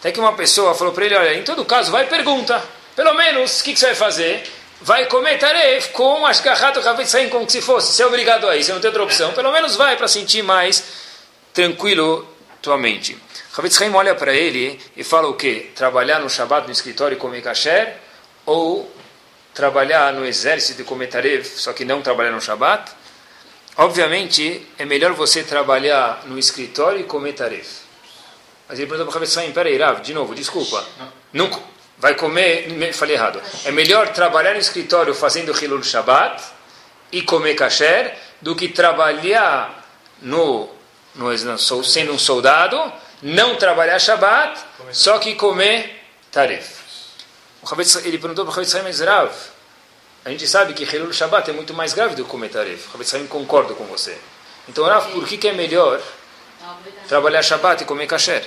Até 0.00 0.10
que 0.10 0.18
uma 0.18 0.32
pessoa 0.32 0.74
falou 0.74 0.92
para 0.92 1.04
ele, 1.06 1.14
olha, 1.14 1.34
em 1.34 1.42
todo 1.42 1.64
caso, 1.64 1.92
vai 1.92 2.06
pergunta. 2.06 2.62
Pelo 2.96 3.14
menos, 3.14 3.60
o 3.60 3.64
que, 3.64 3.72
que, 3.72 3.78
você 3.78 3.86
vai 3.86 3.94
fazer? 3.94 4.42
Vai 4.80 5.06
comer 5.06 5.38
taref 5.38 5.88
com 5.90 6.24
as 6.24 6.40
garratas 6.40 6.84
do 6.84 6.88
Havetz 6.88 7.14
Haim, 7.14 7.28
como 7.28 7.48
se 7.50 7.60
fosse. 7.60 7.92
Você 7.92 8.02
é 8.02 8.06
obrigado 8.06 8.48
a 8.48 8.56
isso, 8.56 8.72
não 8.72 8.80
tem 8.80 8.88
outra 8.88 9.02
opção. 9.02 9.32
Pelo 9.32 9.52
menos 9.52 9.74
vai 9.74 9.96
para 9.96 10.06
sentir 10.06 10.42
mais 10.42 10.84
tranquilo 11.52 12.26
tua 12.62 12.78
mente. 12.78 13.18
Havetz 13.56 13.80
Haim 13.82 13.92
olha 13.92 14.14
para 14.14 14.32
ele 14.32 14.80
e 14.96 15.02
fala 15.02 15.28
o 15.28 15.34
quê? 15.34 15.70
Trabalhar 15.74 16.20
no 16.20 16.30
Shabbat 16.30 16.66
no 16.66 16.72
escritório 16.72 17.16
e 17.16 17.18
comer 17.18 17.42
kasher? 17.42 17.96
Ou 18.46 18.90
trabalhar 19.52 20.12
no 20.12 20.24
exército 20.24 20.82
e 20.82 20.84
comer 20.84 21.08
taref, 21.08 21.58
só 21.58 21.72
que 21.72 21.84
não 21.84 22.00
trabalhar 22.00 22.30
no 22.30 22.40
Shabbat? 22.40 22.92
Obviamente, 23.76 24.66
é 24.78 24.84
melhor 24.84 25.12
você 25.12 25.42
trabalhar 25.42 26.22
no 26.26 26.38
escritório 26.38 27.00
e 27.00 27.04
comer 27.04 27.32
taref. 27.32 27.80
Mas 28.68 28.78
ele 28.78 28.88
perguntou 28.88 29.12
para 29.12 29.24
o 29.24 29.28
Rav 29.28 29.52
peraí, 29.52 29.78
Rav, 29.78 30.00
de 30.02 30.12
novo, 30.12 30.34
desculpa. 30.34 30.86
Não. 31.32 31.48
não 31.48 31.62
vai 31.98 32.14
comer, 32.14 32.92
falei 32.92 33.16
errado. 33.16 33.40
É 33.64 33.70
melhor 33.70 34.12
trabalhar 34.12 34.54
no 34.54 34.60
escritório 34.60 35.14
fazendo 35.14 35.52
Hilul 35.52 35.82
Shabbat 35.82 36.42
e 37.10 37.22
comer 37.22 37.54
kasher 37.54 38.16
do 38.40 38.54
que 38.54 38.68
trabalhar 38.68 39.84
no, 40.22 40.68
no, 41.14 41.58
sendo 41.84 42.12
um 42.12 42.18
soldado, 42.18 42.80
não 43.22 43.56
trabalhar 43.56 43.98
Shabbat, 43.98 44.60
só 44.92 45.18
que 45.18 45.34
comer 45.34 46.02
taref. 46.30 46.78
Ele 48.04 48.18
perguntou 48.18 48.46
para 48.46 48.62
o 48.62 48.82
mas 48.84 49.00
Rav, 49.00 49.32
a 50.24 50.30
gente 50.30 50.46
sabe 50.46 50.74
que 50.74 50.84
Hilul 50.84 51.12
Shabbat 51.12 51.50
é 51.50 51.52
muito 51.52 51.74
mais 51.74 51.92
grave 51.92 52.14
do 52.14 52.24
que 52.24 52.30
comer 52.30 52.48
taref. 52.48 52.86
Rav 52.92 53.04
Haim 53.14 53.26
concordo 53.26 53.74
com 53.74 53.84
você. 53.84 54.16
Então, 54.68 54.84
Rav, 54.84 55.10
por 55.12 55.26
que, 55.26 55.36
que 55.36 55.48
é 55.48 55.52
melhor 55.52 56.00
trabalhar 57.08 57.42
Shabbat 57.42 57.82
e 57.82 57.86
comer 57.86 58.06
kasher? 58.06 58.46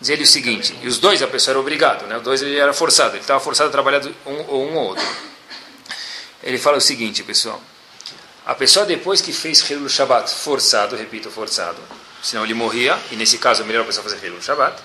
Diz 0.00 0.08
ele 0.08 0.22
o 0.22 0.26
seguinte, 0.26 0.74
e 0.82 0.88
os 0.88 0.98
dois 0.98 1.22
a 1.22 1.26
pessoa 1.26 1.52
era 1.52 1.60
obrigado, 1.60 2.06
né? 2.06 2.16
os 2.16 2.22
dois 2.22 2.40
ele 2.40 2.56
era 2.56 2.72
forçado, 2.72 3.10
ele 3.10 3.20
estava 3.20 3.38
forçado 3.38 3.68
a 3.68 3.72
trabalhar 3.72 4.00
um, 4.26 4.32
um 4.32 4.74
ou 4.76 4.86
outro. 4.86 5.06
Ele 6.42 6.56
fala 6.56 6.78
o 6.78 6.80
seguinte, 6.80 7.22
pessoal, 7.22 7.60
a 8.46 8.54
pessoa 8.54 8.86
depois 8.86 9.20
que 9.20 9.30
fez 9.30 9.60
Hilul 9.68 9.90
Shabbat 9.90 10.30
forçado, 10.30 10.96
repito, 10.96 11.30
forçado, 11.30 11.78
senão 12.22 12.44
ele 12.44 12.54
morria, 12.54 12.98
e 13.12 13.16
nesse 13.16 13.36
caso 13.36 13.62
é 13.62 13.66
melhor 13.66 13.82
a 13.82 13.84
pessoa 13.84 14.02
fazer 14.02 14.24
Hilul 14.24 14.40
Shabbat, 14.40 14.82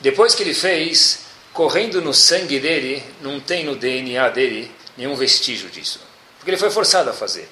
depois 0.00 0.34
que 0.34 0.42
ele 0.42 0.54
fez, 0.54 1.20
correndo 1.52 2.02
no 2.02 2.12
sangue 2.12 2.58
dele, 2.58 3.04
não 3.20 3.38
tem 3.38 3.64
no 3.64 3.76
DNA 3.76 4.28
dele 4.30 4.70
nenhum 4.96 5.14
vestígio 5.14 5.68
disso. 5.68 6.00
Porque 6.38 6.50
ele 6.50 6.58
foi 6.58 6.70
forçado 6.70 7.08
a 7.08 7.12
fazer. 7.12 7.48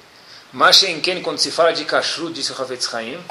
Mas 0.52 0.82
quando 1.22 1.38
se 1.38 1.50
fala 1.50 1.72
de 1.72 1.84
kashrut, 1.84 2.32
disse 2.32 2.50
o 2.50 2.60
Havetz 2.60 2.92
Haim, 2.92 3.22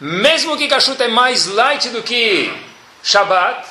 mesmo 0.00 0.56
que 0.56 0.66
kashrut 0.66 1.00
é 1.00 1.08
mais 1.08 1.46
light 1.46 1.90
do 1.90 2.02
que 2.02 2.52
Shabbat, 3.04 3.68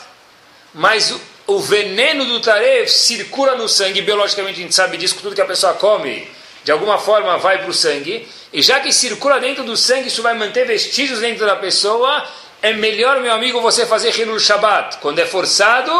mas 0.75 1.19
o, 1.47 1.59
veneno 1.59 2.23
do 2.25 2.39
taref 2.39 2.87
circula 2.89 3.55
no 3.55 3.67
sangue, 3.67 4.03
biologicamente 4.03 4.59
a 4.59 4.61
gente 4.61 4.75
sabe 4.75 4.95
disso, 4.95 5.17
tudo 5.19 5.33
que 5.33 5.41
a 5.41 5.45
pessoa 5.45 5.73
come, 5.73 6.29
de 6.63 6.71
alguma 6.71 6.99
forma 6.99 7.35
vai 7.39 7.57
para 7.57 7.69
o 7.69 7.73
sangue, 7.73 8.27
e 8.53 8.61
já 8.61 8.79
que 8.79 8.93
circula 8.93 9.39
dentro 9.39 9.63
do 9.63 9.75
sangue, 9.75 10.07
isso 10.07 10.21
vai 10.21 10.35
manter 10.35 10.67
vestígios 10.67 11.19
dentro 11.19 11.47
da 11.47 11.55
pessoa, 11.55 12.23
é 12.61 12.73
melhor, 12.73 13.19
meu 13.21 13.33
amigo, 13.33 13.59
você 13.59 13.87
fazer 13.87 14.17
Hilul 14.17 14.39
Shabbat, 14.39 14.99
quando 14.99 15.17
é 15.17 15.25
forçado, 15.25 15.91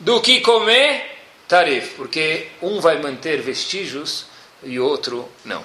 do 0.00 0.22
que 0.22 0.40
comer 0.40 1.18
taref, 1.46 1.94
porque 1.96 2.48
um 2.62 2.80
vai 2.80 2.98
manter 2.98 3.42
vestígios 3.42 4.24
e 4.62 4.80
outro 4.80 5.30
não. 5.44 5.62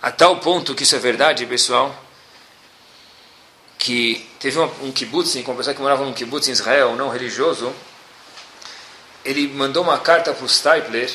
A 0.00 0.10
tal 0.10 0.38
ponto 0.38 0.74
que 0.74 0.84
isso 0.84 0.96
é 0.96 0.98
verdade, 0.98 1.44
pessoal, 1.44 1.94
que 3.82 4.24
teve 4.38 4.60
um, 4.60 4.86
um 4.86 4.92
kibbutz, 4.92 5.32
que 5.32 5.80
morava 5.80 6.04
num 6.04 6.12
kibbutz 6.12 6.46
em 6.46 6.52
Israel, 6.52 6.94
não 6.94 7.08
religioso, 7.08 7.74
ele 9.24 9.48
mandou 9.48 9.82
uma 9.82 9.98
carta 9.98 10.32
para 10.32 10.44
o 10.44 10.48
Stipler 10.48 11.10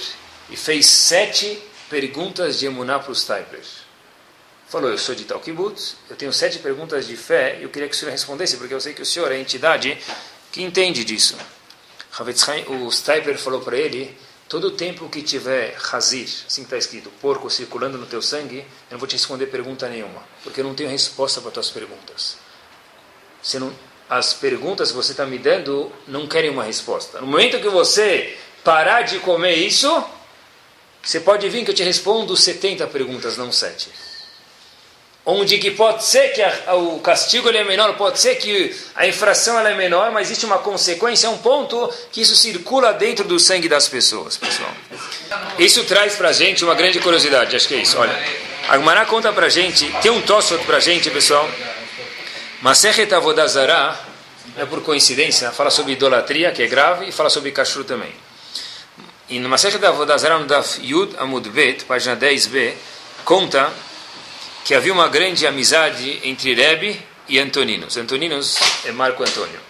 e 0.49 0.57
fez 0.57 0.85
sete 0.85 1.63
perguntas 1.89 2.59
de 2.59 2.65
emuná 2.65 2.99
para 2.99 3.13
o 3.13 3.15
Stipler. 3.15 3.63
Falou, 4.67 4.89
eu 4.89 4.97
sou 4.97 5.15
de 5.15 5.23
tal 5.23 5.39
kibbutz, 5.39 5.95
eu 6.09 6.17
tenho 6.17 6.33
sete 6.33 6.59
perguntas 6.59 7.07
de 7.07 7.15
fé 7.15 7.57
e 7.57 7.63
eu 7.63 7.69
queria 7.69 7.87
que 7.87 7.95
o 7.95 7.97
senhor 7.97 8.11
respondesse, 8.11 8.57
porque 8.57 8.73
eu 8.73 8.81
sei 8.81 8.93
que 8.93 9.01
o 9.01 9.05
senhor 9.05 9.31
é 9.31 9.35
a 9.35 9.39
entidade 9.39 9.97
que 10.51 10.61
entende 10.61 11.05
disso. 11.05 11.37
o 12.67 12.91
Stipler 12.91 13.39
falou 13.39 13.61
para 13.61 13.77
ele, 13.77 14.13
todo 14.49 14.71
tempo 14.71 15.07
que 15.07 15.21
tiver 15.21 15.77
hazir, 15.93 16.27
assim 16.45 16.63
está 16.63 16.77
escrito, 16.77 17.09
porco 17.21 17.49
circulando 17.49 17.97
no 17.97 18.05
teu 18.05 18.21
sangue, 18.21 18.57
eu 18.57 18.65
não 18.91 18.99
vou 18.99 19.07
te 19.07 19.13
responder 19.13 19.45
pergunta 19.45 19.87
nenhuma, 19.87 20.21
porque 20.43 20.59
eu 20.59 20.65
não 20.65 20.75
tenho 20.75 20.89
resposta 20.89 21.39
para 21.39 21.51
tuas 21.51 21.69
perguntas. 21.69 22.45
Não, 23.55 23.73
as 24.09 24.33
perguntas 24.33 24.89
que 24.89 24.95
você 24.95 25.11
está 25.11 25.25
me 25.25 25.37
dando 25.37 25.91
não 26.07 26.27
querem 26.27 26.49
uma 26.49 26.63
resposta. 26.63 27.19
No 27.19 27.27
momento 27.27 27.59
que 27.59 27.69
você 27.69 28.37
parar 28.63 29.01
de 29.01 29.19
comer 29.19 29.55
isso, 29.55 30.03
você 31.03 31.19
pode 31.19 31.47
vir 31.49 31.63
que 31.63 31.71
eu 31.71 31.75
te 31.75 31.83
respondo 31.83 32.35
70 32.35 32.87
perguntas, 32.87 33.37
não 33.37 33.51
7. 33.51 33.89
Onde 35.25 35.57
que 35.57 35.71
pode 35.71 36.05
ser 36.05 36.29
que 36.29 36.41
a, 36.41 36.75
o 36.75 37.01
castigo 37.01 37.49
é 37.49 37.63
menor, 37.65 37.97
pode 37.97 38.17
ser 38.17 38.35
que 38.35 38.73
a 38.95 39.05
infração 39.05 39.59
é 39.59 39.75
menor, 39.75 40.09
mas 40.11 40.27
existe 40.27 40.45
uma 40.45 40.59
consequência, 40.59 41.29
um 41.29 41.37
ponto 41.37 41.93
que 42.13 42.21
isso 42.21 42.33
circula 42.33 42.93
dentro 42.93 43.25
do 43.25 43.37
sangue 43.37 43.67
das 43.67 43.89
pessoas, 43.89 44.37
pessoal. 44.37 44.71
Isso 45.59 45.83
traz 45.83 46.15
para 46.15 46.29
a 46.29 46.33
gente 46.33 46.63
uma 46.63 46.75
grande 46.75 47.01
curiosidade, 47.01 47.57
acho 47.57 47.67
que 47.67 47.75
é 47.75 47.79
isso. 47.79 47.97
Olha, 47.97 48.17
a 48.69 48.77
Gmará 48.77 49.05
conta 49.05 49.33
para 49.33 49.47
a 49.47 49.49
gente, 49.49 49.91
tem 50.01 50.11
um 50.11 50.21
tosso 50.21 50.57
para 50.59 50.77
a 50.77 50.79
gente, 50.79 51.09
pessoal, 51.09 51.49
Masechet 52.67 53.09
Avodazara, 53.13 53.97
é 54.57 54.65
por 54.65 54.81
coincidência, 54.81 55.53
fala 55.53 55.69
sobre 55.69 55.93
idolatria, 55.93 56.51
que 56.51 56.61
é 56.61 56.67
grave, 56.67 57.05
e 57.07 57.13
fala 57.13 57.29
sobre 57.29 57.49
kashrut 57.53 57.87
também. 57.87 58.13
E 59.29 59.39
no 59.39 59.47
Masechet 59.47 59.81
Avodazara, 59.85 60.37
no 60.37 60.45
Daf 60.45 60.77
Yud 60.85 61.15
Amud 61.17 61.49
Bet, 61.49 61.85
página 61.85 62.17
10b, 62.17 62.73
conta 63.23 63.71
que 64.65 64.75
havia 64.75 64.91
uma 64.91 65.07
grande 65.07 65.47
amizade 65.47 66.19
entre 66.25 66.53
Rebbe 66.55 67.01
e 67.29 67.39
Antoninos. 67.39 67.95
Antoninos 67.95 68.57
é 68.83 68.91
Marco 68.91 69.23
Antônio. 69.23 69.61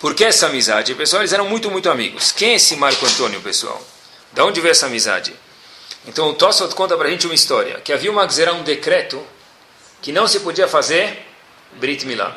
Por 0.00 0.14
que 0.14 0.24
essa 0.24 0.46
amizade? 0.46 0.94
Pessoal, 0.94 1.20
eles 1.20 1.34
eram 1.34 1.46
muito, 1.46 1.70
muito 1.70 1.90
amigos. 1.90 2.32
Quem 2.32 2.52
é 2.52 2.54
esse 2.54 2.76
Marco 2.76 3.04
Antônio, 3.04 3.42
pessoal? 3.42 3.78
De 4.32 4.40
onde 4.40 4.58
veio 4.62 4.72
essa 4.72 4.86
amizade? 4.86 5.34
Então 6.06 6.30
o 6.30 6.32
Tossot 6.32 6.74
conta 6.74 6.96
para 6.96 7.08
a 7.08 7.10
gente 7.10 7.26
uma 7.26 7.34
história, 7.34 7.78
que 7.80 7.92
havia 7.92 8.10
uma, 8.10 8.24
um 8.24 8.62
decreto 8.62 9.22
que 10.02 10.12
não 10.12 10.26
se 10.26 10.40
podia 10.40 10.66
fazer 10.66 11.26
Brit 11.72 12.06
Milá. 12.06 12.34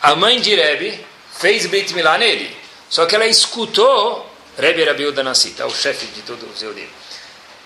A 0.00 0.14
mãe 0.14 0.40
de 0.40 0.54
Rebbe 0.54 1.04
fez 1.38 1.66
Brit 1.66 1.94
Milá 1.94 2.18
nele. 2.18 2.54
Só 2.88 3.06
que 3.06 3.14
ela 3.14 3.26
escutou 3.26 4.30
Rebbe 4.58 4.84
Rabiu 4.84 5.12
Danassi, 5.12 5.50
tá? 5.50 5.66
o 5.66 5.74
chefe 5.74 6.06
de 6.06 6.22
todos 6.22 6.48
os 6.54 6.62
Eudim. 6.62 6.86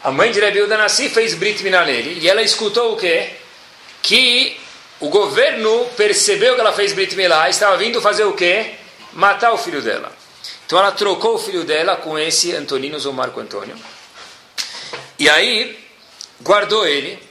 A 0.02 0.10
mãe 0.10 0.30
de 0.30 0.40
Rabiu 0.40 0.66
Danassi 0.66 1.08
fez 1.08 1.34
Brit 1.34 1.62
Milá 1.62 1.84
nele. 1.84 2.18
E 2.20 2.28
ela 2.28 2.42
escutou 2.42 2.94
o 2.94 2.96
quê? 2.96 3.30
Que 4.02 4.58
o 5.00 5.08
governo 5.08 5.86
percebeu 5.96 6.54
que 6.54 6.60
ela 6.60 6.72
fez 6.72 6.92
Brit 6.92 7.14
Milá 7.16 7.46
e 7.48 7.50
estava 7.50 7.76
vindo 7.76 8.00
fazer 8.00 8.24
o 8.24 8.32
quê? 8.32 8.74
Matar 9.12 9.52
o 9.52 9.58
filho 9.58 9.82
dela. 9.82 10.12
Então 10.66 10.78
ela 10.78 10.92
trocou 10.92 11.34
o 11.34 11.38
filho 11.38 11.64
dela 11.64 11.96
com 11.96 12.18
esse 12.18 12.54
Antoninos 12.54 13.06
ou 13.06 13.12
Marco 13.12 13.40
Antônio. 13.40 13.76
E 15.18 15.28
aí 15.28 15.78
guardou 16.40 16.86
ele 16.86 17.27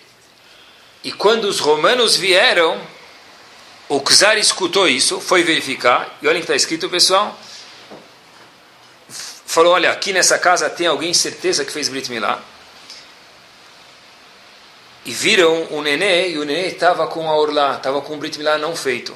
e 1.03 1.11
quando 1.11 1.45
os 1.45 1.59
romanos 1.59 2.15
vieram, 2.15 2.79
o 3.89 4.01
czar 4.01 4.37
escutou 4.37 4.87
isso, 4.87 5.21
foi 5.21 5.43
verificar, 5.43 6.17
e 6.21 6.27
olha 6.27 6.37
o 6.37 6.39
que 6.39 6.43
está 6.43 6.55
escrito, 6.55 6.89
pessoal. 6.89 7.37
Falou: 9.45 9.73
Olha, 9.73 9.91
aqui 9.91 10.11
nessa 10.11 10.37
casa 10.37 10.69
tem 10.69 10.87
alguém 10.87 11.13
certeza 11.13 11.63
que 11.63 11.71
fez 11.71 11.87
Brit 11.87 12.11
Milá. 12.11 12.41
E 15.05 15.11
viram 15.13 15.67
o 15.71 15.81
nenê, 15.81 16.31
e 16.31 16.37
o 16.37 16.43
nenê 16.43 16.67
estava 16.67 17.07
com 17.07 17.29
a 17.29 17.35
orla, 17.35 17.77
estava 17.77 18.01
com 18.01 18.15
o 18.15 18.17
Brit 18.17 18.37
Milá 18.37 18.57
não 18.57 18.75
feito. 18.75 19.15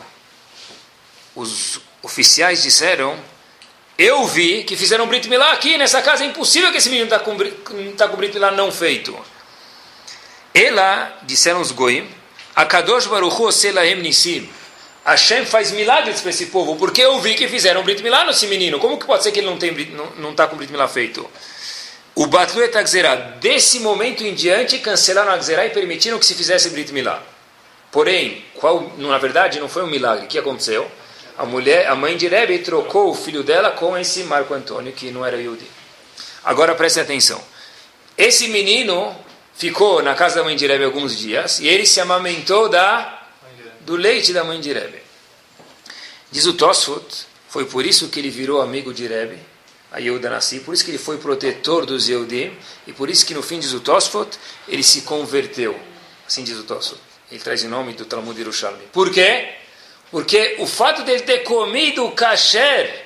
Os 1.36 1.82
oficiais 2.02 2.64
disseram: 2.64 3.20
Eu 3.98 4.26
vi 4.26 4.64
que 4.64 4.78
fizeram 4.78 5.06
Brit 5.06 5.28
Milá 5.28 5.52
aqui 5.52 5.78
nessa 5.78 6.02
casa, 6.02 6.24
é 6.24 6.28
impossível 6.28 6.72
que 6.72 6.78
esse 6.78 6.90
menino 6.90 7.06
está 7.06 7.20
com, 7.20 7.36
tá 7.98 8.08
com 8.08 8.16
Brit 8.16 8.34
Milá 8.34 8.52
não 8.52 8.72
feito. 8.72 9.14
Ela, 10.54 11.20
disseram 11.24 11.62
os 11.62 11.72
goim, 11.72 12.10
Akadosh 12.56 13.08
Baruch 13.08 13.42
Hu 13.42 13.52
Selahem 13.52 13.96
Nissim. 13.96 14.50
Hashem 15.04 15.46
faz 15.46 15.72
milagres 15.72 16.22
para 16.22 16.30
esse 16.30 16.48
povo, 16.48 16.76
porque 16.76 17.02
eu 17.02 17.20
vi 17.20 17.34
que 17.34 17.48
fizeram 17.48 17.84
Brit 17.84 18.04
Milá 18.04 18.24
nesse 18.26 18.46
menino. 18.48 18.80
Como 18.80 19.00
que 19.00 19.06
pode 19.06 19.24
ser 19.24 19.32
que 19.32 19.40
ele 19.40 19.48
não 19.48 19.56
está 19.56 19.68
não, 19.96 20.06
não 20.18 20.36
tá 20.36 20.48
com 20.48 20.56
Brit 20.56 20.72
Milá 20.72 20.88
feito? 20.88 21.28
O 22.14 22.28
Batlu 22.28 22.62
Etagzerá, 22.62 23.16
desse 23.16 23.80
momento 23.80 24.24
em 24.24 24.34
diante, 24.34 24.78
cancelaram 24.80 25.32
a 25.32 25.38
Gzerá 25.38 25.66
e 25.66 25.70
permitiram 25.70 26.20
que 26.20 26.26
se 26.26 26.36
fizesse 26.36 26.70
Brit 26.70 26.92
Milá. 26.94 27.24
Porém, 27.92 28.46
qual, 28.56 28.92
na 28.98 29.18
verdade, 29.18 29.60
não 29.60 29.68
foi 29.68 29.84
um 29.84 29.88
milagre. 29.88 30.26
O 30.26 30.28
que 30.28 30.38
aconteceu? 30.38 30.90
A 31.38 31.46
mulher, 31.46 31.88
a 31.88 31.96
mãe 31.96 32.16
de 32.16 32.28
Rebbe 32.28 32.60
trocou 32.60 33.10
o 33.10 33.16
filho 33.16 33.44
dela 33.44 33.72
com 33.72 33.98
esse 33.98 34.24
Marco 34.24 34.54
Antônio, 34.54 34.94
que 34.94 35.10
não 35.10 35.26
era 35.26 35.38
Yudi. 35.38 35.66
Agora 36.44 36.76
preste 36.76 37.00
atenção. 37.00 37.42
Esse 38.18 38.48
menino 38.50 39.16
ficou 39.62 40.02
na 40.02 40.16
casa 40.16 40.38
da 40.38 40.44
mãe 40.44 40.56
de 40.56 40.66
Rebbe 40.66 40.86
alguns 40.86 41.16
dias 41.16 41.60
e 41.60 41.68
ele 41.68 41.86
se 41.86 42.02
amamentou 42.02 42.68
da, 42.68 43.28
do 43.82 43.96
leite 43.96 44.34
da 44.34 44.44
mãe 44.44 44.60
de 44.60 44.74
Rebbe. 44.74 45.00
Diz 46.32 46.48
o 46.48 46.54
Tosfot, 46.54 47.28
foi 47.48 47.66
por 47.66 47.86
isso 47.86 48.10
que 48.10 48.20
ele 48.20 48.32
virou 48.32 48.60
amigo 48.60 48.92
de 48.92 49.06
Rebbe, 49.06 49.38
a 49.92 50.00
Yehuda 50.00 50.32
Nassi, 50.32 50.62
por 50.62 50.74
isso 50.74 50.84
que 50.84 50.90
ele 50.90 50.98
foi 50.98 51.20
protetor 51.20 51.86
dos 51.86 52.10
Yehudim, 52.10 52.58
e 52.88 52.94
por 52.94 53.08
isso 53.08 53.24
que 53.24 53.36
no 53.36 53.44
fim 53.44 53.60
diz 53.60 53.72
o 53.74 53.80
Tosfot, 53.82 54.30
ele 54.68 54.82
se 54.82 55.02
converteu. 55.02 55.80
Assim 56.26 56.44
diz 56.44 56.58
o 56.58 56.64
Tosfot. 56.64 57.00
Ele 57.30 57.40
traz 57.40 57.64
o 57.64 57.70
nome 57.70 57.94
do 57.94 58.06
Talmud 58.06 58.36
Yerushalmi. 58.40 58.86
Por 58.92 59.12
quê? 59.12 59.48
Porque 60.10 60.56
o 60.58 60.66
fato 60.66 61.04
dele 61.04 61.22
ter 61.22 61.44
comido 61.44 62.04
o 62.04 62.14
kasher, 62.14 63.01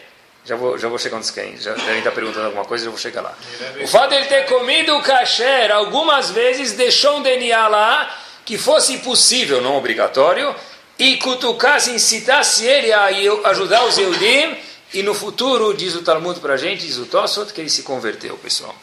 já 0.46 0.56
vou, 0.56 0.78
já 0.78 0.88
vou 0.88 1.00
chegar 1.00 1.18
onde 1.18 1.32
quem, 1.34 1.58
já 1.58 1.74
devem 1.74 1.98
estar 1.98 2.12
perguntando 2.12 2.46
alguma 2.46 2.66
coisa, 2.66 2.86
já 2.86 2.92
vou 2.92 3.00
chegar 3.00 3.22
lá. 3.22 3.36
O 3.82 3.88
fato 3.88 4.12
dele 4.12 4.26
ter 4.26 4.46
comido 4.46 4.96
o 4.96 5.02
kasher 5.02 5.72
algumas 5.72 6.30
vezes 6.30 6.74
deixou 6.74 7.18
um 7.18 7.24
DNA 7.24 7.68
lá 7.68 8.16
que 8.46 8.58
fosse 8.58 9.00
possível, 9.00 9.60
não 9.60 9.76
obrigatório, 9.76 10.56
e 11.00 11.18
cutucasse, 11.18 11.90
incitasse 11.90 12.64
ele 12.66 12.94
a 12.94 13.06
ajudar 13.50 13.86
os 13.86 13.98
Eudim, 13.98 14.56
e 14.94 15.02
no 15.02 15.16
futuro, 15.16 15.74
diz 15.74 15.96
o 15.96 16.04
Talmud 16.04 16.40
para 16.40 16.54
a 16.54 16.58
gente, 16.58 16.86
diz 16.86 16.98
o 16.98 17.08
Tossot, 17.08 17.52
que 17.52 17.60
ele 17.60 17.70
se 17.70 17.82
converteu, 17.82 18.38
pessoal. 18.38 18.74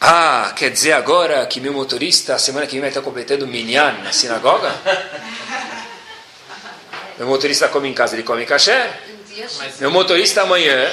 Ah, 0.00 0.54
quer 0.56 0.70
dizer 0.70 0.92
agora 0.92 1.44
que 1.46 1.60
meu 1.60 1.74
motorista, 1.74 2.34
a 2.34 2.38
semana 2.38 2.66
que 2.66 2.72
vem, 2.72 2.80
vai 2.80 2.88
estar 2.88 3.02
completando 3.02 3.46
minyan 3.46 3.92
na 4.02 4.12
sinagoga? 4.12 4.74
Meu 7.18 7.28
motorista 7.28 7.68
come 7.68 7.86
em 7.86 7.92
casa, 7.92 8.14
ele 8.14 8.22
come 8.22 8.46
kasher. 8.46 9.09
Meu 9.80 9.90
motorista 9.90 10.42
amanhã 10.42 10.90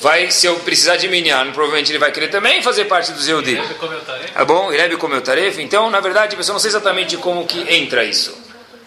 vai, 0.00 0.30
se 0.30 0.46
eu 0.46 0.56
precisar 0.60 0.96
de 0.96 1.08
minyan, 1.08 1.52
provavelmente 1.52 1.90
ele 1.90 1.98
vai 1.98 2.12
querer 2.12 2.28
também 2.28 2.62
fazer 2.62 2.84
parte 2.84 3.12
do 3.12 3.20
Zeudi. 3.20 3.60
Tá 4.32 4.44
bom? 4.44 4.72
Irebe 4.72 4.96
comeu 4.96 5.20
tarefa. 5.20 5.60
Então, 5.60 5.90
na 5.90 6.00
verdade, 6.00 6.36
pessoal, 6.36 6.54
não 6.54 6.60
sei 6.60 6.70
exatamente 6.70 7.16
como 7.16 7.46
que 7.46 7.60
entra 7.74 8.04
isso. 8.04 8.36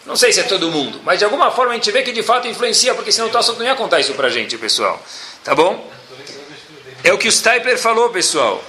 Não 0.06 0.16
sei 0.16 0.34
se 0.34 0.40
é 0.40 0.44
todo 0.44 0.72
mundo, 0.72 1.00
mas 1.04 1.20
de 1.20 1.26
alguma 1.26 1.52
forma 1.52 1.72
a 1.72 1.76
gente 1.76 1.92
vê 1.92 2.02
que 2.02 2.12
de 2.12 2.24
fato 2.24 2.48
influencia, 2.48 2.94
porque 2.96 3.12
senão 3.12 3.28
o 3.28 3.32
Tosso 3.32 3.54
não 3.54 3.66
ia 3.66 3.76
contar 3.76 4.00
isso 4.00 4.14
pra 4.14 4.30
gente, 4.30 4.58
pessoal. 4.58 5.02
Tá 5.44 5.54
bom? 5.54 5.90
É 7.04 7.14
o 7.14 7.18
que 7.18 7.28
o 7.28 7.32
Stiper 7.32 7.78
falou, 7.78 8.10
pessoal. 8.10 8.64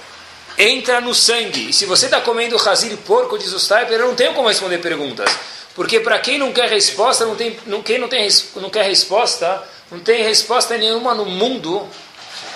Entra 0.57 1.01
no 1.01 1.13
sangue. 1.15 1.69
E 1.69 1.73
se 1.73 1.85
você 1.85 2.05
está 2.05 2.21
comendo 2.21 2.55
razir 2.57 2.95
porco, 2.97 3.37
diz 3.37 3.51
o 3.51 3.59
Stiper, 3.59 3.93
eu 3.93 4.07
não 4.07 4.15
tenho 4.15 4.33
como 4.33 4.47
responder 4.47 4.77
perguntas. 4.77 5.29
Porque 5.75 5.99
para 5.99 6.19
quem 6.19 6.37
não 6.37 6.53
quer 6.53 6.69
resposta, 6.69 7.25
não 7.25 7.35
tem, 7.35 7.57
não, 7.65 7.81
quem 7.81 7.97
não, 7.97 8.07
tem, 8.07 8.27
não 8.57 8.69
quer 8.69 8.83
resposta, 8.83 9.63
não 9.93 9.99
tem 9.99 10.23
resposta 10.23 10.75
nenhuma 10.75 11.13
no 11.13 11.23
mundo 11.23 11.87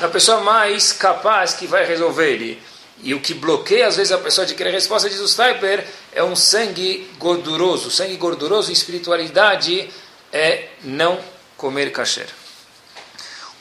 da 0.02 0.08
pessoa 0.08 0.42
mais 0.42 0.92
capaz 0.92 1.54
que 1.54 1.68
vai 1.68 1.86
resolver 1.86 2.32
ele. 2.32 2.60
E 3.04 3.14
o 3.14 3.22
que 3.22 3.36
bloqueia 3.36 3.88
às 3.88 3.96
vezes 3.96 4.12
a 4.12 4.18
pessoa 4.18 4.46
de 4.46 4.56
querer 4.56 4.72
resposta, 4.72 5.08
diz 5.08 5.20
o 5.20 5.28
Stiper, 5.28 5.86
é 6.12 6.24
um 6.24 6.36
sangue 6.36 7.08
gorduroso. 7.20 7.92
Sangue 7.92 8.16
gorduroso, 8.16 8.72
espiritualidade, 8.72 9.88
é 10.34 10.70
não 10.84 11.20
comer 11.56 11.92
kasher. 11.92 12.28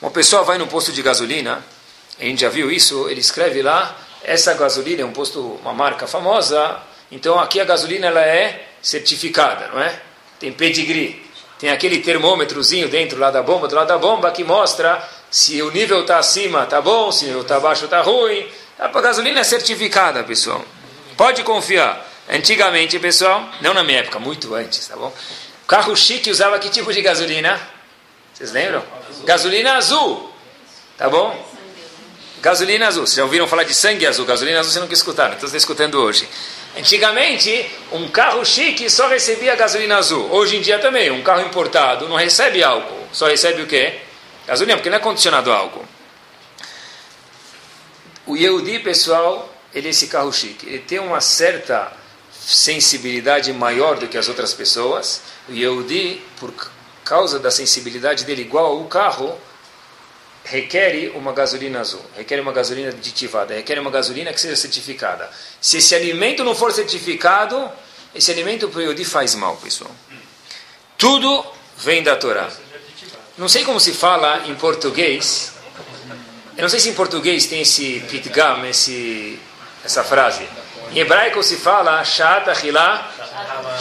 Uma 0.01 0.09
pessoa 0.09 0.41
vai 0.41 0.57
no 0.57 0.65
posto 0.65 0.91
de 0.91 1.03
gasolina, 1.03 1.63
a 2.19 2.23
gente 2.23 2.41
já 2.41 2.49
viu 2.49 2.71
isso, 2.71 3.07
ele 3.09 3.19
escreve 3.19 3.61
lá, 3.61 3.95
essa 4.23 4.55
gasolina 4.55 5.03
é 5.03 5.05
um 5.05 5.11
posto, 5.11 5.39
uma 5.61 5.73
marca 5.73 6.07
famosa, 6.07 6.79
então 7.11 7.39
aqui 7.39 7.59
a 7.59 7.65
gasolina 7.65 8.07
ela 8.07 8.21
é 8.21 8.69
certificada, 8.81 9.67
não 9.67 9.79
é? 9.79 10.01
Tem 10.39 10.51
pedigree. 10.51 11.26
Tem 11.59 11.69
aquele 11.69 11.99
termômetrozinho 11.99 12.87
dentro 12.87 13.19
lá 13.19 13.31
da 13.31 13.41
bomba, 13.41 13.67
do 13.67 13.75
lado 13.75 13.87
da 13.87 13.97
bomba, 13.97 14.31
que 14.31 14.43
mostra 14.43 15.01
se 15.29 15.61
o 15.61 15.71
nível 15.71 16.01
está 16.01 16.19
acima, 16.19 16.63
está 16.63 16.81
bom, 16.81 17.11
se 17.11 17.25
o 17.25 17.41
está 17.41 17.57
abaixo, 17.57 17.85
está 17.85 18.01
ruim. 18.01 18.47
A 18.77 18.87
gasolina 18.87 19.39
é 19.39 19.43
certificada, 19.43 20.23
pessoal. 20.23 20.63
Pode 21.15 21.43
confiar. 21.43 22.05
Antigamente, 22.29 22.99
pessoal, 22.99 23.49
não 23.61 23.73
na 23.73 23.83
minha 23.83 23.99
época, 23.99 24.19
muito 24.19 24.53
antes, 24.53 24.87
tá 24.87 24.95
bom? 24.95 25.13
O 25.63 25.67
carro 25.67 25.95
chique 25.95 26.29
usava 26.29 26.59
que 26.59 26.69
tipo 26.69 26.93
de 26.93 27.01
gasolina? 27.01 27.59
Vocês 28.33 28.51
lembram? 28.51 28.83
Gasolina 29.23 29.77
azul, 29.77 30.31
tá 30.97 31.09
bom? 31.09 31.35
Gasolina 32.41 32.87
azul. 32.87 33.07
Vocês 33.07 33.15
já 33.17 33.23
ouviram 33.23 33.47
falar 33.47 33.63
de 33.63 33.73
sangue 33.73 34.05
azul? 34.05 34.25
Gasolina 34.25 34.59
azul 34.59 34.71
você 34.71 34.79
nunca 34.79 34.93
escutaram, 34.93 35.39
você 35.39 35.45
está 35.45 35.57
escutando 35.57 35.95
hoje. 35.95 36.27
Antigamente, 36.77 37.69
um 37.91 38.07
carro 38.07 38.45
chique 38.45 38.89
só 38.89 39.07
recebia 39.07 39.55
gasolina 39.55 39.97
azul. 39.97 40.31
Hoje 40.31 40.57
em 40.57 40.61
dia 40.61 40.77
também, 40.77 41.09
um 41.09 41.23
carro 41.23 41.41
importado 41.41 42.07
não 42.07 42.15
recebe 42.15 42.63
álcool. 42.63 43.07
Só 43.11 43.27
recebe 43.27 43.63
o 43.63 43.67
quê? 43.67 43.99
Gasolina, 44.45 44.77
porque 44.77 44.89
não 44.89 44.97
é 44.97 44.99
condicionado 44.99 45.51
a 45.51 45.55
álcool. 45.55 45.85
O 48.27 48.37
Yehudi, 48.37 48.79
pessoal, 48.79 49.51
ele 49.73 49.87
é 49.87 49.89
esse 49.89 50.07
carro 50.07 50.31
chique. 50.31 50.67
Ele 50.67 50.79
tem 50.79 50.99
uma 50.99 51.19
certa 51.19 51.91
sensibilidade 52.31 53.51
maior 53.53 53.97
do 53.97 54.07
que 54.07 54.17
as 54.17 54.27
outras 54.27 54.53
pessoas. 54.53 55.21
O 55.49 55.53
Yehudi, 55.53 56.21
por 56.39 56.53
causa 57.03 57.39
da 57.39 57.49
sensibilidade 57.49 58.23
dele 58.23 58.41
igual 58.43 58.77
ao 58.77 58.83
carro, 58.85 59.37
requer 60.49 61.11
uma 61.13 61.33
gasolina 61.33 61.81
azul, 61.81 62.03
requer 62.15 62.39
uma 62.39 62.51
gasolina 62.51 62.89
aditivada, 62.89 63.53
requer 63.53 63.79
uma 63.79 63.91
gasolina 63.91 64.31
que 64.31 64.39
seja 64.39 64.55
certificada. 64.55 65.29
Se 65.59 65.77
esse 65.77 65.93
alimento 65.93 66.43
não 66.43 66.55
for 66.55 66.71
certificado, 66.71 67.69
esse 68.15 68.31
alimento 68.31 68.69
para 68.69 68.79
o 68.79 68.83
Yodi 68.83 69.03
faz 69.03 69.35
mal, 69.35 69.57
pessoal. 69.57 69.91
Tudo 70.97 71.45
vem 71.77 72.01
da 72.01 72.15
Torá. 72.15 72.49
Não 73.37 73.49
sei 73.49 73.63
como 73.63 73.79
se 73.79 73.93
fala 73.93 74.47
em 74.47 74.55
português. 74.55 75.53
Eu 76.55 76.63
não 76.63 76.69
sei 76.69 76.79
se 76.79 76.89
em 76.89 76.93
português 76.93 77.45
tem 77.45 77.61
esse 77.61 77.99
pitgam, 78.09 78.65
esse, 78.65 79.39
essa 79.83 80.03
frase. 80.03 80.47
Em 80.91 80.99
hebraico 80.99 81.43
se 81.43 81.57
fala 81.57 82.03
shat 82.03 82.49
achilá, 82.49 83.11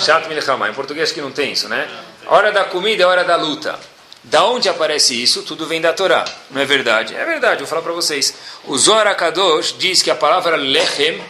shat 0.05 0.29
milchama. 0.29 0.69
Em 0.69 0.75
português 0.75 1.13
que 1.13 1.21
não 1.21 1.31
tem 1.31 1.53
isso, 1.53 1.69
né? 1.69 1.89
Hora 2.27 2.51
da 2.51 2.65
comida 2.65 3.05
é 3.05 3.07
hora 3.07 3.25
da 3.25 3.37
luta. 3.37 3.79
Da 4.27 4.45
onde 4.45 4.69
aparece 4.69 5.21
isso? 5.21 5.43
Tudo 5.45 5.67
vem 5.67 5.81
da 5.81 5.93
Torá. 5.93 6.25
Não 6.51 6.61
é 6.61 6.65
verdade? 6.65 7.15
É 7.15 7.25
verdade, 7.25 7.61
vou 7.61 7.69
falar 7.69 7.83
para 7.83 7.93
vocês. 7.93 8.35
O 8.65 8.77
Zohar 8.77 9.07
Akadosh 9.07 9.77
diz 9.79 10.03
que 10.03 10.11
a 10.11 10.17
palavra 10.17 10.57
lechem 10.57 11.23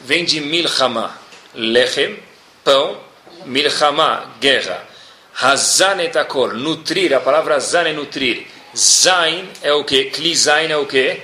vem 0.00 0.24
de 0.24 0.40
milchama. 0.40 1.16
Lechem, 1.54 2.18
pão, 2.64 3.00
milchama, 3.44 4.28
guerra. 4.40 4.84
Hazan 5.40 6.02
etakol, 6.02 6.52
nutrir, 6.54 7.14
a 7.14 7.20
palavra 7.20 7.56
hazan 7.56 7.86
é 7.86 7.92
nutrir. 7.92 8.46
Zain 8.76 9.48
é 9.62 9.72
o 9.72 9.84
que? 9.84 10.06
Kli 10.06 10.34
zain 10.34 10.70
é 10.70 10.76
o 10.76 10.84
que? 10.84 11.20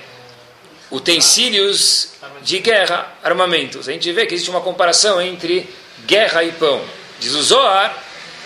Utensílios 0.88 2.12
de 2.42 2.60
guerra, 2.60 3.12
armamentos. 3.24 3.88
A 3.88 3.92
gente 3.92 4.12
vê 4.12 4.24
que 4.24 4.34
existe 4.34 4.50
uma 4.50 4.60
comparação 4.60 5.20
entre 5.20 5.68
guerra 6.06 6.44
e 6.44 6.52
pão. 6.52 6.80
Diz 7.18 7.34
o 7.34 7.42
Zohar, 7.42 7.92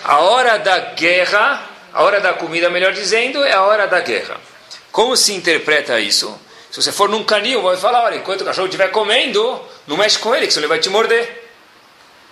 a 0.03 0.19
hora 0.21 0.57
da 0.57 0.79
guerra 0.79 1.76
a 1.97 2.03
hora 2.03 2.21
da 2.21 2.31
comida, 2.31 2.69
melhor 2.69 2.93
dizendo, 2.93 3.43
é 3.43 3.53
a 3.53 3.63
hora 3.63 3.87
da 3.87 3.99
guerra. 4.01 4.39
Como 4.91 5.17
se 5.17 5.33
interpreta 5.33 5.99
isso? 5.99 6.39
Se 6.69 6.79
você 6.79 6.91
for 6.91 7.09
num 7.09 7.23
canil, 7.23 7.63
vai 7.63 7.75
falar, 7.75 8.03
olha, 8.03 8.17
enquanto 8.17 8.41
o 8.41 8.45
cachorro 8.45 8.67
estiver 8.67 8.91
comendo, 8.91 9.59
não 9.87 9.97
mexe 9.97 10.19
com 10.19 10.35
ele, 10.35 10.45
que 10.45 10.53
senão 10.53 10.65
ele 10.65 10.69
vai 10.69 10.79
te 10.79 10.91
morder. 10.91 11.49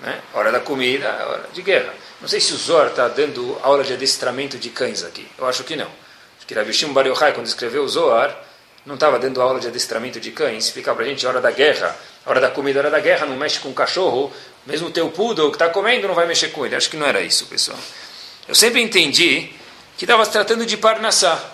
Né? 0.01 0.21
Hora 0.35 0.51
da 0.51 0.59
comida, 0.59 1.09
hora 1.09 1.49
de 1.51 1.63
guerra. 1.63 1.91
Não 2.21 2.27
sei 2.27 2.39
se 2.39 2.53
o 2.53 2.57
Zor 2.57 2.85
está 2.85 3.07
dando 3.07 3.57
aula 3.63 3.83
de 3.83 3.93
adestramento 3.93 4.59
de 4.59 4.69
cães 4.69 5.03
aqui. 5.03 5.27
Eu 5.35 5.47
acho 5.47 5.63
que 5.63 5.75
não. 5.75 5.87
Acho 6.37 6.45
que 6.45 6.53
Rabi 6.53 6.71
Shimon 6.71 6.93
Bar 6.93 7.07
Yochai, 7.07 7.33
quando 7.33 7.47
escreveu 7.47 7.85
o 7.85 7.89
Zohar, 7.89 8.37
não 8.85 8.93
estava 8.93 9.17
dando 9.17 9.41
aula 9.41 9.59
de 9.59 9.67
adestramento 9.67 10.19
de 10.19 10.29
cães, 10.29 10.65
explicar 10.65 10.93
para 10.93 11.05
a 11.05 11.07
gente 11.07 11.25
hora 11.25 11.41
da 11.41 11.49
guerra, 11.49 11.97
hora 12.23 12.39
da 12.39 12.51
comida, 12.51 12.81
hora 12.81 12.91
da 12.91 12.99
guerra, 12.99 13.25
não 13.25 13.35
mexe 13.35 13.59
com 13.59 13.69
o 13.69 13.73
cachorro, 13.73 14.31
mesmo 14.63 14.89
o 14.89 14.91
teu 14.91 15.09
poodle 15.09 15.49
que 15.49 15.55
está 15.55 15.69
comendo 15.69 16.07
não 16.07 16.13
vai 16.13 16.27
mexer 16.27 16.49
com 16.49 16.63
ele. 16.63 16.75
Acho 16.75 16.87
que 16.87 16.97
não 16.97 17.07
era 17.07 17.19
isso, 17.19 17.47
pessoal. 17.47 17.79
Eu 18.47 18.53
sempre 18.53 18.81
entendi 18.81 19.51
que 19.97 20.05
estava 20.05 20.23
se 20.23 20.31
tratando 20.31 20.65
de 20.65 20.77
parnassá. 20.77 21.51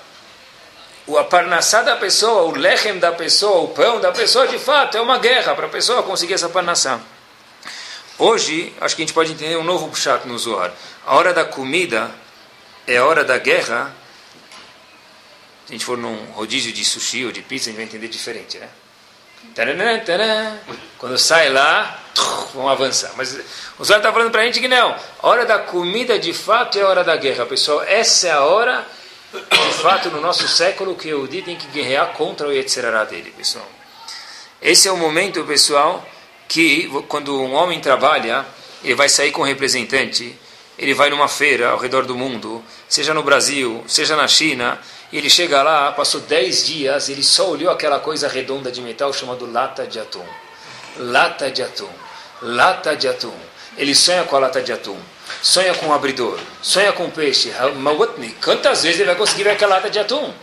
O 1.07 1.21
parnassá 1.23 1.81
da 1.81 1.95
pessoa, 1.95 2.43
o 2.43 2.51
lechem 2.51 2.99
da 2.99 3.11
pessoa, 3.11 3.61
o 3.61 3.67
pão 3.69 3.99
da 3.99 4.11
pessoa, 4.11 4.47
de 4.47 4.59
fato, 4.59 4.97
é 4.97 5.01
uma 5.01 5.17
guerra 5.17 5.55
para 5.55 5.65
a 5.67 5.69
pessoa 5.69 6.03
conseguir 6.03 6.33
essa 6.33 6.49
parnassá. 6.49 6.99
Hoje, 8.17 8.73
acho 8.79 8.95
que 8.95 9.01
a 9.01 9.05
gente 9.05 9.13
pode 9.13 9.31
entender 9.31 9.57
um 9.57 9.63
novo 9.63 9.93
chato 9.95 10.27
no 10.27 10.37
Zohar. 10.37 10.71
A 11.05 11.15
hora 11.15 11.33
da 11.33 11.43
comida 11.43 12.11
é 12.85 12.97
a 12.97 13.05
hora 13.05 13.23
da 13.23 13.37
guerra. 13.37 13.95
Se 15.65 15.71
a 15.73 15.73
gente 15.73 15.85
for 15.85 15.97
num 15.97 16.25
rodízio 16.31 16.71
de 16.71 16.85
sushi 16.85 17.25
ou 17.25 17.31
de 17.31 17.41
pizza, 17.41 17.69
a 17.69 17.71
gente 17.71 17.77
vai 17.77 17.85
entender 17.85 18.07
diferente, 18.07 18.59
né? 18.59 18.69
Quando 20.97 21.17
sai 21.17 21.49
lá, 21.49 21.99
vamos 22.53 22.71
avançar. 22.71 23.11
Mas 23.17 23.37
o 23.77 23.83
Zohar 23.83 23.99
está 23.99 24.11
falando 24.11 24.31
para 24.31 24.41
a 24.41 24.45
gente 24.45 24.59
que 24.59 24.67
não. 24.67 24.95
Hora 25.21 25.45
da 25.45 25.59
comida, 25.59 26.17
de 26.19 26.33
fato, 26.33 26.77
é 26.77 26.81
a 26.81 26.87
hora 26.87 27.03
da 27.03 27.15
guerra, 27.15 27.45
pessoal. 27.45 27.81
Essa 27.83 28.27
é 28.27 28.31
a 28.31 28.41
hora, 28.41 28.85
de 29.33 29.73
fato, 29.81 30.09
no 30.09 30.21
nosso 30.21 30.47
século, 30.47 30.95
que 30.95 31.13
o 31.13 31.23
Udi 31.23 31.41
tem 31.41 31.55
que 31.55 31.67
guerrear 31.67 32.13
contra 32.13 32.47
o 32.47 32.53
Yetzirará 32.53 33.03
dele, 33.03 33.33
pessoal. 33.35 33.67
Esse 34.61 34.87
é 34.87 34.91
o 34.91 34.97
momento, 34.97 35.43
pessoal, 35.43 36.07
que 36.47 36.87
quando 37.07 37.41
um 37.41 37.53
homem 37.53 37.79
trabalha, 37.79 38.45
ele 38.83 38.95
vai 38.95 39.09
sair 39.09 39.31
com 39.31 39.41
um 39.41 39.45
representante, 39.45 40.37
ele 40.77 40.93
vai 40.93 41.09
numa 41.09 41.27
feira 41.27 41.69
ao 41.69 41.77
redor 41.77 42.05
do 42.05 42.15
mundo, 42.15 42.63
seja 42.87 43.13
no 43.13 43.23
Brasil, 43.23 43.83
seja 43.87 44.15
na 44.15 44.27
China, 44.27 44.79
e 45.11 45.17
ele 45.17 45.29
chega 45.29 45.61
lá, 45.61 45.91
passou 45.91 46.21
10 46.21 46.65
dias, 46.65 47.09
ele 47.09 47.23
só 47.23 47.49
olhou 47.49 47.71
aquela 47.71 47.99
coisa 47.99 48.27
redonda 48.27 48.71
de 48.71 48.81
metal 48.81 49.11
chamada 49.11 49.45
lata 49.45 49.85
de 49.85 49.99
atum. 49.99 50.25
Lata 50.97 51.51
de 51.51 51.61
atum. 51.61 51.89
Lata 52.41 52.95
de 52.95 53.07
atum. 53.07 53.33
Ele 53.77 53.93
sonha 53.93 54.23
com 54.23 54.35
a 54.35 54.39
lata 54.39 54.61
de 54.61 54.71
atum. 54.71 54.97
Sonha 55.41 55.73
com 55.73 55.87
o 55.87 55.93
abridor. 55.93 56.39
Sonha 56.61 56.93
com 56.93 57.05
o 57.05 57.11
peixe. 57.11 57.51
Quantas 58.43 58.83
vezes 58.83 58.99
ele 58.99 59.07
vai 59.07 59.15
conseguir 59.15 59.43
ver 59.43 59.51
aquela 59.51 59.75
lata 59.75 59.89
de 59.89 59.99
atum? 59.99 60.33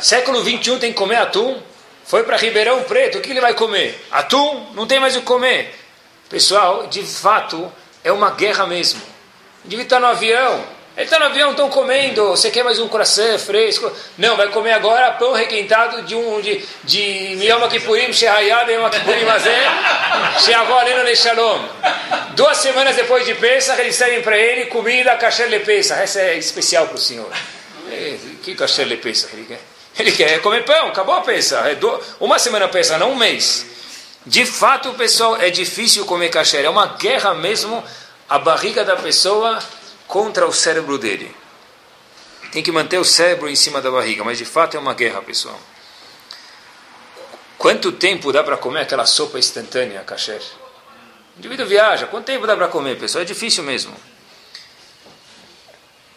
Século 0.00 0.42
21 0.42 0.78
tem 0.78 0.92
que 0.92 0.98
comer 0.98 1.16
atum. 1.16 1.60
Foi 2.04 2.24
para 2.24 2.36
Ribeirão 2.36 2.82
Preto, 2.82 3.18
o 3.18 3.20
que 3.20 3.30
ele 3.30 3.40
vai 3.40 3.54
comer? 3.54 4.04
Atum? 4.10 4.72
Não 4.74 4.86
tem 4.86 4.98
mais 4.98 5.14
o 5.14 5.20
que 5.20 5.26
comer. 5.26 5.78
Pessoal, 6.28 6.88
de 6.88 7.02
fato, 7.04 7.70
é 8.02 8.10
uma 8.10 8.30
guerra 8.30 8.66
mesmo. 8.66 9.00
Devia 9.64 9.84
estar 9.84 10.00
no 10.00 10.06
avião. 10.06 10.64
Ele 10.94 11.04
está 11.06 11.18
no 11.18 11.24
avião, 11.24 11.52
estão 11.52 11.70
comendo. 11.70 12.28
Você 12.28 12.50
quer 12.50 12.62
mais 12.62 12.78
um 12.78 12.86
coração 12.86 13.38
fresco? 13.38 13.90
Não, 14.18 14.36
vai 14.36 14.48
comer 14.48 14.72
agora 14.72 15.10
pão 15.12 15.32
requentado 15.32 16.02
de 16.02 16.14
um 16.14 16.38
de 16.40 16.62
de 16.84 17.46
Yom 17.46 17.66
Kippurim, 17.66 18.12
Shehayad, 18.12 18.70
Yom 18.70 18.90
Kippurim 18.90 19.26
Azé, 19.26 19.58
Sheavó 20.40 20.78
Aleno 20.78 21.02
Le 21.02 21.16
Shalom. 21.16 21.64
Duas 22.34 22.58
semanas 22.58 22.94
depois 22.94 23.24
de 23.24 23.34
Pesach, 23.34 23.80
eles 23.80 23.96
servem 23.96 24.20
para 24.20 24.36
ele 24.36 24.66
comida 24.66 25.16
kasher 25.16 25.48
le 25.48 25.60
Pesach. 25.60 25.98
Essa 25.98 26.20
é 26.20 26.36
especial 26.36 26.86
para 26.86 26.96
o 26.96 27.00
senhor. 27.00 27.30
Que 28.42 28.54
kasher 28.54 28.86
le 28.86 28.98
Pesach 28.98 29.32
ele 29.34 29.46
quer? 29.46 29.60
Ele 29.98 30.12
quer 30.12 30.42
comer 30.42 30.62
pão, 30.64 30.88
acabou 30.88 31.14
a 31.14 31.22
Pesach. 31.22 31.68
É 31.70 31.76
uma 32.20 32.38
semana 32.38 32.68
Pesach, 32.68 33.00
não 33.00 33.12
um 33.12 33.16
mês. 33.16 33.64
De 34.26 34.44
fato, 34.44 34.92
pessoal, 34.92 35.40
é 35.40 35.48
difícil 35.48 36.04
comer 36.04 36.28
kasher. 36.28 36.66
É 36.66 36.68
uma 36.68 36.86
guerra 36.98 37.34
mesmo. 37.34 37.82
A 38.28 38.38
barriga 38.38 38.84
da 38.84 38.96
pessoa 38.96 39.58
contra 40.12 40.46
o 40.46 40.52
cérebro 40.52 40.98
dele. 40.98 41.34
Tem 42.52 42.62
que 42.62 42.70
manter 42.70 42.98
o 42.98 43.04
cérebro 43.04 43.48
em 43.48 43.56
cima 43.56 43.80
da 43.80 43.90
barriga, 43.90 44.22
mas 44.22 44.36
de 44.36 44.44
fato 44.44 44.76
é 44.76 44.78
uma 44.78 44.92
guerra, 44.92 45.22
pessoal. 45.22 45.58
Quanto 47.56 47.90
tempo 47.92 48.30
dá 48.30 48.44
para 48.44 48.58
comer 48.58 48.80
aquela 48.80 49.06
sopa 49.06 49.38
instantânea, 49.38 50.00
kasher? 50.00 50.42
O 51.34 51.38
indivíduo 51.38 51.64
viaja, 51.64 52.06
quanto 52.08 52.26
tempo 52.26 52.46
dá 52.46 52.54
para 52.54 52.68
comer, 52.68 52.98
pessoal? 52.98 53.22
É 53.22 53.24
difícil 53.24 53.64
mesmo. 53.64 53.96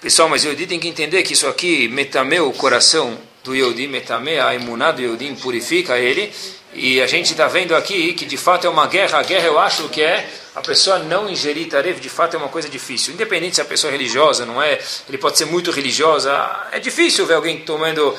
Pessoal, 0.01 0.27
mas 0.27 0.43
o 0.43 0.49
Yodi 0.49 0.67
tem 0.67 0.77
que 0.77 0.89
entender 0.89 1.23
que 1.23 1.31
isso 1.31 1.47
aqui 1.47 1.87
metameu 1.87 2.49
o 2.49 2.53
coração 2.53 3.17
do 3.45 3.55
Yodi, 3.55 3.87
metameu 3.87 4.45
a 4.45 4.53
imuná 4.53 4.91
do 4.91 5.01
Yodi, 5.01 5.33
purifica 5.41 5.97
ele, 5.97 6.33
e 6.75 7.01
a 7.01 7.07
gente 7.07 7.31
está 7.31 7.47
vendo 7.47 7.73
aqui 7.73 8.13
que 8.13 8.25
de 8.25 8.35
fato 8.35 8.67
é 8.67 8.69
uma 8.69 8.85
guerra. 8.85 9.19
A 9.19 9.23
guerra 9.23 9.47
eu 9.47 9.57
acho 9.57 9.87
que 9.87 10.01
é 10.01 10.29
a 10.53 10.61
pessoa 10.61 10.99
não 10.99 11.29
ingerir 11.29 11.69
tarefa, 11.69 12.01
de 12.01 12.09
fato 12.09 12.35
é 12.35 12.37
uma 12.37 12.49
coisa 12.49 12.67
difícil. 12.67 13.13
Independente 13.13 13.55
se 13.55 13.61
a 13.61 13.65
pessoa 13.65 13.89
é 13.89 13.95
religiosa, 13.95 14.45
não 14.45 14.61
é, 14.61 14.77
ele 15.07 15.17
pode 15.17 15.37
ser 15.37 15.45
muito 15.45 15.71
religiosa. 15.71 16.31
É 16.73 16.79
difícil 16.79 17.25
ver 17.25 17.35
alguém 17.35 17.61
tomando 17.61 18.13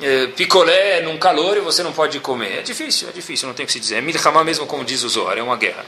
é, 0.00 0.26
picolé 0.26 1.00
num 1.00 1.16
calor 1.16 1.56
e 1.56 1.60
você 1.60 1.82
não 1.82 1.92
pode 1.92 2.20
comer. 2.20 2.58
É 2.58 2.62
difícil, 2.62 3.08
é 3.08 3.12
difícil, 3.12 3.48
não 3.48 3.54
tem 3.54 3.64
o 3.64 3.66
que 3.66 3.72
se 3.72 3.80
dizer. 3.80 3.96
É 3.96 4.00
milhamá 4.02 4.44
mesmo 4.44 4.66
como 4.66 4.84
diz 4.84 5.02
o 5.02 5.08
Zohar, 5.08 5.38
é 5.38 5.42
uma 5.42 5.56
guerra. 5.56 5.84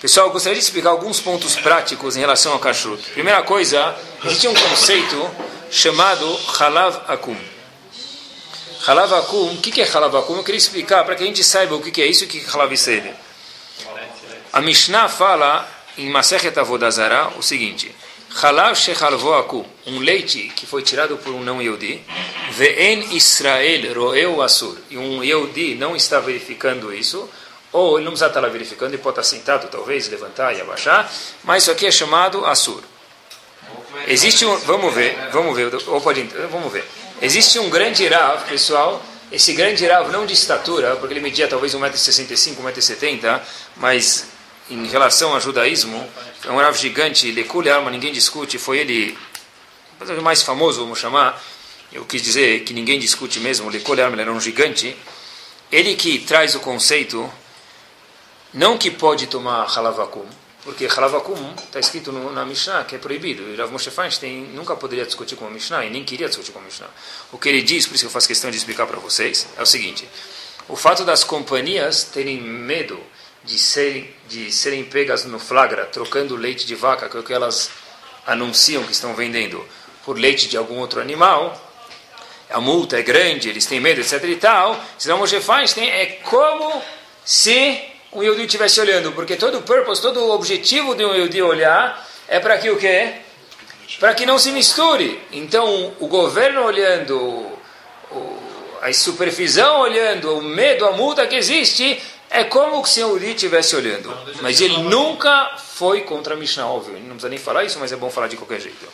Pessoal, 0.00 0.26
eu 0.26 0.32
gostaria 0.32 0.58
de 0.58 0.62
explicar 0.62 0.90
alguns 0.90 1.20
pontos 1.20 1.56
práticos 1.56 2.18
em 2.18 2.20
relação 2.20 2.52
ao 2.52 2.58
kashrut. 2.58 3.02
Primeira 3.12 3.42
coisa, 3.42 3.96
existe 4.24 4.46
um 4.46 4.54
conceito 4.54 5.30
chamado 5.70 6.38
halav 6.60 7.00
akum. 7.08 7.55
Halav 8.86 9.12
Akum, 9.14 9.52
o 9.52 9.56
que 9.56 9.82
é 9.82 9.84
Halav 9.84 10.16
Akum? 10.16 10.36
Eu 10.36 10.44
queria 10.44 10.58
explicar 10.58 11.02
para 11.04 11.16
que 11.16 11.24
a 11.24 11.26
gente 11.26 11.42
saiba 11.42 11.74
o 11.74 11.82
que 11.82 12.00
é 12.00 12.06
isso 12.06 12.22
e 12.22 12.26
o 12.26 12.30
que 12.30 12.38
é 12.38 12.48
Halav 12.48 12.76
Seder. 12.76 13.14
A 14.52 14.60
Mishnah 14.60 15.08
fala 15.08 15.68
em 15.98 16.08
Masechet 16.08 16.56
Avodazara 16.56 17.32
o 17.36 17.42
seguinte: 17.42 17.92
Halav 18.40 18.76
Shechalvo 18.76 19.34
Akum, 19.34 19.64
um 19.88 19.98
leite 19.98 20.52
que 20.54 20.66
foi 20.66 20.82
tirado 20.82 21.16
por 21.16 21.34
um 21.34 21.42
não 21.42 21.60
Yehudi, 21.60 22.00
Ve'en 22.52 23.16
Israel 23.16 23.92
Roeu 23.92 24.40
Asur, 24.40 24.78
e 24.88 24.96
um 24.96 25.24
Yehudi 25.24 25.74
não 25.74 25.96
está 25.96 26.20
verificando 26.20 26.94
isso, 26.94 27.28
ou 27.72 27.96
ele 27.96 28.04
não 28.04 28.12
precisa 28.12 28.28
estar 28.28 28.40
lá 28.40 28.48
verificando, 28.48 28.94
ele 28.94 29.02
pode 29.02 29.18
estar 29.18 29.36
sentado, 29.36 29.68
talvez, 29.68 30.08
levantar 30.08 30.54
e 30.54 30.60
abaixar, 30.60 31.10
mas 31.42 31.64
isso 31.64 31.72
aqui 31.72 31.86
é 31.86 31.90
chamado 31.90 32.46
Asur. 32.46 32.82
Existe 34.06 34.46
um, 34.46 34.56
vamos 34.58 34.94
ver, 34.94 35.18
vamos 35.32 35.56
ver, 35.56 35.74
ou 35.88 36.00
pode, 36.00 36.22
vamos 36.52 36.72
ver. 36.72 36.84
Existe 37.20 37.58
um 37.58 37.70
grande 37.70 38.06
Rav, 38.06 38.46
pessoal, 38.46 39.02
esse 39.32 39.54
grande 39.54 39.86
Rav, 39.86 40.12
não 40.12 40.26
de 40.26 40.34
estatura, 40.34 40.96
porque 40.96 41.14
ele 41.14 41.20
media 41.20 41.48
talvez 41.48 41.74
1,65m, 41.74 42.56
1,70m, 42.56 43.40
mas 43.76 44.26
em 44.68 44.86
relação 44.86 45.32
ao 45.32 45.40
judaísmo, 45.40 46.06
é 46.44 46.50
um 46.50 46.58
Rav 46.58 46.76
gigante, 46.76 47.32
Lekule 47.32 47.70
Alma, 47.70 47.90
ninguém 47.90 48.12
discute, 48.12 48.58
foi 48.58 48.80
ele, 48.80 49.16
o 49.98 50.22
mais 50.22 50.42
famoso, 50.42 50.80
vamos 50.80 50.98
chamar, 50.98 51.42
eu 51.90 52.04
quis 52.04 52.20
dizer 52.20 52.64
que 52.64 52.74
ninguém 52.74 52.98
discute 52.98 53.40
mesmo, 53.40 53.70
Lekule 53.70 54.02
Alma, 54.02 54.14
ele 54.14 54.22
era 54.22 54.32
um 54.32 54.40
gigante, 54.40 54.94
ele 55.72 55.94
que 55.94 56.18
traz 56.18 56.54
o 56.54 56.60
conceito, 56.60 57.32
não 58.52 58.76
que 58.76 58.90
pode 58.90 59.26
tomar 59.26 59.64
halavakum, 59.64 60.26
porque 60.66 60.88
Halavakum 60.88 61.54
está 61.64 61.78
escrito 61.78 62.10
no, 62.10 62.32
na 62.32 62.44
Mishnah 62.44 62.82
que 62.82 62.96
é 62.96 62.98
proibido. 62.98 63.44
E 63.52 63.54
Rav 63.54 63.70
Moshe 63.70 63.88
Feinstein 63.88 64.50
nunca 64.52 64.74
poderia 64.74 65.06
discutir 65.06 65.36
com 65.36 65.46
a 65.46 65.50
Mishnah 65.50 65.86
e 65.86 65.90
nem 65.90 66.04
queria 66.04 66.26
discutir 66.26 66.50
com 66.50 66.58
a 66.58 66.62
Mishnah. 66.62 66.88
O 67.30 67.38
que 67.38 67.48
ele 67.48 67.62
diz, 67.62 67.86
por 67.86 67.94
isso 67.94 68.02
que 68.02 68.08
eu 68.08 68.10
faço 68.10 68.26
questão 68.26 68.50
de 68.50 68.56
explicar 68.56 68.84
para 68.84 68.98
vocês, 68.98 69.46
é 69.56 69.62
o 69.62 69.66
seguinte: 69.66 70.08
o 70.68 70.74
fato 70.74 71.04
das 71.04 71.22
companhias 71.22 72.02
terem 72.02 72.40
medo 72.40 73.00
de 73.44 73.56
serem, 73.60 74.12
de 74.28 74.50
serem 74.50 74.82
pegas 74.82 75.24
no 75.24 75.38
flagra, 75.38 75.86
trocando 75.86 76.34
leite 76.34 76.66
de 76.66 76.74
vaca, 76.74 77.08
que 77.08 77.16
é 77.16 77.20
o 77.20 77.22
que 77.22 77.32
elas 77.32 77.70
anunciam 78.26 78.82
que 78.82 78.92
estão 78.92 79.14
vendendo, 79.14 79.64
por 80.04 80.18
leite 80.18 80.48
de 80.48 80.56
algum 80.56 80.80
outro 80.80 81.00
animal, 81.00 81.62
a 82.50 82.60
multa 82.60 82.98
é 82.98 83.02
grande, 83.02 83.48
eles 83.48 83.66
têm 83.66 83.78
medo, 83.78 84.00
etc. 84.00 84.20
e 84.24 84.34
tal. 84.34 84.84
Se 84.98 85.08
Rav 85.08 85.20
Moshe 85.20 85.40
Feinstein 85.40 85.88
é 85.88 86.06
como 86.24 86.82
se 87.24 87.95
um 88.16 88.22
Yehudi 88.22 88.46
estivesse 88.46 88.80
olhando, 88.80 89.12
porque 89.12 89.36
todo 89.36 89.58
o 89.58 89.62
purpose, 89.62 90.00
todo 90.00 90.20
o 90.20 90.30
objetivo 90.30 90.94
de 90.94 91.04
um 91.04 91.14
Yehudi 91.14 91.42
olhar 91.42 92.08
é 92.26 92.40
para 92.40 92.56
que 92.56 92.70
o 92.70 92.78
quê? 92.78 93.14
Para 94.00 94.14
que 94.14 94.24
não 94.24 94.38
se 94.38 94.50
misture. 94.52 95.20
Então, 95.30 95.92
o 96.00 96.06
governo 96.06 96.64
olhando, 96.64 97.46
a 98.80 98.92
supervisão 98.92 99.80
olhando, 99.80 100.38
o 100.38 100.42
medo, 100.42 100.86
a 100.86 100.92
multa 100.92 101.26
que 101.26 101.36
existe, 101.36 102.02
é 102.30 102.44
como 102.44 102.84
se 102.86 103.02
o 103.02 103.08
Yehudi 103.08 103.32
estivesse 103.32 103.76
olhando. 103.76 104.12
Mas 104.40 104.62
ele 104.62 104.78
nunca 104.78 105.56
foi 105.58 106.00
contra 106.00 106.34
a 106.34 106.36
Mishnah, 106.36 106.66
óbvio. 106.66 106.96
Ele 106.96 107.02
não 107.02 107.10
precisa 107.10 107.28
nem 107.28 107.38
falar 107.38 107.64
isso, 107.64 107.78
mas 107.78 107.92
é 107.92 107.96
bom 107.96 108.10
falar 108.10 108.28
de 108.28 108.36
qualquer 108.36 108.60
jeito. 108.60 108.86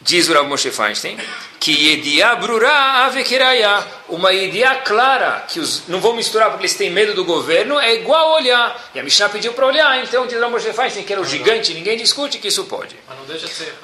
Diz 0.00 0.28
o 0.28 0.32
Rav 0.32 0.48
Moshe 0.48 0.70
Feinstein 0.70 1.18
que 1.60 1.72
Yediá 1.72 2.36
Brurá 2.36 3.04
Avekiraya, 3.04 3.86
uma 4.08 4.32
Yediá 4.32 4.76
clara, 4.76 5.44
que 5.46 5.60
os, 5.60 5.82
não 5.88 6.00
vão 6.00 6.14
misturar 6.14 6.48
porque 6.48 6.64
eles 6.64 6.74
têm 6.74 6.88
medo 6.88 7.12
do 7.12 7.22
governo, 7.22 7.78
é 7.78 7.96
igual 7.96 8.32
olhar. 8.32 8.90
E 8.94 8.98
a 8.98 9.02
Mishnah 9.02 9.28
pediu 9.28 9.52
para 9.52 9.66
olhar, 9.66 10.02
então 10.02 10.26
diz 10.26 10.38
o 10.38 10.40
Rav 10.40 10.50
Moshe 10.50 10.72
Feinstein 10.72 11.04
que 11.04 11.12
era 11.12 11.20
o 11.20 11.24
gigante, 11.24 11.74
ninguém 11.74 11.98
discute 11.98 12.38
que 12.38 12.48
isso 12.48 12.64
pode. 12.64 12.96
Mas 13.06 13.18
não 13.18 13.26
deixa 13.26 13.46
de 13.46 13.52
ser 13.52 13.74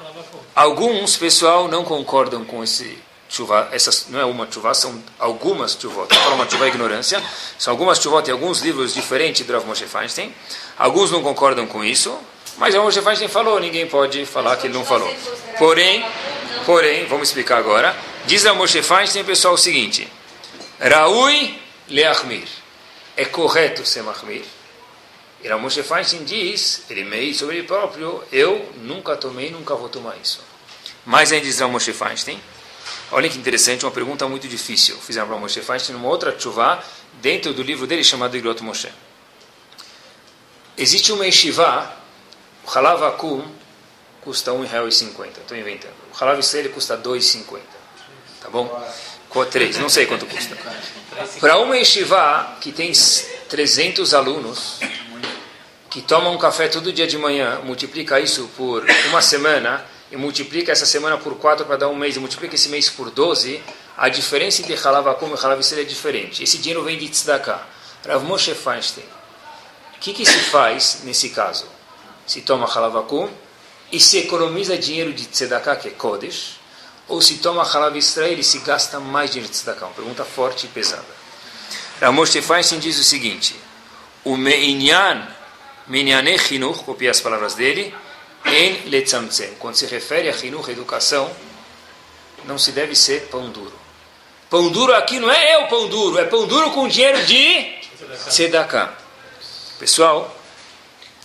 Alguns, 0.55 1.15
pessoal, 1.17 1.67
não 1.67 1.83
concordam 1.83 2.43
com 2.43 2.63
esse 2.63 2.97
chuva, 3.29 3.69
essas 3.71 4.07
não 4.09 4.19
é 4.19 4.25
uma 4.25 4.47
chuva, 4.49 4.73
são 4.73 4.99
algumas 5.19 5.77
chuvot. 5.79 6.07
Não 6.11 6.21
fala 6.23 6.35
uma 6.35 6.49
chuva 6.49 6.65
é 6.65 6.69
ignorância. 6.69 7.21
São 7.59 7.71
algumas 7.71 7.99
chuvot 7.99 8.27
em 8.27 8.31
alguns 8.31 8.61
livros 8.61 8.93
diferentes 8.93 9.45
do 9.45 9.53
Rav 9.53 9.65
Moshe 9.65 9.85
Feinstein. 9.85 10.33
Alguns 10.77 11.11
não 11.11 11.21
concordam 11.21 11.67
com 11.67 11.83
isso. 11.83 12.17
Mas 12.57 12.73
o 12.73 12.81
Moshe 12.81 13.01
Feinstein 13.01 13.27
falou, 13.27 13.59
ninguém 13.59 13.87
pode 13.87 14.25
falar 14.25 14.57
que 14.57 14.67
ele 14.67 14.73
não 14.73 14.83
falou. 14.83 15.13
Porém, 15.57 16.03
porém, 16.65 17.05
vamos 17.05 17.29
explicar 17.29 17.57
agora. 17.57 17.95
Diz 18.25 18.45
a 18.45 18.53
Moshe 18.53 18.81
Feinstein, 18.81 19.23
pessoal, 19.23 19.53
o 19.53 19.57
seguinte: 19.57 20.07
Raui 20.79 21.59
leachmir. 21.87 22.47
É 23.15 23.25
correto 23.25 23.85
ser 23.85 24.03
mahmir. 24.03 24.43
E 25.43 25.47
a 25.47 25.57
Moshe 25.57 25.83
Feinstein 25.83 26.23
diz, 26.23 26.83
ele 26.89 27.03
meio 27.03 27.33
sobre 27.33 27.57
ele 27.57 27.67
próprio, 27.67 28.23
eu 28.31 28.71
nunca 28.77 29.15
tomei, 29.15 29.51
nunca 29.51 29.75
vou 29.75 29.87
tomar 29.87 30.15
isso. 30.21 30.43
Mas 31.05 31.31
ainda 31.31 31.45
diz 31.45 31.61
a 31.61 31.67
Moshe 31.67 31.93
Feinstein, 31.93 32.41
olha 33.11 33.29
que 33.29 33.37
interessante, 33.37 33.85
uma 33.85 33.91
pergunta 33.91 34.27
muito 34.27 34.47
difícil. 34.47 34.97
Fizeram 34.97 35.27
para 35.27 35.37
Moshe 35.37 35.61
Feinstein 35.61 35.95
numa 35.95 36.09
outra 36.09 36.37
chuva, 36.37 36.83
dentro 37.21 37.53
do 37.53 37.61
livro 37.61 37.85
dele 37.85 38.03
chamado 38.03 38.35
Igrot 38.35 38.63
Moshe. 38.63 38.89
Existe 40.75 41.11
uma 41.11 41.25
yeshiva 41.25 41.91
o 42.67 42.77
halav 42.77 43.01
akum 43.03 43.41
custa 44.21 44.51
R$ 44.51 44.57
1,50. 44.57 45.27
Estou 45.39 45.57
inventando. 45.57 45.93
O 46.13 46.21
halav 46.21 46.37
Israel 46.37 46.69
custa 46.71 46.95
R$ 46.95 47.01
2,50. 47.01 47.59
Tá 48.41 48.49
bom? 48.49 48.67
Com 49.29 49.45
três, 49.45 49.77
não 49.77 49.87
sei 49.87 50.05
quanto 50.05 50.25
custa. 50.25 50.57
Para 51.39 51.57
uma 51.59 51.77
yeshiva 51.77 52.57
que 52.59 52.73
tem 52.73 52.91
300 52.91 54.13
alunos, 54.13 54.79
que 55.89 56.01
tomam 56.01 56.33
um 56.33 56.37
café 56.37 56.67
todo 56.67 56.91
dia 56.91 57.07
de 57.07 57.17
manhã, 57.17 57.61
multiplica 57.63 58.19
isso 58.19 58.49
por 58.57 58.85
uma 59.07 59.21
semana, 59.21 59.85
e 60.11 60.17
multiplica 60.17 60.71
essa 60.73 60.85
semana 60.85 61.17
por 61.17 61.35
4 61.35 61.65
para 61.65 61.77
dar 61.77 61.87
um 61.87 61.95
mês, 61.95 62.17
e 62.17 62.19
multiplica 62.19 62.55
esse 62.55 62.67
mês 62.67 62.89
por 62.89 63.09
12, 63.09 63.63
a 63.97 64.09
diferença 64.09 64.61
entre 64.61 64.75
halav 64.75 65.07
akum 65.07 65.29
e 65.29 65.33
halav 65.33 65.61
é 65.61 65.83
diferente. 65.83 66.43
Esse 66.43 66.57
dinheiro 66.57 66.83
vem 66.83 66.97
de 66.97 67.07
tzedakah. 67.07 67.65
Rav 68.05 68.23
Moshe 68.23 68.53
Feinstein 68.53 69.05
O 69.95 69.99
que, 69.99 70.13
que 70.13 70.25
se 70.25 70.39
faz 70.51 71.01
nesse 71.03 71.29
caso? 71.29 71.76
Se 72.27 72.41
toma 72.41 72.67
halavakum 72.67 73.29
e 73.91 73.99
se 73.99 74.19
economiza 74.19 74.77
dinheiro 74.77 75.13
de 75.13 75.25
tzedakah, 75.25 75.77
que 75.77 75.87
é 75.87 75.91
kodesh, 75.91 76.59
ou 77.07 77.21
se 77.21 77.37
toma 77.37 77.63
halav 77.63 77.95
Israel 77.97 78.37
e 78.37 78.43
se 78.43 78.59
gasta 78.59 78.99
mais 78.99 79.31
dinheiro 79.31 79.49
de 79.49 79.57
tzedakah? 79.57 79.85
Uma 79.85 79.93
pergunta 79.93 80.25
forte 80.25 80.65
e 80.65 80.69
pesada. 80.69 81.05
Ramosh 82.01 82.37
Feinstein 82.41 82.79
diz 82.79 82.99
o 82.99 83.03
seguinte, 83.03 83.55
o 84.23 84.35
meinyan, 84.35 85.25
meinyaneh 85.87 86.37
chinuch, 86.37 86.83
copia 86.83 87.09
as 87.09 87.21
palavras 87.21 87.55
dele, 87.55 87.95
en 88.45 88.89
letzamtzem. 88.89 89.55
Quando 89.57 89.75
se 89.75 89.87
refere 89.87 90.29
a 90.29 90.33
chinuch, 90.33 90.69
educação, 90.69 91.31
não 92.45 92.57
se 92.57 92.71
deve 92.71 92.95
ser 92.95 93.27
pão 93.29 93.49
duro. 93.49 93.73
Pão 94.49 94.69
duro 94.69 94.93
aqui 94.93 95.19
não 95.19 95.31
é 95.31 95.55
eu 95.55 95.67
pão 95.67 95.87
duro, 95.87 96.19
é 96.19 96.25
pão 96.25 96.45
duro 96.45 96.71
com 96.71 96.87
dinheiro 96.87 97.25
de 97.25 97.79
tzedakah. 98.29 98.93
Pessoal, 99.79 100.36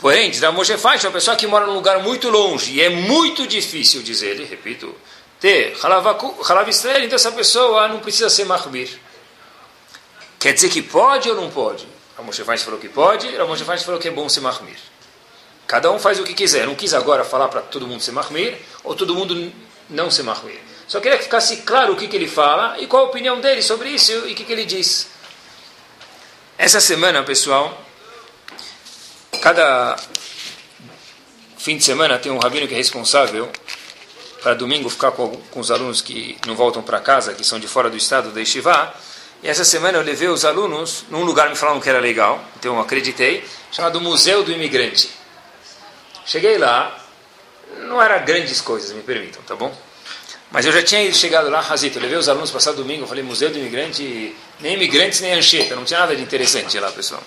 porém, 0.03 0.31
diz 0.31 0.43
Moshe 0.53 0.77
Feinstein, 0.77 1.09
uma 1.09 1.13
pessoa 1.13 1.37
que 1.37 1.47
mora 1.47 1.65
num 1.65 1.75
lugar 1.75 2.01
muito 2.01 2.29
longe, 2.29 2.73
e 2.73 2.83
é 2.83 2.91
muito 2.91 3.47
difícil, 3.47 4.03
diz 4.03 4.21
ele, 4.21 4.45
repito, 4.45 4.95
ter 5.41 5.75
halav 5.83 6.69
Israel, 6.69 7.03
então 7.03 7.17
essa 7.17 7.33
pessoa 7.33 7.89
não 7.89 8.01
precisa 8.01 8.29
ser 8.29 8.45
mahbir. 8.45 8.91
Quer 10.39 10.53
dizer 10.53 10.69
que 10.69 10.83
pode 10.83 11.31
ou 11.31 11.37
não 11.37 11.49
pode? 11.49 11.87
A 12.19 12.23
Moshe 12.23 12.43
falou 12.45 12.79
que 12.79 12.89
pode, 12.89 13.35
a 13.37 13.45
Moshe 13.47 13.65
falou 13.65 13.99
que 13.99 14.09
é 14.09 14.11
bom 14.11 14.29
ser 14.29 14.41
mahmir. 14.41 14.77
Cada 15.67 15.91
um 15.91 15.99
faz 15.99 16.21
o 16.21 16.25
que 16.25 16.35
quiser. 16.35 16.67
Não 16.67 16.75
quis 16.75 16.93
agora 16.93 17.25
falar 17.25 17.49
para 17.49 17.63
todo 17.63 17.87
mundo 17.87 18.03
ser 18.03 18.13
mahmir, 18.13 18.59
ou 18.85 18.95
todo 18.95 19.15
mundo 19.15 19.53
não 19.89 20.11
ser 20.11 20.23
mahmir. 20.23 20.59
Só 20.87 21.01
queria 21.01 21.17
que 21.17 21.25
ficasse 21.25 21.59
claro 21.59 21.95
o 21.95 21.97
que, 21.97 22.09
que 22.09 22.15
ele 22.15 22.29
fala 22.29 22.79
e 22.79 22.87
qual 22.87 23.05
a 23.05 23.09
opinião 23.09 23.41
dele 23.41 23.63
sobre 23.63 23.89
isso 23.89 24.13
e 24.13 24.33
o 24.33 24.35
que, 24.35 24.45
que 24.45 24.53
ele 24.53 24.67
diz. 24.67 25.09
Essa 26.59 26.81
semana, 26.81 27.23
pessoal, 27.23 27.81
cada 29.43 29.97
fim 31.59 31.77
de 31.77 31.83
semana 31.83 32.17
tem 32.17 32.31
um 32.31 32.39
rabino 32.39 32.69
que 32.69 32.75
é 32.75 32.77
responsável 32.77 33.51
para 34.41 34.55
domingo 34.55 34.89
ficar 34.89 35.11
com, 35.11 35.37
com 35.51 35.59
os 35.59 35.71
alunos 35.71 36.01
que 36.01 36.39
não 36.47 36.55
voltam 36.55 36.81
para 36.81 37.01
casa, 37.01 37.35
que 37.35 37.45
são 37.45 37.59
de 37.59 37.67
fora 37.67 37.91
do 37.91 37.97
estado 37.97 38.31
da 38.31 38.39
Yeshiva. 38.39 38.95
E 39.43 39.49
essa 39.49 39.65
semana 39.65 39.99
eu 39.99 40.03
levei 40.03 40.29
os 40.29 40.45
alunos 40.45 41.05
num 41.11 41.25
lugar 41.25 41.51
me 41.51 41.57
falaram 41.57 41.81
que 41.81 41.89
era 41.89 41.99
legal, 41.99 42.43
então 42.57 42.77
eu 42.77 42.81
acreditei, 42.81 43.45
chamado 43.73 44.01
Museu 44.01 44.45
do 44.45 44.53
Imigrante. 44.53 45.11
Cheguei 46.25 46.57
lá, 46.57 46.97
não 47.89 48.01
era 48.01 48.19
grandes 48.19 48.61
coisas, 48.61 48.93
me 48.93 49.03
permitam, 49.03 49.43
tá 49.43 49.57
bom? 49.57 49.77
Mas 50.53 50.67
eu 50.67 50.73
já 50.73 50.85
tinha 50.85 51.13
chegado 51.13 51.51
lá, 51.51 51.61
Razito, 51.61 51.99
eu 51.99 52.03
levei 52.03 52.17
os 52.17 52.29
alunos 52.29 52.53
passar 52.53 52.73
domingo, 52.73 53.03
eu 53.03 53.09
falei 53.09 53.25
Museu 53.25 53.51
do 53.51 53.59
Imigrante, 53.59 54.37
nem 54.61 54.75
imigrantes 54.75 55.21
nem 55.21 55.33
ancheta, 55.33 55.75
não 55.75 55.85
tinha 55.85 55.99
nada 55.99 56.15
de 56.15 56.23
interessante 56.23 56.79
lá, 56.79 56.93
pessoal. 56.93 57.23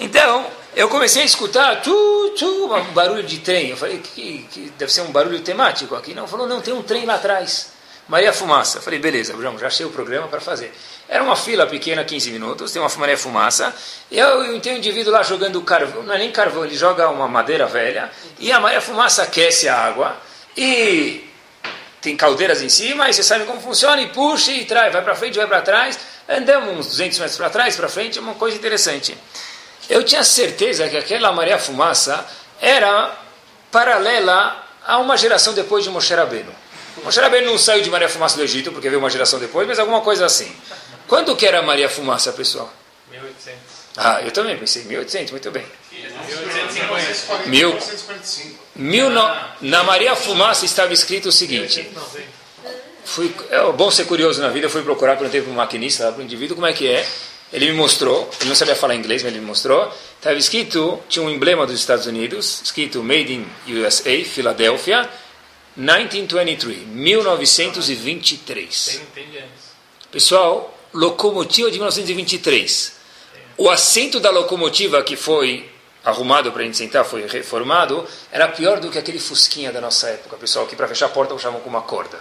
Então, 0.00 0.46
eu 0.78 0.88
comecei 0.88 1.22
a 1.22 1.24
escutar 1.24 1.82
tu, 1.82 2.34
tu, 2.38 2.72
um 2.72 2.92
barulho 2.92 3.24
de 3.24 3.40
trem. 3.40 3.70
Eu 3.70 3.76
falei 3.76 3.98
que, 3.98 4.46
que 4.48 4.72
deve 4.78 4.92
ser 4.92 5.00
um 5.00 5.10
barulho 5.10 5.40
temático 5.40 5.96
aqui. 5.96 6.14
Não, 6.14 6.28
falou, 6.28 6.46
não, 6.46 6.60
tem 6.60 6.72
um 6.72 6.84
trem 6.84 7.04
lá 7.04 7.16
atrás. 7.16 7.72
Maria 8.06 8.32
Fumaça. 8.32 8.78
Eu 8.78 8.82
falei, 8.82 9.00
beleza, 9.00 9.34
já 9.58 9.66
achei 9.66 9.84
o 9.84 9.90
programa 9.90 10.28
para 10.28 10.40
fazer. 10.40 10.72
Era 11.08 11.24
uma 11.24 11.34
fila 11.34 11.66
pequena, 11.66 12.04
15 12.04 12.30
minutos, 12.30 12.70
tem 12.70 12.80
uma 12.80 12.88
Maria 12.96 13.18
Fumaça. 13.18 13.74
E 14.08 14.20
eu 14.20 14.60
tenho 14.60 14.76
um 14.76 14.78
indivíduo 14.78 15.12
lá 15.12 15.24
jogando 15.24 15.60
carvão, 15.62 16.04
não 16.04 16.14
é 16.14 16.18
nem 16.18 16.30
carvão, 16.30 16.64
ele 16.64 16.76
joga 16.76 17.08
uma 17.08 17.26
madeira 17.26 17.66
velha. 17.66 18.08
E 18.38 18.52
a 18.52 18.60
Maria 18.60 18.80
Fumaça 18.80 19.24
aquece 19.24 19.68
a 19.68 19.76
água. 19.76 20.16
E 20.56 21.28
tem 22.00 22.16
caldeiras 22.16 22.62
em 22.62 22.68
cima, 22.68 23.10
e 23.10 23.12
você 23.12 23.24
sabe 23.24 23.46
como 23.46 23.60
funciona, 23.60 24.00
e 24.00 24.06
puxa 24.10 24.52
e 24.52 24.64
traz, 24.64 24.92
vai 24.92 25.02
para 25.02 25.16
frente, 25.16 25.36
vai 25.38 25.48
para 25.48 25.60
trás. 25.60 25.98
Andamos 26.28 26.78
uns 26.78 26.86
200 26.86 27.18
metros 27.18 27.36
para 27.36 27.50
trás, 27.50 27.74
para 27.74 27.88
frente, 27.88 28.16
é 28.16 28.22
uma 28.22 28.34
coisa 28.34 28.56
interessante. 28.56 29.18
Eu 29.88 30.04
tinha 30.04 30.22
certeza 30.22 30.88
que 30.88 30.96
aquela 30.96 31.32
Maria 31.32 31.58
Fumaça 31.58 32.26
era 32.60 33.16
paralela 33.70 34.64
a 34.86 34.98
uma 34.98 35.16
geração 35.16 35.54
depois 35.54 35.84
de 35.84 35.90
Moshe 35.90 36.14
Rabbeinu. 36.14 36.52
Moshe 37.04 37.20
Rabbeinu 37.20 37.50
não 37.50 37.58
saiu 37.58 37.82
de 37.82 37.90
Maria 37.90 38.08
Fumaça 38.08 38.36
do 38.36 38.42
Egito, 38.42 38.72
porque 38.72 38.88
veio 38.88 39.00
uma 39.00 39.10
geração 39.10 39.38
depois, 39.38 39.66
mas 39.66 39.78
alguma 39.78 40.00
coisa 40.00 40.26
assim. 40.26 40.54
Quando 41.06 41.34
que 41.36 41.46
era 41.46 41.62
Maria 41.62 41.88
Fumaça, 41.88 42.32
pessoal? 42.32 42.72
1800. 43.10 43.58
Ah, 43.96 44.20
eu 44.22 44.30
também 44.30 44.56
pensei, 44.56 44.84
1800, 44.84 45.32
muito 45.32 45.50
bem. 45.50 45.64
1850. 45.90 47.48
Mil, 47.48 47.68
1945. 47.70 48.64
mil 48.76 49.10
no, 49.10 49.36
na 49.60 49.82
Maria 49.82 50.14
Fumaça 50.14 50.64
estava 50.64 50.92
escrito 50.92 51.30
o 51.30 51.32
seguinte, 51.32 51.90
fui, 53.04 53.34
é 53.50 53.72
bom 53.72 53.90
ser 53.90 54.04
curioso 54.04 54.40
na 54.40 54.50
vida, 54.50 54.66
eu 54.66 54.70
fui 54.70 54.82
procurar, 54.82 55.16
perguntei 55.16 55.40
para 55.40 55.50
um 55.50 55.54
maquinista, 55.54 56.12
para 56.12 56.20
o 56.20 56.22
indivíduo, 56.22 56.54
como 56.54 56.66
é 56.66 56.72
que 56.72 56.86
é. 56.86 57.06
Ele 57.52 57.66
me 57.66 57.72
mostrou, 57.72 58.30
ele 58.40 58.48
não 58.48 58.56
sabia 58.56 58.76
falar 58.76 58.94
inglês, 58.94 59.22
mas 59.22 59.32
ele 59.32 59.40
me 59.40 59.46
mostrou. 59.46 59.92
Estava 60.16 60.36
escrito, 60.36 61.00
tinha 61.08 61.24
um 61.24 61.30
emblema 61.30 61.66
dos 61.66 61.78
Estados 61.78 62.06
Unidos, 62.06 62.60
escrito 62.62 63.02
Made 63.02 63.32
in 63.32 63.46
USA, 63.84 64.24
Filadélfia, 64.24 65.08
1923, 65.76 66.86
1923. 66.88 68.84
Tem, 68.84 69.00
tem 69.14 69.30
de 69.30 69.38
antes. 69.38 69.68
Pessoal, 70.10 70.76
locomotiva 70.92 71.70
de 71.70 71.78
1923. 71.78 72.98
O 73.56 73.70
assento 73.70 74.20
da 74.20 74.30
locomotiva 74.30 75.02
que 75.02 75.16
foi 75.16 75.70
arrumado 76.04 76.50
para 76.52 76.62
a 76.62 76.64
gente 76.64 76.76
sentar, 76.76 77.04
foi 77.04 77.26
reformado, 77.26 78.06
era 78.30 78.48
pior 78.48 78.80
do 78.80 78.90
que 78.90 78.98
aquele 78.98 79.18
fusquinha 79.18 79.70
da 79.72 79.80
nossa 79.80 80.08
época, 80.08 80.36
pessoal, 80.36 80.66
que 80.66 80.76
para 80.76 80.88
fechar 80.88 81.06
a 81.06 81.10
porta 81.10 81.34
usavam 81.34 81.60
com 81.60 81.68
uma 81.68 81.82
corda. 81.82 82.18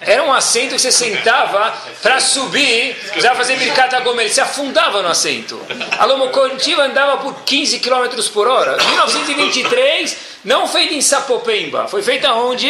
Era 0.00 0.22
um 0.24 0.32
assento 0.32 0.74
que 0.74 0.80
você 0.80 0.92
sentava 0.92 1.74
para 2.00 2.20
subir, 2.20 2.96
já 3.16 3.34
fazer 3.34 3.56
Birkat 3.56 4.00
Gomer, 4.02 4.32
você 4.32 4.40
afundava 4.40 5.02
no 5.02 5.08
assento. 5.08 5.60
A 5.98 6.04
locomotiva 6.04 6.82
andava 6.82 7.18
por 7.22 7.42
15 7.42 7.80
km 7.80 8.08
por 8.32 8.46
hora. 8.46 8.76
1923, 8.76 10.16
não 10.44 10.68
feita 10.68 10.94
em 10.94 11.00
Sapopemba, 11.00 11.88
foi 11.88 12.02
feita 12.02 12.32
onde? 12.34 12.68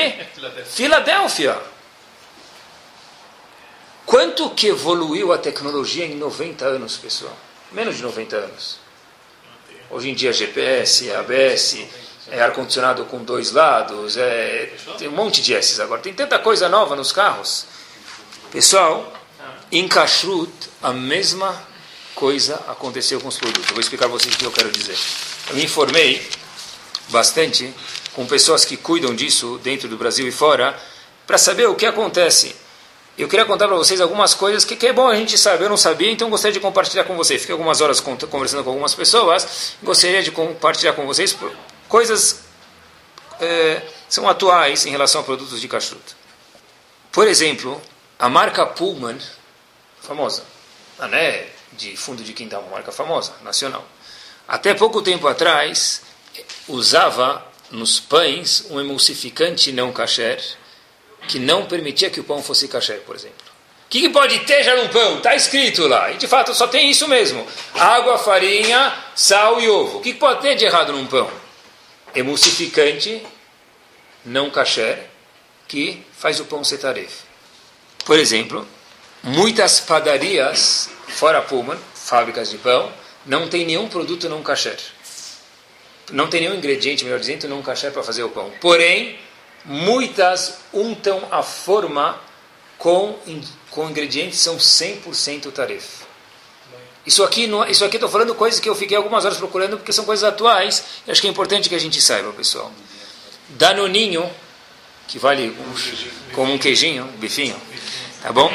Filadélfia. 0.66 1.56
Quanto 4.06 4.50
que 4.50 4.68
evoluiu 4.68 5.32
a 5.32 5.38
tecnologia 5.38 6.04
em 6.04 6.16
90 6.16 6.64
anos, 6.64 6.96
pessoal? 6.96 7.36
Menos 7.70 7.96
de 7.96 8.02
90 8.02 8.36
anos. 8.36 8.78
Hoje 9.90 10.10
em 10.10 10.14
dia 10.14 10.32
GPS, 10.32 11.10
ABS, 11.12 11.78
é 12.30 12.40
ar-condicionado 12.40 13.04
com 13.06 13.22
dois 13.22 13.52
lados, 13.52 14.16
é, 14.16 14.72
tem 14.98 15.08
um 15.08 15.12
monte 15.12 15.42
de 15.42 15.54
S's 15.54 15.80
agora. 15.80 16.00
Tem 16.00 16.14
tanta 16.14 16.38
coisa 16.38 16.68
nova 16.68 16.94
nos 16.94 17.12
carros. 17.12 17.66
Pessoal, 18.50 19.12
em 19.70 19.88
Kashrut, 19.88 20.52
a 20.82 20.92
mesma 20.92 21.54
coisa 22.14 22.54
aconteceu 22.68 23.20
com 23.20 23.28
os 23.28 23.38
produtos. 23.38 23.68
Eu 23.68 23.74
vou 23.74 23.80
explicar 23.80 24.08
para 24.08 24.18
vocês 24.18 24.34
o 24.34 24.38
que 24.38 24.44
eu 24.44 24.52
quero 24.52 24.70
dizer. 24.70 24.96
Eu 25.50 25.56
me 25.56 25.64
informei 25.64 26.26
bastante 27.08 27.72
com 28.14 28.26
pessoas 28.26 28.64
que 28.64 28.76
cuidam 28.76 29.14
disso 29.14 29.58
dentro 29.62 29.88
do 29.88 29.96
Brasil 29.96 30.26
e 30.28 30.32
fora, 30.32 30.78
para 31.26 31.38
saber 31.38 31.66
o 31.66 31.74
que 31.74 31.86
acontece. 31.86 32.54
Eu 33.16 33.28
queria 33.28 33.44
contar 33.44 33.68
para 33.68 33.76
vocês 33.76 34.00
algumas 34.00 34.34
coisas 34.34 34.64
que, 34.64 34.74
que, 34.74 34.86
é 34.86 34.92
bom 34.92 35.06
a 35.06 35.16
gente 35.16 35.36
saber. 35.36 35.64
Eu 35.64 35.70
não 35.70 35.76
sabia, 35.76 36.10
então 36.10 36.30
gostaria 36.30 36.52
de 36.52 36.60
compartilhar 36.60 37.04
com 37.04 37.16
vocês. 37.16 37.40
Fiquei 37.40 37.52
algumas 37.52 37.80
horas 37.80 38.00
conversando 38.00 38.64
com 38.64 38.70
algumas 38.70 38.94
pessoas, 38.94 39.74
gostaria 39.82 40.22
de 40.22 40.30
compartilhar 40.30 40.94
com 40.94 41.06
vocês 41.06 41.36
coisas 41.92 42.40
é, 43.38 43.82
são 44.08 44.26
atuais 44.26 44.86
em 44.86 44.90
relação 44.90 45.20
a 45.20 45.24
produtos 45.24 45.60
de 45.60 45.68
kashrut. 45.68 46.16
Por 47.12 47.28
exemplo, 47.28 47.82
a 48.18 48.30
marca 48.30 48.64
Pullman, 48.64 49.18
famosa, 50.00 50.42
a 50.98 51.06
né, 51.06 51.44
de 51.72 51.94
fundo 51.94 52.24
de 52.24 52.32
quintal, 52.32 52.62
uma 52.62 52.70
marca 52.70 52.90
famosa, 52.92 53.34
nacional. 53.42 53.84
Até 54.48 54.72
pouco 54.72 55.02
tempo 55.02 55.28
atrás, 55.28 56.00
usava 56.66 57.46
nos 57.70 58.00
pães 58.00 58.64
um 58.70 58.80
emulsificante 58.80 59.70
não 59.70 59.92
kasher, 59.92 60.42
que 61.28 61.38
não 61.38 61.66
permitia 61.66 62.08
que 62.08 62.20
o 62.20 62.24
pão 62.24 62.42
fosse 62.42 62.68
kasher, 62.68 63.00
por 63.00 63.14
exemplo. 63.14 63.52
O 63.84 63.88
que, 63.90 64.00
que 64.00 64.08
pode 64.08 64.38
ter 64.46 64.64
já 64.64 64.74
num 64.76 64.88
pão? 64.88 65.18
Está 65.18 65.34
escrito 65.34 65.86
lá. 65.86 66.10
E 66.10 66.16
de 66.16 66.26
fato 66.26 66.54
só 66.54 66.66
tem 66.66 66.90
isso 66.90 67.06
mesmo: 67.06 67.46
água, 67.74 68.16
farinha, 68.16 68.94
sal 69.14 69.60
e 69.60 69.68
ovo. 69.68 69.98
O 69.98 70.00
que, 70.00 70.14
que 70.14 70.18
pode 70.18 70.40
ter 70.40 70.54
de 70.54 70.64
errado 70.64 70.94
num 70.94 71.06
pão? 71.06 71.41
Emulsificante 72.14 73.22
não 74.24 74.50
kasher 74.50 75.06
que 75.66 76.04
faz 76.12 76.38
o 76.40 76.44
pão 76.44 76.62
setaref. 76.62 77.22
Por 78.04 78.18
exemplo, 78.18 78.66
muitas 79.22 79.80
padarias, 79.80 80.90
fora 81.08 81.40
Pullman, 81.40 81.78
fábricas 81.94 82.50
de 82.50 82.58
pão, 82.58 82.92
não 83.24 83.48
tem 83.48 83.64
nenhum 83.64 83.88
produto 83.88 84.28
não 84.28 84.42
kasher. 84.42 84.78
Não 86.10 86.28
tem 86.28 86.42
nenhum 86.42 86.56
ingrediente, 86.56 87.04
melhor 87.04 87.20
dizendo, 87.20 87.48
não 87.48 87.62
kasher 87.62 87.92
para 87.92 88.02
fazer 88.02 88.22
o 88.22 88.28
pão. 88.28 88.52
Porém, 88.60 89.18
muitas 89.64 90.58
untam 90.74 91.26
a 91.30 91.42
forma 91.42 92.20
com, 92.76 93.16
com 93.70 93.88
ingredientes 93.88 94.38
que 94.38 94.44
são 94.44 94.56
100% 94.56 95.52
taref. 95.52 96.01
Isso 97.04 97.24
aqui, 97.24 97.46
não, 97.46 97.66
isso 97.68 97.84
aqui 97.84 97.96
estou 97.96 98.08
falando 98.08 98.34
coisas 98.34 98.60
que 98.60 98.68
eu 98.68 98.74
fiquei 98.74 98.96
algumas 98.96 99.24
horas 99.24 99.36
procurando 99.36 99.76
porque 99.76 99.92
são 99.92 100.04
coisas 100.04 100.22
atuais 100.22 100.84
e 101.06 101.10
acho 101.10 101.20
que 101.20 101.26
é 101.26 101.30
importante 101.30 101.68
que 101.68 101.74
a 101.74 101.80
gente 101.80 102.00
saiba, 102.00 102.32
pessoal. 102.32 102.70
Danoninho, 103.48 104.30
que 105.08 105.18
vale 105.18 105.50
um, 105.50 106.32
como 106.32 106.52
um 106.52 106.58
queijinho, 106.58 107.04
um 107.04 107.18
bifinho, 107.18 107.56
tá 108.22 108.32
bom? 108.32 108.50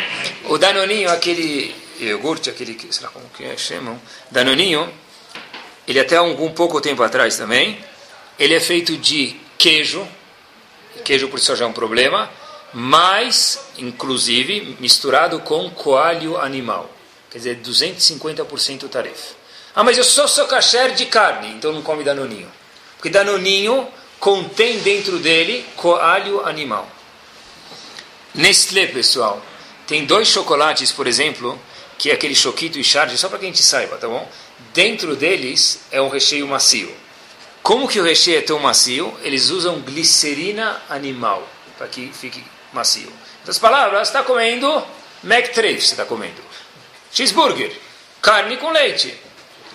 O 0.46 0.58
Danoninho, 0.58 1.10
aquele 1.12 1.76
iogurte, 2.00 2.50
aquele, 2.50 2.78
sei 2.90 3.04
lá 3.04 3.10
como 3.10 3.28
que 3.30 3.44
é, 3.44 3.58
chamam, 3.58 4.00
Danoninho, 4.32 4.92
ele 5.86 6.00
até 6.00 6.16
algum 6.16 6.52
pouco 6.52 6.80
tempo 6.80 7.04
atrás 7.04 7.36
também, 7.36 7.78
ele 8.40 8.54
é 8.54 8.60
feito 8.60 8.98
de 8.98 9.36
queijo, 9.58 10.08
queijo 11.04 11.28
por 11.28 11.40
só 11.40 11.54
já 11.54 11.66
é 11.66 11.68
um 11.68 11.74
problema, 11.74 12.30
mas, 12.74 13.60
inclusive, 13.78 14.78
misturado 14.80 15.40
com 15.40 15.70
coalho 15.70 16.38
animal. 16.38 16.97
Quer 17.30 17.38
dizer, 17.38 17.60
250% 17.62 18.90
tarefa. 18.90 19.36
Ah, 19.76 19.84
mas 19.84 19.98
eu 19.98 20.04
só 20.04 20.28
sou 20.28 20.46
kasher 20.48 20.94
de 20.94 21.06
carne, 21.06 21.50
então 21.50 21.72
não 21.72 21.82
come 21.82 22.04
danoninho. 22.04 22.52
Porque 22.96 23.10
danoninho 23.10 23.88
contém 24.20 24.80
dentro 24.80 25.20
dele 25.20 25.66
coalho 25.76 26.46
animal. 26.46 26.90
Nestlé, 28.34 28.88
pessoal, 28.88 29.42
tem 29.86 30.06
dois 30.06 30.28
chocolates, 30.28 30.92
por 30.92 31.08
exemplo, 31.08 31.60
que 31.98 32.12
é 32.12 32.14
aquele 32.14 32.36
choquito 32.36 32.80
e 32.80 32.84
charge, 32.84 33.18
só 33.18 33.30
para 33.30 33.40
que 33.40 33.46
a 33.46 33.48
gente 33.48 33.64
saiba, 33.64 33.98
tá 33.98 34.08
bom? 34.08 34.30
Dentro 34.74 35.16
deles 35.16 35.82
é 35.92 36.02
um 36.02 36.10
recheio 36.10 36.48
macio. 36.48 36.94
Como 37.64 37.88
que 37.88 38.00
o 38.00 38.04
recheio 38.04 38.38
é 38.38 38.42
tão 38.42 38.60
macio? 38.60 39.14
Eles 39.24 39.50
usam 39.50 39.82
glicerina 39.82 40.82
animal 40.90 41.48
para 41.78 41.88
que 41.88 42.12
fique 42.14 42.44
macio. 42.74 43.10
Em 43.10 43.40
outras 43.40 43.60
palavras, 43.60 44.08
está 44.08 44.24
comendo 44.24 44.84
3, 45.54 45.84
você 45.84 45.94
está 45.94 46.06
comendo. 46.06 46.42
Cheeseburger, 47.12 47.72
carne 48.22 48.58
com 48.58 48.72
leite. 48.72 49.14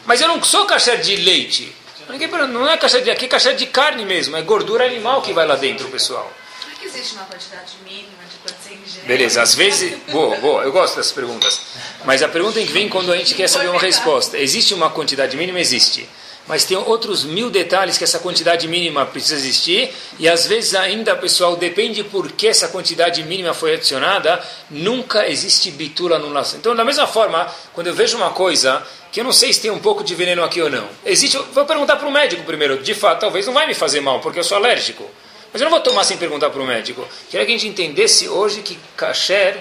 Mas 0.05 0.21
eu 0.21 0.29
não 0.29 0.43
sou 0.43 0.67
caixa 0.67 0.97
de 0.97 1.17
leite. 1.17 1.75
Ninguém 2.09 2.29
não 2.29 2.69
é 2.69 2.77
caixa 2.77 3.01
de 3.01 3.11
aqui, 3.11 3.27
é 3.27 3.29
caixa 3.29 3.55
de 3.55 3.67
carne 3.67 4.05
mesmo. 4.05 4.37
É 4.37 4.43
gordura 4.43 4.85
animal 4.85 5.23
que 5.23 5.33
vai 5.33 5.47
lá 5.47 5.55
dentro, 5.55 5.89
pessoal. 5.89 6.31
Por 6.61 6.73
que 6.73 6.87
existe 6.87 7.15
uma 7.15 7.25
quantidade 7.25 7.73
mínima 7.85 8.23
de 8.31 8.37
quanto 8.43 8.63
você 8.63 8.75
ingere? 8.75 9.07
Beleza, 9.07 9.43
às 9.43 9.55
vezes. 9.55 9.97
Boa, 10.11 10.37
boa, 10.37 10.63
eu 10.65 10.73
gosto 10.73 10.97
dessas 10.97 11.13
perguntas. 11.13 11.61
Mas 12.05 12.23
a 12.23 12.29
pergunta 12.29 12.61
que 12.61 12.73
vem 12.73 12.89
quando 12.89 13.13
a 13.13 13.17
gente 13.17 13.35
quer 13.35 13.49
saber 13.49 13.69
uma 13.69 13.81
resposta. 13.81 14.37
Existe 14.37 14.75
uma 14.75 14.91
quantidade 14.91 15.37
mínima? 15.37 15.61
Existe 15.61 16.09
mas 16.47 16.65
tem 16.65 16.77
outros 16.77 17.25
mil 17.25 17.51
detalhes 17.51 17.97
que 17.97 18.05
essa 18.05 18.19
quantidade 18.19 18.67
mínima 18.67 19.07
precisa 19.07 19.37
existir, 19.37 19.93
e 20.19 20.29
às 20.29 20.47
vezes 20.47 20.75
ainda, 20.75 21.15
pessoal, 21.15 21.57
depende 21.57 22.03
por 22.03 22.31
que 22.33 22.49
essa 22.49 22.69
quantidade 22.69 23.23
mínima 23.23 23.55
foi 23.55 23.75
adicionada, 23.75 24.43
nunca 24.71 25.29
existe 25.29 25.71
bitula 25.71 26.17
anulação. 26.17 26.59
Então, 26.59 26.75
da 26.75 26.85
mesma 26.85 27.07
forma, 27.07 27.47
quando 27.73 27.87
eu 27.87 27.95
vejo 27.95 28.17
uma 28.17 28.31
coisa 28.31 28.83
que 29.13 29.21
eu 29.21 29.25
não 29.25 29.33
sei 29.33 29.53
se 29.53 29.61
tem 29.61 29.71
um 29.71 29.79
pouco 29.79 30.03
de 30.03 30.15
veneno 30.15 30.43
aqui 30.43 30.61
ou 30.61 30.71
não, 30.71 30.89
existe, 31.05 31.39
vou 31.53 31.65
perguntar 31.65 31.97
para 31.97 32.09
o 32.09 32.11
médico 32.11 32.43
primeiro, 32.45 32.83
de 32.83 32.95
fato, 32.95 33.21
talvez 33.21 33.47
não 33.47 33.53
vai 33.53 33.67
me 33.67 33.75
fazer 33.75 34.01
mal, 34.01 34.21
porque 34.21 34.39
eu 34.39 34.45
sou 34.45 34.57
alérgico, 34.57 35.09
mas 35.53 35.61
eu 35.61 35.67
não 35.67 35.71
vou 35.71 35.81
tomar 35.81 36.05
sem 36.05 36.17
perguntar 36.17 36.51
para 36.51 36.63
o 36.63 36.67
médico. 36.67 37.07
Queria 37.31 37.45
que 37.45 37.53
a 37.53 37.59
gente 37.59 37.69
entendesse 37.69 38.29
hoje 38.29 38.63
que 38.63 38.79
kasher 38.97 39.59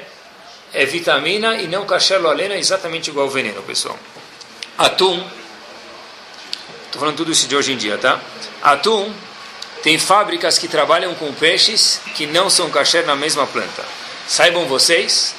é 0.73 0.85
vitamina 0.85 1.55
e 1.61 1.67
não 1.67 1.85
kasher 1.85 2.19
loalena 2.21 2.55
é 2.55 2.59
exatamente 2.59 3.09
igual 3.09 3.25
ao 3.25 3.31
veneno, 3.31 3.61
pessoal. 3.61 3.99
Atum 4.77 5.21
Estou 6.91 6.99
falando 6.99 7.15
tudo 7.15 7.31
isso 7.31 7.47
de 7.47 7.55
hoje 7.55 7.71
em 7.71 7.77
dia, 7.77 7.97
tá? 7.97 8.19
Atum 8.61 9.13
tem 9.81 9.97
fábricas 9.97 10.57
que 10.57 10.67
trabalham 10.67 11.15
com 11.15 11.33
peixes 11.33 12.01
que 12.15 12.25
não 12.25 12.49
são 12.49 12.69
kasher 12.69 13.05
na 13.05 13.15
mesma 13.15 13.47
planta. 13.47 13.85
Saibam 14.27 14.65
vocês, 14.65 15.33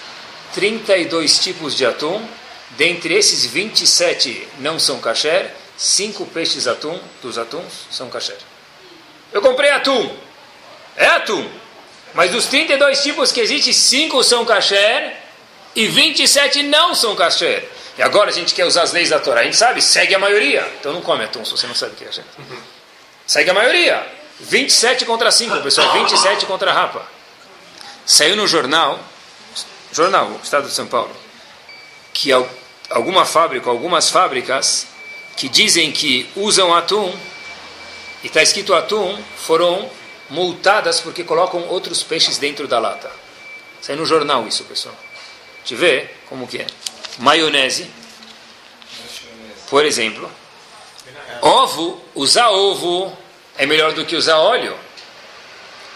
32 0.55 1.38
tipos 1.40 1.76
de 1.76 1.84
atum, 1.84 2.26
dentre 2.70 3.12
esses 3.12 3.44
27 3.44 4.48
não 4.61 4.78
são 4.78 4.98
kasher, 4.98 5.55
5 5.76 6.24
peixes 6.28 6.66
atum 6.66 6.98
dos 7.20 7.36
atuns 7.36 7.86
são 7.90 8.09
kasher. 8.09 8.38
Eu 9.30 9.42
comprei 9.42 9.72
atum, 9.72 10.11
é 10.96 11.05
atum, 11.05 11.46
mas 12.14 12.30
dos 12.30 12.46
32 12.46 13.03
tipos 13.03 13.30
que 13.30 13.40
existem, 13.40 13.74
5 13.74 14.24
são 14.24 14.46
kasher 14.46 15.18
e 15.76 15.86
27 15.86 16.62
não 16.62 16.94
são 16.94 17.14
kasher. 17.14 17.68
E 18.03 18.05
agora 18.05 18.30
a 18.30 18.32
gente 18.32 18.53
quer 18.53 18.64
usar 18.64 18.82
as 18.82 18.90
leis 18.90 19.11
da 19.11 19.20
Torá. 19.20 19.42
A 19.42 19.44
gente 19.44 19.57
sabe, 19.57 19.80
segue 19.80 20.12
a 20.12 20.18
maioria. 20.18 20.68
Então 20.80 20.92
não 20.92 21.00
come 21.00 21.22
atum 21.22 21.44
se 21.44 21.53
você 21.53 21.68
não 21.68 21.74
sabe 21.76 21.92
o 21.92 21.94
que 21.94 22.05
é, 22.05 22.11
gente. 22.11 22.26
Segue 23.24 23.48
a 23.48 23.55
maioria. 23.55 24.05
27 24.40 25.05
contra 25.05 25.30
5, 25.30 25.61
pessoal. 25.61 25.92
27 25.92 26.44
contra 26.46 26.72
a 26.72 26.74
rapa. 26.74 27.07
Saiu 28.05 28.34
no 28.34 28.44
jornal, 28.48 28.98
jornal, 29.92 30.32
Estado 30.42 30.66
de 30.66 30.74
São 30.74 30.88
Paulo, 30.88 31.14
que 32.12 32.30
alguma 32.90 33.24
fábrica, 33.24 33.70
algumas 33.70 34.11
fábricas 34.11 34.88
que 35.36 35.48
dizem 35.48 35.92
que 35.92 36.28
usam 36.34 36.74
atum, 36.74 37.16
e 38.24 38.26
está 38.26 38.42
escrito 38.42 38.74
atum, 38.74 39.16
foram 39.36 39.88
multadas 40.28 40.98
porque 40.98 41.22
colocam 41.22 41.68
outros 41.68 42.03
peixes 42.03 42.36
dentro 42.36 42.66
da 42.66 42.80
lata. 42.80 43.12
Saiu 43.80 43.98
no 43.98 44.05
jornal 44.05 44.44
isso, 44.48 44.64
pessoal. 44.64 44.96
Te 45.64 45.76
vê 45.76 46.11
como 46.28 46.48
que 46.48 46.59
é 46.59 46.66
maionese, 47.18 47.90
por 49.68 49.84
exemplo. 49.84 50.30
Ovo, 51.40 52.00
usar 52.14 52.50
ovo 52.50 53.16
é 53.56 53.66
melhor 53.66 53.92
do 53.92 54.04
que 54.04 54.16
usar 54.16 54.38
óleo, 54.38 54.76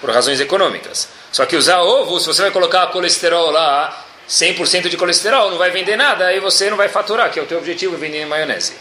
por 0.00 0.10
razões 0.10 0.40
econômicas. 0.40 1.08
Só 1.32 1.46
que 1.46 1.56
usar 1.56 1.82
ovo, 1.82 2.18
se 2.18 2.26
você 2.26 2.42
vai 2.42 2.50
colocar 2.50 2.86
colesterol 2.88 3.50
lá, 3.50 4.04
100% 4.28 4.88
de 4.88 4.96
colesterol, 4.96 5.50
não 5.50 5.58
vai 5.58 5.70
vender 5.70 5.96
nada, 5.96 6.26
aí 6.26 6.40
você 6.40 6.68
não 6.68 6.76
vai 6.76 6.88
faturar, 6.88 7.30
que 7.30 7.38
é 7.38 7.42
o 7.42 7.46
teu 7.46 7.58
objetivo, 7.58 7.96
vender 7.96 8.26
maionese. 8.26 8.74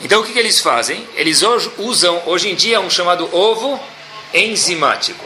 Então 0.00 0.20
o 0.20 0.24
que, 0.24 0.32
que 0.32 0.38
eles 0.38 0.60
fazem? 0.60 1.08
Eles 1.14 1.42
hoje, 1.42 1.70
usam, 1.78 2.22
hoje 2.26 2.48
em 2.50 2.54
dia, 2.54 2.80
um 2.80 2.90
chamado 2.90 3.28
ovo 3.34 3.80
enzimático. 4.32 5.24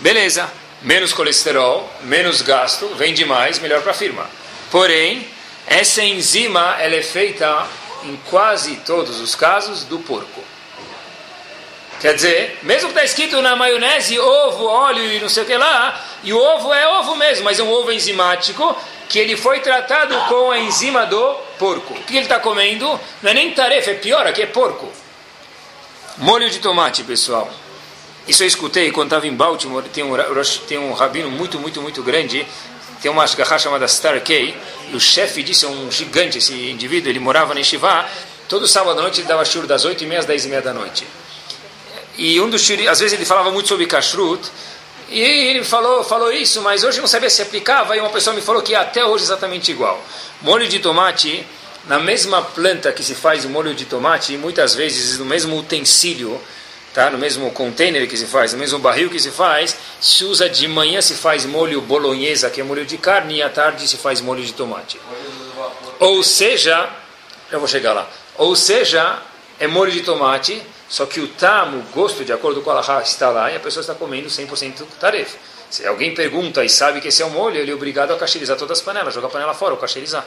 Beleza, 0.00 0.50
menos 0.82 1.12
colesterol, 1.12 1.88
menos 2.02 2.42
gasto, 2.42 2.88
vende 2.96 3.24
mais, 3.24 3.58
melhor 3.58 3.82
para 3.82 3.92
a 3.92 3.94
firma. 3.94 4.39
Porém, 4.70 5.26
essa 5.66 6.02
enzima 6.02 6.76
ela 6.78 6.94
é 6.94 7.02
feita 7.02 7.66
em 8.04 8.16
quase 8.28 8.76
todos 8.76 9.20
os 9.20 9.34
casos 9.34 9.84
do 9.84 9.98
porco. 9.98 10.42
Quer 12.00 12.14
dizer, 12.14 12.58
mesmo 12.62 12.88
que 12.88 12.94
está 12.94 13.04
escrito 13.04 13.42
na 13.42 13.54
maionese 13.54 14.18
ovo, 14.18 14.64
óleo 14.64 15.12
e 15.12 15.20
não 15.20 15.28
sei 15.28 15.42
o 15.42 15.46
que 15.46 15.56
lá, 15.56 16.02
e 16.24 16.32
o 16.32 16.38
ovo 16.38 16.72
é 16.72 16.88
ovo 16.88 17.14
mesmo, 17.14 17.44
mas 17.44 17.58
é 17.58 17.62
um 17.62 17.70
ovo 17.70 17.92
enzimático 17.92 18.74
que 19.06 19.18
ele 19.18 19.36
foi 19.36 19.60
tratado 19.60 20.16
com 20.28 20.50
a 20.50 20.58
enzima 20.58 21.04
do 21.04 21.34
porco. 21.58 21.92
O 21.92 22.02
que 22.04 22.14
ele 22.14 22.22
está 22.22 22.38
comendo? 22.38 22.88
Não 23.22 23.30
é 23.30 23.34
nem 23.34 23.50
tarefa, 23.52 23.90
é 23.90 23.94
pior, 23.94 24.26
aqui 24.26 24.40
é 24.40 24.46
porco. 24.46 24.90
Molho 26.16 26.48
de 26.48 26.58
tomate, 26.58 27.02
pessoal. 27.02 27.50
Isso 28.26 28.44
eu 28.44 28.46
escutei 28.46 28.90
quando 28.92 29.08
estava 29.08 29.26
em 29.26 29.34
Baltimore. 29.34 29.82
Tem 29.84 30.04
um, 30.04 30.16
tem 30.68 30.78
um 30.78 30.92
rabino 30.92 31.30
muito, 31.30 31.58
muito, 31.58 31.82
muito 31.82 32.02
grande 32.02 32.46
tem 33.00 33.10
uma 33.10 33.24
ashgaha 33.24 33.58
chamada 33.58 33.88
Star 33.88 34.20
K, 34.22 34.54
e 34.92 34.96
o 34.96 35.00
chefe 35.00 35.42
disso 35.42 35.66
é 35.66 35.68
um 35.68 35.90
gigante, 35.90 36.38
esse 36.38 36.52
indivíduo, 36.52 37.10
ele 37.10 37.18
morava 37.18 37.58
em 37.58 37.64
Shivá, 37.64 38.08
todo 38.48 38.66
sábado 38.68 38.98
à 38.98 39.02
noite 39.02 39.20
ele 39.20 39.28
dava 39.28 39.44
shur 39.44 39.66
das 39.66 39.84
8 39.84 40.04
e 40.04 40.06
meia 40.06 40.20
às 40.20 40.26
10 40.26 40.44
e 40.44 40.48
meia 40.48 40.62
da 40.62 40.72
noite. 40.72 41.06
E 42.18 42.40
um 42.40 42.50
dos 42.50 42.62
shur, 42.62 42.76
às 42.88 43.00
vezes 43.00 43.12
ele 43.12 43.24
falava 43.24 43.50
muito 43.50 43.68
sobre 43.68 43.86
kashrut, 43.86 44.42
e 45.08 45.20
ele 45.20 45.64
falou, 45.64 46.04
falou 46.04 46.30
isso, 46.30 46.60
mas 46.62 46.84
hoje 46.84 46.98
eu 46.98 47.02
não 47.02 47.08
sabia 47.08 47.28
se 47.28 47.42
aplicava, 47.42 47.96
e 47.96 48.00
uma 48.00 48.10
pessoa 48.10 48.34
me 48.34 48.40
falou 48.40 48.62
que 48.62 48.74
é 48.74 48.78
até 48.78 49.04
hoje 49.04 49.24
exatamente 49.24 49.70
igual. 49.70 50.00
Molho 50.42 50.68
de 50.68 50.78
tomate, 50.78 51.44
na 51.86 51.98
mesma 51.98 52.42
planta 52.42 52.92
que 52.92 53.02
se 53.02 53.14
faz 53.14 53.44
o 53.44 53.48
molho 53.48 53.74
de 53.74 53.86
tomate, 53.86 54.36
muitas 54.36 54.74
vezes 54.74 55.18
no 55.18 55.24
mesmo 55.24 55.58
utensílio, 55.58 56.40
tá? 56.94 57.10
no 57.10 57.18
mesmo 57.18 57.50
container 57.52 58.08
que 58.08 58.16
se 58.16 58.26
faz, 58.26 58.52
no 58.52 58.58
mesmo 58.58 58.78
barril 58.78 59.10
que 59.10 59.18
se 59.18 59.30
faz, 59.30 59.76
se 60.00 60.24
usa 60.24 60.48
de 60.48 60.66
manhã 60.68 61.00
se 61.00 61.14
faz 61.14 61.44
molho 61.44 61.80
bolonhesa, 61.80 62.50
que 62.50 62.60
é 62.60 62.64
molho 62.64 62.84
de 62.84 62.98
carne, 62.98 63.36
e 63.36 63.42
à 63.42 63.48
tarde 63.48 63.86
se 63.88 63.96
faz 63.96 64.20
molho 64.20 64.44
de 64.44 64.52
tomate. 64.52 65.00
Ou 65.98 66.22
seja, 66.22 66.88
eu 67.50 67.58
vou 67.58 67.68
chegar 67.68 67.92
lá. 67.92 68.08
Ou 68.36 68.56
seja, 68.56 69.18
é 69.58 69.66
molho 69.66 69.92
de 69.92 70.02
tomate, 70.02 70.62
só 70.88 71.06
que 71.06 71.20
o 71.20 71.28
tamo, 71.28 71.78
o 71.78 71.82
gosto, 71.94 72.24
de 72.24 72.32
acordo 72.32 72.62
com 72.62 72.70
a 72.70 72.80
Allah, 72.80 73.02
está 73.02 73.30
lá 73.30 73.52
e 73.52 73.56
a 73.56 73.60
pessoa 73.60 73.80
está 73.80 73.94
comendo 73.94 74.28
100% 74.28 74.84
tarefa. 74.98 75.36
Se 75.70 75.86
alguém 75.86 76.14
pergunta 76.14 76.64
e 76.64 76.68
sabe 76.68 77.00
que 77.00 77.08
esse 77.08 77.22
é 77.22 77.24
o 77.24 77.30
molho, 77.30 77.56
ele 77.56 77.70
é 77.70 77.74
obrigado 77.74 78.12
a 78.12 78.16
cacherizar 78.16 78.56
todas 78.56 78.78
as 78.78 78.84
panelas, 78.84 79.14
jogar 79.14 79.28
a 79.28 79.30
panela 79.30 79.54
fora 79.54 79.72
ou 79.72 79.78
cacherizar. 79.78 80.26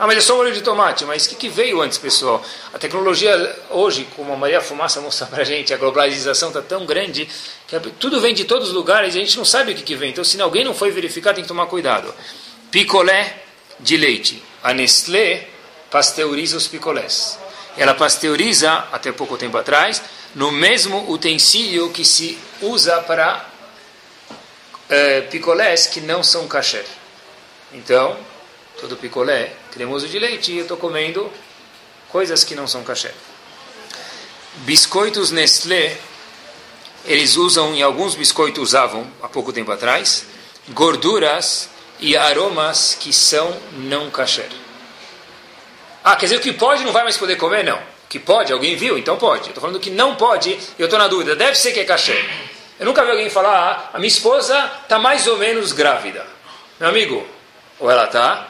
Ah, 0.00 0.06
mas 0.06 0.16
é 0.16 0.20
só 0.22 0.34
molho 0.34 0.50
de 0.50 0.62
tomate. 0.62 1.04
Mas 1.04 1.26
o 1.26 1.28
que, 1.28 1.34
que, 1.34 1.48
veio 1.50 1.82
antes, 1.82 1.98
pessoal? 1.98 2.42
A 2.72 2.78
tecnologia 2.78 3.54
hoje, 3.68 4.08
como 4.16 4.32
a 4.32 4.36
Maria 4.36 4.62
Fumaça 4.62 4.98
mostrou 5.02 5.28
para 5.28 5.42
a 5.42 5.44
gente, 5.44 5.74
a 5.74 5.76
globalização 5.76 6.48
está 6.48 6.62
tão 6.62 6.86
grande 6.86 7.28
que 7.68 7.78
tudo 7.98 8.18
vem 8.18 8.32
de 8.32 8.46
todos 8.46 8.68
os 8.68 8.74
lugares 8.74 9.14
e 9.14 9.18
a 9.18 9.20
gente 9.20 9.36
não 9.36 9.44
sabe 9.44 9.72
o 9.72 9.74
que, 9.74 9.82
que 9.82 9.94
vem. 9.94 10.08
Então, 10.08 10.24
se 10.24 10.40
alguém 10.40 10.64
não 10.64 10.72
foi 10.72 10.90
verificar, 10.90 11.34
tem 11.34 11.44
que 11.44 11.48
tomar 11.48 11.66
cuidado. 11.66 12.14
Picolé 12.70 13.42
de 13.78 13.98
leite. 13.98 14.42
A 14.62 14.72
Nestlé 14.72 15.48
pasteuriza 15.90 16.56
os 16.56 16.66
picolés. 16.66 17.38
Ela 17.76 17.92
pasteuriza, 17.92 18.72
até 18.90 19.12
pouco 19.12 19.36
tempo 19.36 19.58
atrás, 19.58 20.02
no 20.34 20.50
mesmo 20.50 21.10
utensílio 21.12 21.90
que 21.90 22.06
se 22.06 22.38
usa 22.62 23.02
para 23.02 23.44
é, 24.88 25.20
picolés 25.20 25.86
que 25.88 26.00
não 26.00 26.22
são 26.22 26.48
kasher. 26.48 26.86
Então, 27.74 28.16
todo 28.80 28.96
picolé 28.96 29.59
cremoso 29.70 30.08
de 30.08 30.18
leite 30.18 30.52
e 30.52 30.58
eu 30.58 30.62
estou 30.62 30.76
comendo 30.76 31.30
coisas 32.08 32.44
que 32.44 32.54
não 32.54 32.66
são 32.66 32.82
caché. 32.82 33.12
Biscoitos 34.58 35.30
Nestlé, 35.30 35.96
eles 37.04 37.36
usam, 37.36 37.74
e 37.74 37.82
alguns 37.82 38.14
biscoitos 38.14 38.62
usavam 38.62 39.06
há 39.22 39.28
pouco 39.28 39.52
tempo 39.52 39.72
atrás, 39.72 40.26
gorduras 40.70 41.68
e 41.98 42.16
aromas 42.16 42.96
que 42.98 43.12
são 43.12 43.56
não 43.72 44.10
caché. 44.10 44.48
Ah, 46.02 46.16
quer 46.16 46.26
dizer 46.26 46.40
que 46.40 46.52
pode 46.52 46.84
não 46.84 46.92
vai 46.92 47.02
mais 47.02 47.16
poder 47.16 47.36
comer? 47.36 47.62
Não. 47.62 47.78
Que 48.08 48.18
pode, 48.18 48.52
alguém 48.52 48.74
viu, 48.74 48.98
então 48.98 49.16
pode. 49.16 49.44
Eu 49.44 49.48
estou 49.48 49.60
falando 49.60 49.78
que 49.78 49.90
não 49.90 50.16
pode, 50.16 50.58
eu 50.78 50.86
estou 50.86 50.98
na 50.98 51.06
dúvida. 51.06 51.36
Deve 51.36 51.56
ser 51.56 51.72
que 51.72 51.80
é 51.80 51.84
cachê. 51.84 52.24
Eu 52.78 52.86
nunca 52.86 53.04
vi 53.04 53.10
alguém 53.10 53.30
falar, 53.30 53.56
ah, 53.56 53.90
a 53.92 53.98
minha 53.98 54.08
esposa 54.08 54.70
está 54.82 54.98
mais 54.98 55.26
ou 55.26 55.36
menos 55.36 55.72
grávida. 55.72 56.26
Meu 56.80 56.88
amigo, 56.88 57.26
ou 57.78 57.90
ela 57.90 58.04
está, 58.04 58.48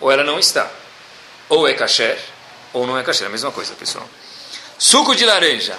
ou 0.00 0.10
ela 0.10 0.24
não 0.24 0.38
está. 0.38 0.70
Ou 1.48 1.66
é 1.66 1.74
cachê, 1.74 2.16
ou 2.72 2.86
não 2.86 2.98
é 2.98 3.02
cachê. 3.02 3.24
É 3.24 3.26
a 3.26 3.30
mesma 3.30 3.50
coisa, 3.50 3.74
pessoal. 3.74 4.08
Suco 4.78 5.14
de 5.14 5.24
laranja. 5.24 5.76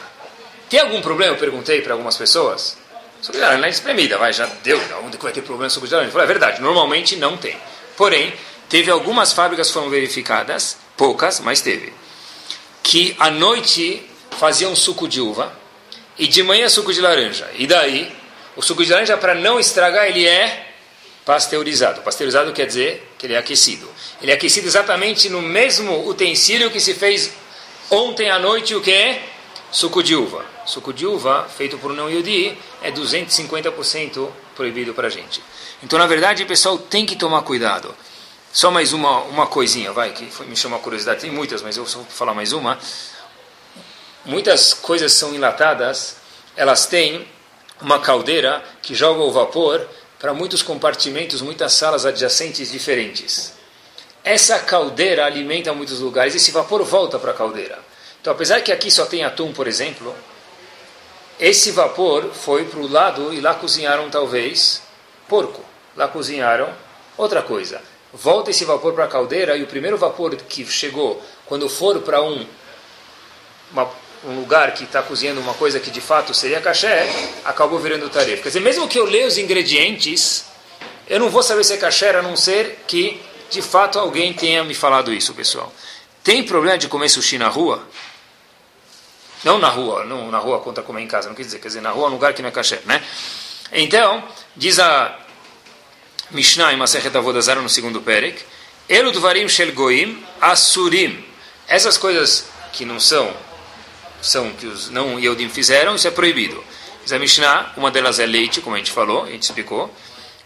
Tem 0.69 0.79
algum 0.79 1.01
problema? 1.01 1.33
Eu 1.33 1.37
perguntei 1.37 1.81
para 1.81 1.93
algumas 1.93 2.17
pessoas. 2.17 2.77
Suco 3.21 3.37
de 3.37 3.43
laranja 3.43 3.65
é 3.65 3.69
espremida, 3.69 4.17
vai, 4.17 4.33
já 4.33 4.45
deu. 4.63 4.79
Onde 5.03 5.17
vai 5.17 5.31
ter 5.31 5.41
problema 5.41 5.69
suco 5.69 5.87
de 5.87 5.93
laranja? 5.93 6.09
Eu 6.09 6.13
falei, 6.13 6.25
é 6.25 6.27
verdade, 6.27 6.61
normalmente 6.61 7.15
não 7.15 7.37
tem. 7.37 7.57
Porém, 7.97 8.33
teve 8.67 8.89
algumas 8.89 9.33
fábricas 9.33 9.67
que 9.67 9.73
foram 9.73 9.89
verificadas, 9.89 10.77
poucas, 10.95 11.39
mas 11.39 11.61
teve, 11.61 11.93
que 12.81 13.15
à 13.19 13.29
noite 13.29 14.09
faziam 14.37 14.75
suco 14.75 15.07
de 15.07 15.19
uva 15.19 15.51
e 16.17 16.27
de 16.27 16.43
manhã 16.43 16.69
suco 16.69 16.93
de 16.93 17.01
laranja. 17.01 17.49
E 17.55 17.67
daí, 17.67 18.15
o 18.55 18.61
suco 18.61 18.83
de 18.83 18.91
laranja, 18.91 19.17
para 19.17 19.35
não 19.35 19.59
estragar, 19.59 20.07
ele 20.07 20.25
é 20.27 20.68
pasteurizado. 21.25 22.01
Pasteurizado 22.01 22.51
quer 22.53 22.65
dizer 22.65 23.13
que 23.17 23.25
ele 23.25 23.33
é 23.33 23.37
aquecido. 23.37 23.87
Ele 24.21 24.31
é 24.31 24.35
aquecido 24.35 24.67
exatamente 24.67 25.29
no 25.29 25.41
mesmo 25.41 26.07
utensílio 26.07 26.71
que 26.71 26.79
se 26.79 26.93
fez 26.93 27.31
ontem 27.89 28.29
à 28.29 28.39
noite, 28.39 28.75
o 28.75 28.81
que? 28.81 29.19
Suco 29.71 30.01
de 30.01 30.15
uva. 30.15 30.45
Suco 30.65 30.93
de 30.93 31.05
uva, 31.05 31.47
feito 31.47 31.77
por 31.77 31.93
não 31.93 32.09
yudi, 32.09 32.57
é 32.81 32.91
250% 32.91 34.29
proibido 34.55 34.93
para 34.93 35.09
gente. 35.09 35.41
Então, 35.83 35.97
na 35.97 36.05
verdade, 36.05 36.45
pessoal, 36.45 36.77
tem 36.77 37.05
que 37.05 37.15
tomar 37.15 37.41
cuidado. 37.43 37.93
Só 38.51 38.71
mais 38.71 38.93
uma, 38.93 39.21
uma 39.21 39.47
coisinha, 39.47 39.91
vai, 39.91 40.11
que 40.11 40.25
foi, 40.25 40.47
me 40.47 40.55
chama 40.55 40.77
a 40.77 40.79
curiosidade. 40.79 41.21
Tem 41.21 41.31
muitas, 41.31 41.61
mas 41.61 41.77
eu 41.77 41.85
só 41.85 41.99
vou 41.99 42.07
falar 42.07 42.33
mais 42.33 42.51
uma. 42.51 42.79
Muitas 44.25 44.73
coisas 44.73 45.13
são 45.13 45.33
enlatadas, 45.33 46.17
elas 46.55 46.85
têm 46.87 47.27
uma 47.81 47.99
caldeira 47.99 48.63
que 48.81 48.93
joga 48.93 49.21
o 49.21 49.31
vapor 49.31 49.87
para 50.19 50.33
muitos 50.33 50.61
compartimentos, 50.61 51.41
muitas 51.41 51.73
salas 51.73 52.05
adjacentes 52.05 52.71
diferentes. 52.71 53.53
Essa 54.23 54.59
caldeira 54.59 55.25
alimenta 55.25 55.73
muitos 55.73 55.99
lugares, 56.01 56.35
esse 56.35 56.51
vapor 56.51 56.83
volta 56.83 57.17
para 57.17 57.31
a 57.31 57.33
caldeira. 57.33 57.79
Então, 58.19 58.33
apesar 58.33 58.61
que 58.61 58.71
aqui 58.71 58.91
só 58.91 59.05
tem 59.05 59.23
atum, 59.23 59.53
por 59.53 59.65
exemplo, 59.65 60.13
esse 61.39 61.71
vapor 61.71 62.31
foi 62.33 62.65
para 62.65 62.79
o 62.79 62.91
lado 62.91 63.33
e 63.33 63.39
lá 63.39 63.53
cozinharam 63.53 64.09
talvez 64.09 64.81
porco. 65.27 65.63
Lá 65.95 66.07
cozinharam 66.07 66.69
outra 67.17 67.41
coisa. 67.41 67.81
Volta 68.13 68.51
esse 68.51 68.65
vapor 68.65 68.93
para 68.93 69.05
a 69.05 69.07
caldeira 69.07 69.55
e 69.55 69.63
o 69.63 69.67
primeiro 69.67 69.97
vapor 69.97 70.35
que 70.35 70.65
chegou, 70.65 71.23
quando 71.45 71.69
for 71.69 72.01
para 72.01 72.21
um, 72.21 72.45
um 74.23 74.35
lugar 74.39 74.73
que 74.73 74.83
está 74.83 75.01
cozinhando 75.01 75.39
uma 75.39 75.53
coisa 75.53 75.79
que 75.79 75.89
de 75.89 76.01
fato 76.01 76.33
seria 76.33 76.59
caché, 76.59 77.07
acabou 77.45 77.79
virando 77.79 78.09
tarefa. 78.09 78.43
Quer 78.43 78.49
dizer, 78.49 78.59
mesmo 78.59 78.87
que 78.87 78.99
eu 78.99 79.05
leia 79.05 79.27
os 79.27 79.37
ingredientes, 79.37 80.45
eu 81.07 81.19
não 81.19 81.29
vou 81.29 81.41
saber 81.41 81.63
se 81.63 81.73
é 81.73 81.77
caché, 81.77 82.09
a 82.15 82.21
não 82.21 82.35
ser 82.35 82.83
que 82.87 83.21
de 83.49 83.61
fato 83.61 83.97
alguém 83.97 84.33
tenha 84.33 84.63
me 84.63 84.73
falado 84.73 85.13
isso, 85.13 85.33
pessoal. 85.33 85.73
Tem 86.23 86.43
problema 86.43 86.77
de 86.77 86.87
comer 86.87 87.09
sushi 87.09 87.37
na 87.37 87.47
rua? 87.47 87.81
Não 89.43 89.57
na 89.57 89.69
rua, 89.69 90.03
não 90.03 90.29
na 90.29 90.37
rua 90.37 90.59
contra 90.59 90.83
comer 90.83 91.01
em 91.01 91.07
casa, 91.07 91.29
não 91.29 91.35
quer 91.35 91.43
dizer, 91.43 91.59
quer 91.59 91.69
dizer, 91.69 91.81
na 91.81 91.91
rua 91.91 92.05
é 92.05 92.09
um 92.09 92.13
lugar 92.13 92.33
que 92.33 92.41
não 92.41 92.49
é 92.49 92.51
caché, 92.51 92.81
né? 92.85 93.01
Então, 93.71 94.23
diz 94.55 94.79
a 94.79 95.17
Mishnah 96.31 96.73
em 96.73 96.77
Masechet 96.77 97.15
Avodazara 97.15 97.61
no 97.61 97.69
segundo 97.69 98.01
Perek, 98.01 98.43
Elu 98.89 99.11
Dvarim 99.11 99.47
Shel 99.47 99.71
Goim 99.71 100.23
Asurim. 100.41 101.23
Essas 101.67 101.97
coisas 101.97 102.45
que 102.73 102.83
não 102.83 102.99
são, 102.99 103.33
são 104.21 104.51
que 104.53 104.65
os 104.65 104.89
não 104.89 105.19
Yehudim 105.19 105.49
fizeram, 105.49 105.95
isso 105.95 106.07
é 106.07 106.11
proibido. 106.11 106.63
Diz 107.03 107.13
a 107.13 107.19
Mishnah, 107.19 107.73
uma 107.77 107.89
delas 107.89 108.19
é 108.19 108.25
leite, 108.25 108.61
como 108.61 108.75
a 108.75 108.79
gente 108.79 108.91
falou, 108.91 109.23
a 109.23 109.29
gente 109.29 109.43
explicou. 109.43 109.93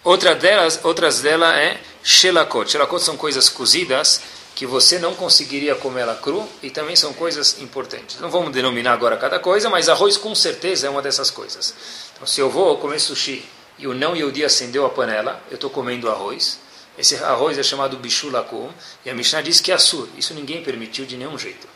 Outra 0.03 0.35
delas, 0.35 0.79
outras 0.83 1.21
delas 1.21 1.55
é 1.55 1.79
Shelakot. 2.03 2.69
Shelakot 2.69 3.01
são 3.01 3.17
coisas 3.17 3.49
cozidas 3.49 4.21
que 4.55 4.65
você 4.65 4.99
não 4.99 5.15
conseguiria 5.15 5.75
comer 5.75 6.01
ela 6.01 6.15
cru 6.15 6.47
e 6.61 6.69
também 6.69 6.95
são 6.95 7.13
coisas 7.13 7.59
importantes. 7.59 8.19
Não 8.19 8.29
vamos 8.29 8.51
denominar 8.51 8.93
agora 8.93 9.17
cada 9.17 9.39
coisa, 9.39 9.69
mas 9.69 9.89
arroz 9.89 10.17
com 10.17 10.35
certeza 10.35 10.87
é 10.87 10.89
uma 10.89 11.01
dessas 11.01 11.31
coisas. 11.31 11.73
Então, 12.13 12.27
se 12.27 12.39
eu 12.39 12.49
vou 12.49 12.77
comer 12.77 12.99
sushi 12.99 13.43
e 13.79 13.87
o 13.87 13.93
não 13.93 14.15
Yehudi 14.15 14.45
acendeu 14.45 14.85
a 14.85 14.89
panela, 14.89 15.41
eu 15.49 15.55
estou 15.55 15.69
comendo 15.69 16.09
arroz. 16.09 16.59
Esse 16.97 17.15
arroz 17.15 17.57
é 17.57 17.63
chamado 17.63 17.97
bishulakum 17.97 18.69
e 19.03 19.09
a 19.09 19.15
Mishnah 19.15 19.41
diz 19.41 19.59
que 19.59 19.71
é 19.71 19.75
assur. 19.75 20.07
Isso 20.17 20.33
ninguém 20.33 20.63
permitiu 20.63 21.05
de 21.05 21.17
nenhum 21.17 21.37
jeito. 21.37 21.67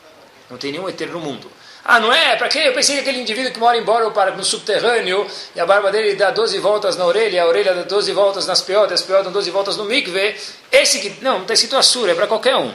Não 0.50 0.58
tem 0.58 0.72
nenhum 0.72 0.88
eterno 0.88 1.20
no 1.20 1.26
mundo. 1.26 1.52
Ah, 1.90 2.02
não 2.02 2.12
é? 2.12 2.36
Para 2.36 2.50
quê? 2.50 2.60
Eu 2.66 2.74
pensei 2.74 2.96
que 2.96 3.02
aquele 3.02 3.22
indivíduo 3.22 3.50
que 3.50 3.60
mora 3.60 3.78
embora 3.78 4.36
no 4.36 4.44
subterrâneo 4.44 5.26
e 5.56 5.60
a 5.62 5.66
barba 5.66 5.90
dele 5.90 6.16
dá 6.16 6.32
12 6.32 6.60
voltas 6.60 6.98
na 6.98 7.06
orelha, 7.06 7.42
a 7.42 7.48
orelha 7.48 7.74
dá 7.74 7.84
12 7.84 8.12
voltas 8.12 8.46
nas 8.46 8.60
peotas, 8.60 9.00
as 9.00 9.08
peotas 9.08 9.24
dão 9.24 9.32
12 9.32 9.50
voltas 9.52 9.78
no 9.78 9.86
mikve. 9.86 10.36
Esse 10.70 11.00
que. 11.00 11.24
Não, 11.24 11.36
não 11.36 11.42
está 11.44 11.54
escrito 11.54 11.78
Assur, 11.78 12.10
é 12.10 12.14
para 12.14 12.28
qualquer 12.28 12.58
um. 12.58 12.74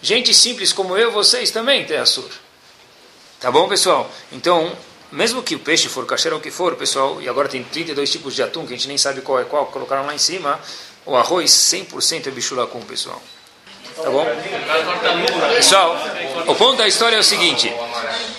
Gente 0.00 0.32
simples 0.32 0.72
como 0.72 0.96
eu, 0.96 1.10
vocês 1.10 1.50
também 1.50 1.84
têm 1.84 1.96
Assur. 1.96 2.30
Tá 3.40 3.50
bom, 3.50 3.68
pessoal? 3.68 4.08
Então, 4.30 4.70
mesmo 5.10 5.42
que 5.42 5.56
o 5.56 5.58
peixe 5.58 5.88
for 5.88 6.06
cacheiro 6.06 6.36
ou 6.36 6.40
que 6.40 6.52
for, 6.52 6.76
pessoal, 6.76 7.20
e 7.20 7.28
agora 7.28 7.48
tem 7.48 7.64
32 7.64 8.12
tipos 8.12 8.32
de 8.32 8.44
atum 8.44 8.64
que 8.64 8.74
a 8.74 8.76
gente 8.76 8.86
nem 8.86 8.96
sabe 8.96 9.22
qual 9.22 9.40
é 9.40 9.44
qual, 9.44 9.66
colocaram 9.66 10.06
lá 10.06 10.14
em 10.14 10.18
cima, 10.18 10.60
o 11.04 11.16
arroz 11.16 11.50
100% 11.50 12.28
é 12.28 12.30
bichulacum, 12.30 12.80
pessoal. 12.82 13.20
Tá 13.96 14.10
bom? 14.10 14.26
Pessoal, 15.54 15.96
o 16.46 16.54
ponto 16.54 16.76
da 16.76 16.88
história 16.88 17.16
é 17.16 17.18
o 17.18 17.24
seguinte: 17.24 17.72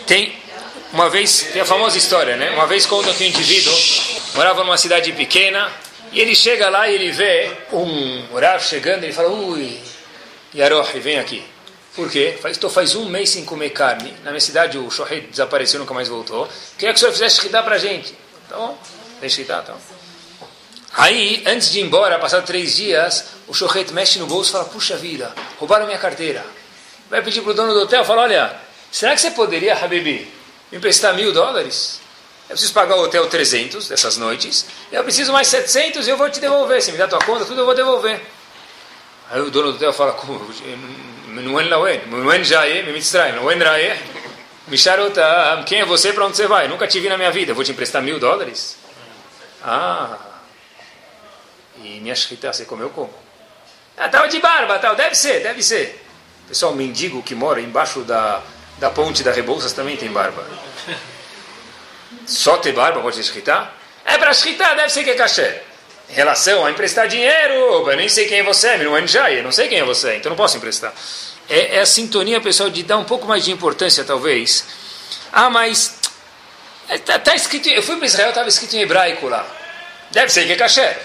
tem 0.08 0.36
uma 0.92 1.10
vez, 1.10 1.50
tem 1.52 1.62
a 1.62 1.66
famosa 1.66 1.98
história, 1.98 2.36
né? 2.36 2.52
Uma 2.52 2.68
vez 2.68 2.86
conta 2.86 3.14
que 3.14 3.24
um 3.24 3.28
indivíduo 3.28 3.74
morava 4.36 4.64
numa 4.64 4.78
cidade 4.78 5.12
pequena 5.14 5.72
e 6.12 6.20
ele 6.20 6.36
chega 6.36 6.70
lá 6.70 6.88
e 6.90 6.96
ele 6.96 7.12
vê 7.12 7.52
um 7.72 8.36
Rav 8.36 8.64
chegando 8.64 9.04
e 9.04 9.08
ele 9.08 9.14
fala: 9.14 9.30
Ui, 9.30 9.80
Yaroh, 10.56 10.84
vem 11.02 11.20
aqui. 11.20 11.44
Por 11.96 12.10
quê? 12.10 12.36
Estou 12.46 12.70
faz 12.72 12.96
um 12.96 13.06
mês 13.06 13.30
sem 13.30 13.46
comer 13.46 13.70
carne. 13.70 14.14
Na 14.24 14.32
minha 14.32 14.42
cidade 14.42 14.78
o 14.80 14.90
Shohei 14.90 15.22
desapareceu, 15.22 15.80
nunca 15.80 15.94
mais 15.94 16.08
voltou. 16.08 16.50
Queria 16.78 16.92
que 16.92 16.98
o 16.98 17.00
senhor 17.00 17.12
fizesse 17.12 17.38
shkita 17.38 17.62
para 17.62 17.78
gente. 17.78 18.16
Tá 18.50 18.58
bom? 18.58 18.78
Tem 19.20 19.30
shkita, 19.30 19.62
então. 19.64 19.93
Aí, 20.96 21.44
antes 21.48 21.72
de 21.72 21.80
ir 21.80 21.84
embora, 21.84 22.20
passado 22.20 22.46
três 22.46 22.76
dias, 22.76 23.26
o 23.48 23.54
Shohet 23.54 23.92
mexe 23.94 24.20
no 24.20 24.28
bolso 24.28 24.52
e 24.52 24.54
fala, 24.54 24.66
puxa 24.66 24.96
vida, 24.96 25.34
roubaram 25.58 25.88
minha 25.88 25.98
carteira. 25.98 26.46
Vai 27.10 27.22
pedir 27.24 27.42
para 27.42 27.52
o 27.52 27.54
dono 27.54 27.74
do 27.74 27.82
hotel, 27.82 28.06
fala, 28.06 28.22
olha, 28.24 28.56
será 28.92 29.16
que 29.16 29.22
você 29.22 29.32
poderia, 29.32 29.76
Habibi, 29.76 30.32
me 30.72 30.78
emprestar 30.78 31.16
mil 31.16 31.34
dólares? 31.34 32.00
Eu 32.44 32.50
preciso 32.50 32.74
pagar 32.74 32.96
o 32.96 33.04
hotel 33.04 33.28
300 33.28 33.88
dessas 33.88 34.18
noites, 34.18 34.66
eu 34.92 35.04
preciso 35.04 35.32
mais 35.32 35.48
700 35.48 36.06
e 36.06 36.12
eu 36.12 36.18
vou 36.18 36.30
te 36.30 36.40
devolver. 36.40 36.82
Se 36.82 36.92
me 36.92 36.98
dá 36.98 37.08
tua 37.08 37.20
conta, 37.20 37.46
tudo 37.46 37.62
eu 37.62 37.66
vou 37.66 37.74
devolver. 37.74 38.22
Aí 39.32 39.42
o 39.42 39.50
dono 39.50 39.72
do 39.72 39.76
hotel 39.78 39.94
fala, 39.94 40.12
como? 40.12 40.46
Quem 45.66 45.80
é 45.80 45.86
você 45.86 46.14
para 46.14 46.26
onde 46.26 46.38
você 46.38 46.46
vai? 46.46 46.68
Nunca 46.68 46.86
te 46.86 47.00
vi 47.00 47.10
na 47.10 47.18
minha 47.18 47.32
vida, 47.32 47.54
vou 47.54 47.64
te 47.64 47.72
emprestar 47.72 48.02
mil 48.02 48.20
dólares? 48.20 48.78
Ah, 49.64 50.18
e 51.84 52.00
minha 52.00 52.16
shkita, 52.16 52.52
você 52.52 52.66
comeu 52.66 52.90
como? 52.90 53.14
Ah, 53.98 54.06
estava 54.06 54.28
de 54.28 54.40
barba, 54.40 54.80
tal. 54.80 54.96
deve 54.96 55.16
ser, 55.16 55.44
deve 55.44 55.62
ser. 55.62 56.04
Pessoal, 56.48 56.74
mendigo 56.74 57.22
que 57.22 57.36
mora 57.36 57.62
embaixo 57.62 58.02
da, 58.02 58.42
da 58.80 58.90
ponte 58.90 59.24
da 59.24 59.32
Rebouças 59.32 59.74
também 59.74 59.98
tem 59.98 60.12
barba. 60.12 60.46
Só 62.26 62.58
ter 62.58 62.72
barba 62.72 63.02
pode 63.02 63.22
shkita? 63.22 63.70
É 64.06 64.18
para 64.18 64.34
shkita, 64.34 64.76
deve 64.76 64.90
ser 64.90 65.04
que 65.04 65.12
é 65.12 65.16
caché. 65.16 65.64
Em 66.10 66.14
relação 66.14 66.66
a 66.66 66.72
emprestar 66.72 67.08
dinheiro, 67.08 67.90
eu 67.90 67.98
nem 67.98 68.10
sei 68.10 68.28
quem 68.28 68.40
é 68.40 68.44
você, 68.44 68.78
não 68.78 68.96
é 68.96 69.02
Njai, 69.02 69.40
eu 69.40 69.44
não 69.44 69.52
sei 69.52 69.68
quem 69.68 69.80
é 69.80 69.84
você, 69.84 70.16
então 70.16 70.30
não 70.30 70.38
posso 70.38 70.58
emprestar. 70.58 70.94
É, 71.50 71.78
é, 71.78 71.80
a 71.82 71.86
sintonia, 71.86 72.40
pessoal, 72.40 72.70
de 72.70 72.84
dar 72.84 72.98
um 72.98 73.04
pouco 73.04 73.28
mais 73.28 73.44
de 73.44 73.52
importância, 73.52 74.04
talvez. 74.04 74.66
Ah, 75.32 75.50
mas 75.50 76.00
está 76.90 77.20
tá 77.20 77.36
escrito, 77.36 77.70
eu 77.70 77.82
fui 77.82 77.98
para 77.98 78.06
Israel, 78.06 78.30
estava 78.30 78.48
escrito 78.48 78.76
em 78.76 78.82
hebraico 78.82 79.28
lá. 79.28 79.46
Deve 80.12 80.32
ser 80.32 80.46
que 80.46 80.54
é 80.54 80.56
caché. 80.56 80.98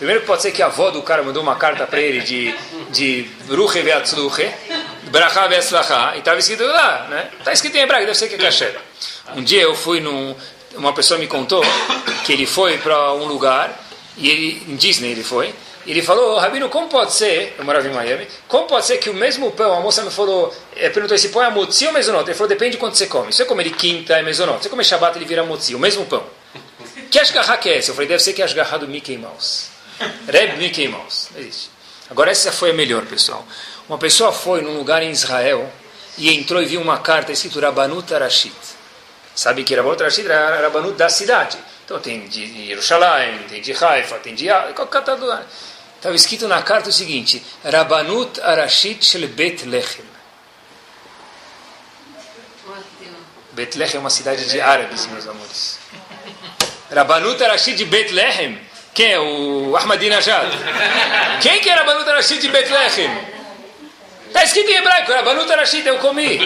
Primeiro 0.00 0.22
que 0.22 0.26
pode 0.26 0.40
ser 0.40 0.50
que 0.50 0.62
a 0.62 0.66
avó 0.66 0.90
do 0.90 1.02
cara 1.02 1.22
mandou 1.22 1.42
uma 1.42 1.56
carta 1.56 1.86
para 1.86 2.00
ele 2.00 2.22
de, 2.22 2.54
de 2.88 3.28
Ruche 3.50 3.82
Veatzluche, 3.82 4.50
Bracha 5.10 5.46
Veatzlacha, 5.46 6.12
e 6.14 6.20
estava 6.20 6.38
escrito 6.38 6.64
lá, 6.64 7.06
né? 7.10 7.28
Está 7.38 7.52
escrito 7.52 7.76
em 7.76 7.80
hebraico, 7.82 8.06
deve 8.06 8.16
ser 8.16 8.28
que 8.28 8.36
é 8.36 8.38
kasher. 8.38 8.80
Um 9.36 9.42
dia 9.42 9.60
eu 9.60 9.74
fui 9.74 10.00
num. 10.00 10.34
Uma 10.74 10.94
pessoa 10.94 11.20
me 11.20 11.26
contou 11.26 11.62
que 12.24 12.32
ele 12.32 12.46
foi 12.46 12.78
para 12.78 13.12
um 13.12 13.26
lugar, 13.26 13.78
e 14.16 14.30
ele, 14.30 14.62
em 14.68 14.76
Disney 14.76 15.10
ele 15.10 15.22
foi, 15.22 15.54
ele 15.86 16.00
falou, 16.00 16.38
Rabino, 16.38 16.70
como 16.70 16.88
pode 16.88 17.12
ser, 17.12 17.54
eu 17.58 17.64
morava 17.66 17.86
em 17.86 17.92
Miami, 17.92 18.26
como 18.48 18.66
pode 18.66 18.86
ser 18.86 18.96
que 18.96 19.10
o 19.10 19.14
mesmo 19.14 19.50
pão, 19.52 19.70
a 19.76 19.80
moça 19.80 20.02
me 20.02 20.10
falou, 20.10 20.50
eh, 20.76 20.88
perguntou 20.88 21.18
se 21.18 21.28
põe 21.28 21.44
a 21.44 21.50
motzi 21.50 21.86
ou 21.86 21.92
mesonot? 21.92 22.24
Ele 22.26 22.32
falou, 22.32 22.48
depende 22.48 22.72
de 22.72 22.78
quanto 22.78 22.96
você 22.96 23.06
come. 23.06 23.32
Se 23.32 23.36
você 23.36 23.44
comer 23.44 23.64
de 23.64 23.70
quinta, 23.72 24.14
é 24.14 24.22
mesonot. 24.22 24.56
Se 24.56 24.62
você 24.62 24.68
comer 24.70 24.84
shabat, 24.84 25.18
ele 25.18 25.26
vira 25.26 25.44
motzi, 25.44 25.74
o 25.74 25.78
mesmo 25.78 26.06
pão. 26.06 26.24
Que 27.10 27.18
ashgaha 27.18 27.58
que 27.58 27.68
é 27.68 27.76
esse? 27.76 27.90
Eu 27.90 27.94
falei, 27.94 28.08
deve 28.08 28.22
ser 28.22 28.32
que 28.32 28.42
ashgaha 28.42 28.78
do 28.78 28.88
Mickey 28.88 29.18
Mouse. 29.18 29.79
Reb 30.28 30.56
Mickey 30.58 30.88
Mouse. 30.88 31.28
Não 31.32 31.40
existe. 31.40 31.70
Agora 32.08 32.30
essa 32.30 32.50
foi 32.50 32.70
a 32.70 32.74
melhor, 32.74 33.06
pessoal. 33.06 33.46
Uma 33.88 33.98
pessoa 33.98 34.32
foi 34.32 34.62
num 34.62 34.76
lugar 34.76 35.02
em 35.02 35.10
Israel 35.10 35.70
e 36.18 36.34
entrou 36.34 36.62
e 36.62 36.66
viu 36.66 36.80
uma 36.80 36.98
carta 36.98 37.32
escrito 37.32 37.60
Rabanut 37.60 38.12
Arashid. 38.12 38.54
Sabe 39.34 39.62
que 39.64 39.74
Rabanut 39.74 40.02
Arashid 40.02 40.26
era 40.26 40.60
Rabanut 40.62 40.96
da 40.96 41.08
cidade. 41.08 41.58
Então 41.84 42.00
tem 42.00 42.26
de 42.28 42.66
Jerusalém, 42.66 43.40
tem 43.48 43.60
de 43.60 43.72
Haifa, 43.72 44.18
tem 44.18 44.34
de... 44.34 44.46
Estava 44.46 46.14
escrito 46.14 46.48
na 46.48 46.62
carta 46.62 46.88
o 46.88 46.92
seguinte, 46.92 47.42
Rabanut 47.64 48.40
Arashid 48.40 49.04
Shel 49.04 49.28
Bet 49.28 49.64
Lechem. 49.66 50.10
Betlehem 53.52 53.96
é 53.96 53.98
uma 53.98 54.10
cidade 54.10 54.48
de 54.48 54.60
árabes, 54.60 55.06
meus 55.06 55.26
amores. 55.26 55.78
Rabanut 56.90 57.42
Arashid 57.42 57.76
de 57.76 57.84
Betlehem. 57.84 58.69
Quem 59.00 59.12
é? 59.12 59.18
O 59.18 59.74
Ahmadinejad. 59.74 60.50
Quem 61.40 61.58
que 61.62 61.70
é 61.70 61.74
Rabanut 61.74 62.06
Arashid 62.06 62.38
de 62.38 62.48
Betlehem? 62.50 63.10
Está 64.26 64.44
escrito 64.44 64.70
em 64.70 64.74
hebraico, 64.74 65.10
Rabanut 65.10 65.50
Arashid, 65.50 65.86
eu 65.86 65.96
comi. 65.96 66.38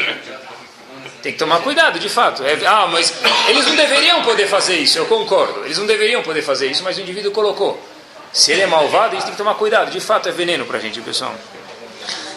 Tem 1.21 1.33
que 1.33 1.39
tomar 1.39 1.59
cuidado, 1.63 1.99
de 1.99 2.09
fato. 2.09 2.45
É, 2.45 2.57
ah, 2.65 2.87
mas 2.87 3.13
eles 3.49 3.67
não 3.67 3.75
deveriam 3.75 4.23
poder 4.23 4.47
fazer 4.47 4.77
isso, 4.77 4.99
eu 4.99 5.07
concordo. 5.07 5.65
Eles 5.65 5.79
não 5.79 5.85
deveriam 5.85 6.23
poder 6.23 6.43
fazer 6.43 6.71
isso, 6.71 6.85
mas 6.85 6.97
o 6.97 7.01
indivíduo 7.01 7.33
colocou. 7.33 7.83
Se 8.33 8.53
ele 8.53 8.63
é 8.63 8.67
malvado, 8.69 9.09
a 9.09 9.11
gente 9.15 9.25
tem 9.25 9.33
que 9.33 9.39
tomar 9.39 9.55
cuidado. 9.55 9.91
De 9.91 9.99
fato, 9.99 10.29
é 10.29 10.33
veneno 10.33 10.65
para 10.65 10.79
a 10.79 10.81
gente, 10.81 11.01
pessoal. 11.01 11.35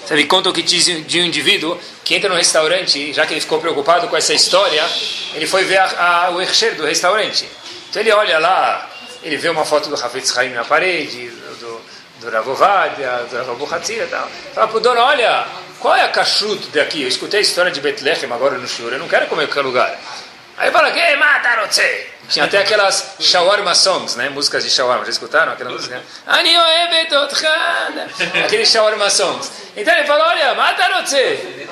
Sabe, 0.07 0.25
contam 0.25 0.51
que 0.51 0.63
diz 0.63 0.85
de 1.05 1.21
um 1.21 1.25
indivíduo 1.25 1.79
que 2.03 2.15
entra 2.15 2.27
no 2.27 2.35
restaurante, 2.35 3.13
já 3.13 3.23
que 3.27 3.35
ele 3.35 3.41
ficou 3.41 3.59
preocupado 3.59 4.07
com 4.07 4.17
essa 4.17 4.33
história, 4.33 4.83
ele 5.35 5.45
foi 5.45 5.63
ver 5.63 5.77
a, 5.77 6.25
a, 6.25 6.29
o 6.31 6.41
Ercher 6.41 6.73
do 6.73 6.85
restaurante. 6.87 7.47
Então 7.89 8.01
ele 8.01 8.11
olha 8.11 8.39
lá, 8.39 8.96
ele 9.23 9.37
vê 9.37 9.49
uma 9.49 9.65
foto 9.65 9.89
do 9.89 9.95
Hafetz 9.95 10.37
Haim 10.37 10.49
na 10.49 10.63
parede, 10.63 11.29
do, 11.29 11.81
do 12.21 12.29
Ravovadia, 12.29 13.25
do 13.29 13.37
Ravu 13.37 13.73
Hatzira 13.73 14.05
e 14.05 14.07
tal. 14.07 14.29
Fala 14.53 14.67
para 14.67 14.77
o 14.77 14.79
dono, 14.79 15.01
olha, 15.01 15.45
qual 15.79 15.95
é 15.95 16.03
a 16.03 16.09
kashrut 16.09 16.67
daqui? 16.69 17.01
Eu 17.03 17.07
escutei 17.07 17.39
a 17.39 17.41
história 17.41 17.71
de 17.71 17.81
Betlehem 17.81 18.31
agora 18.31 18.57
no 18.57 18.67
Shur, 18.67 18.91
eu 18.93 18.99
não 18.99 19.07
quero 19.07 19.27
comer 19.27 19.47
qualquer 19.47 19.61
lugar. 19.61 19.99
Aí 20.57 20.71
fala, 20.71 20.91
que 20.91 21.15
matarotse? 21.17 22.07
Tinha 22.29 22.45
até 22.45 22.57
aquelas 22.57 23.15
shawarma 23.19 23.75
songs, 23.75 24.15
né? 24.15 24.27
Músicas 24.27 24.63
de 24.63 24.71
shawarma, 24.71 25.05
já 25.05 25.11
escutaram 25.11 25.53
aquela 25.53 25.69
música? 25.69 26.01
Aqueles 28.43 28.69
shawarma 28.69 29.09
songs. 29.09 29.51
Então 29.77 29.93
ele 29.93 30.05
falou, 30.07 30.25
olha, 30.25 30.55
matarotse. 30.55 31.67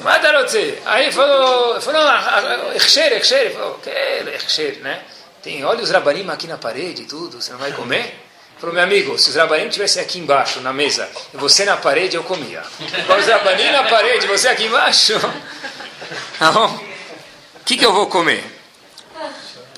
Matarotse. 0.00 0.78
Aí 0.84 1.10
falou, 1.10 1.80
falou, 1.80 2.72
Echsher, 2.74 3.14
Echsher. 3.14 3.38
Ele 3.38 3.50
falou, 3.50 3.80
que 3.82 3.90
Echsher, 3.90 4.78
né? 4.82 5.00
Tem 5.46 5.64
olhos 5.64 5.92
rabanim 5.92 6.28
aqui 6.28 6.48
na 6.48 6.58
parede 6.58 7.02
e 7.02 7.04
tudo, 7.04 7.40
você 7.40 7.52
não 7.52 7.58
vai 7.60 7.70
comer? 7.70 8.18
Falou, 8.58 8.74
meu 8.74 8.82
amigo, 8.82 9.16
se 9.16 9.30
os 9.30 9.36
rabanim 9.36 9.68
estivessem 9.68 10.02
aqui 10.02 10.18
embaixo, 10.18 10.60
na 10.60 10.72
mesa, 10.72 11.08
e 11.32 11.36
você 11.36 11.64
na 11.64 11.76
parede, 11.76 12.16
eu 12.16 12.24
comia. 12.24 12.64
Os 13.16 13.26
rabanim 13.28 13.70
na 13.70 13.84
parede, 13.84 14.26
você 14.26 14.48
aqui 14.48 14.64
embaixo? 14.64 15.12
Tá 16.36 16.50
bom? 16.50 16.80
que, 17.64 17.76
que 17.76 17.86
eu 17.86 17.92
vou 17.92 18.08
comer? 18.08 18.44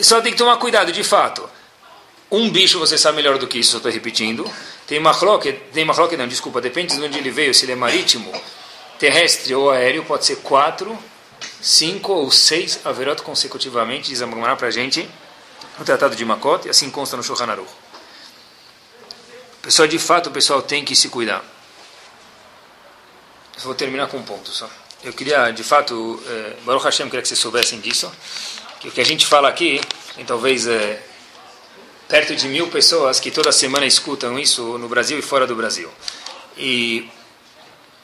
Só 0.00 0.22
tem 0.22 0.32
que 0.32 0.38
tomar 0.38 0.56
cuidado, 0.56 0.90
de 0.90 1.04
fato. 1.04 1.46
Um 2.30 2.48
bicho 2.48 2.78
você 2.78 2.96
sabe 2.96 3.16
melhor 3.16 3.36
do 3.36 3.46
que 3.46 3.58
isso, 3.58 3.76
estou 3.76 3.92
repetindo. 3.92 4.50
Tem 4.86 4.98
machloque, 4.98 5.52
tem 5.52 5.84
machloque 5.84 6.16
não, 6.16 6.26
desculpa, 6.26 6.62
depende 6.62 6.96
de 6.96 7.02
onde 7.02 7.18
ele 7.18 7.30
veio, 7.30 7.52
se 7.52 7.66
ele 7.66 7.72
é 7.72 7.76
marítimo, 7.76 8.32
terrestre 8.98 9.54
ou 9.54 9.70
aéreo, 9.70 10.02
pode 10.06 10.24
ser 10.24 10.36
quatro, 10.36 10.98
cinco 11.60 12.12
ou 12.14 12.30
seis 12.30 12.80
averot 12.86 13.20
consecutivamente, 13.20 14.08
diz 14.08 14.22
a 14.22 14.56
para 14.56 14.68
a 14.68 14.70
gente, 14.70 15.06
no 15.78 15.84
Tratado 15.84 16.16
de 16.16 16.24
Makot, 16.24 16.66
e 16.66 16.70
assim 16.70 16.90
consta 16.90 17.16
no 17.16 17.22
Shulchan 17.22 17.46
Aruch. 17.46 17.70
Pessoal, 19.62 19.86
de 19.86 19.98
fato, 19.98 20.28
o 20.28 20.32
pessoal 20.32 20.62
tem 20.62 20.84
que 20.84 20.96
se 20.96 21.08
cuidar. 21.08 21.44
Eu 23.56 23.62
vou 23.62 23.74
terminar 23.74 24.06
com 24.06 24.16
um 24.16 24.22
ponto 24.22 24.50
só. 24.50 24.68
Eu 25.02 25.12
queria, 25.12 25.50
de 25.50 25.62
fato, 25.62 26.22
eh, 26.26 26.56
Baruch 26.64 26.84
Hashem, 26.84 27.06
queria 27.06 27.22
que 27.22 27.28
vocês 27.28 27.38
soubessem 27.38 27.80
disso, 27.80 28.10
que 28.80 28.88
o 28.88 28.90
que 28.90 29.00
a 29.00 29.04
gente 29.04 29.26
fala 29.26 29.48
aqui, 29.48 29.80
tem 30.14 30.24
talvez 30.24 30.66
eh, 30.66 31.02
perto 32.08 32.34
de 32.34 32.48
mil 32.48 32.68
pessoas 32.68 33.20
que 33.20 33.30
toda 33.30 33.52
semana 33.52 33.84
escutam 33.84 34.38
isso 34.38 34.78
no 34.78 34.88
Brasil 34.88 35.18
e 35.18 35.22
fora 35.22 35.46
do 35.46 35.54
Brasil. 35.54 35.90
E 36.56 37.08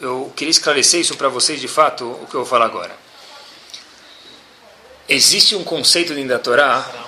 eu 0.00 0.32
queria 0.36 0.50
esclarecer 0.50 1.00
isso 1.00 1.16
para 1.16 1.28
vocês, 1.28 1.60
de 1.60 1.68
fato, 1.68 2.04
o 2.04 2.26
que 2.26 2.34
eu 2.34 2.40
vou 2.40 2.48
falar 2.48 2.66
agora. 2.66 2.94
Existe 5.08 5.54
um 5.54 5.64
conceito 5.64 6.14
dentro 6.14 6.28
da 6.28 6.38
Torá 6.38 7.03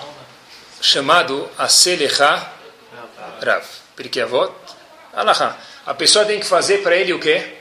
chamado 0.80 1.48
Aselecha 1.58 2.52
Rav. 3.42 3.64
Porque 3.94 4.20
Avot, 4.20 4.52
Alaha. 5.14 5.56
A 5.86 5.94
pessoa 5.94 6.24
tem 6.24 6.40
que 6.40 6.46
fazer 6.46 6.82
para 6.82 6.96
ele 6.96 7.12
o 7.12 7.18
quê? 7.18 7.54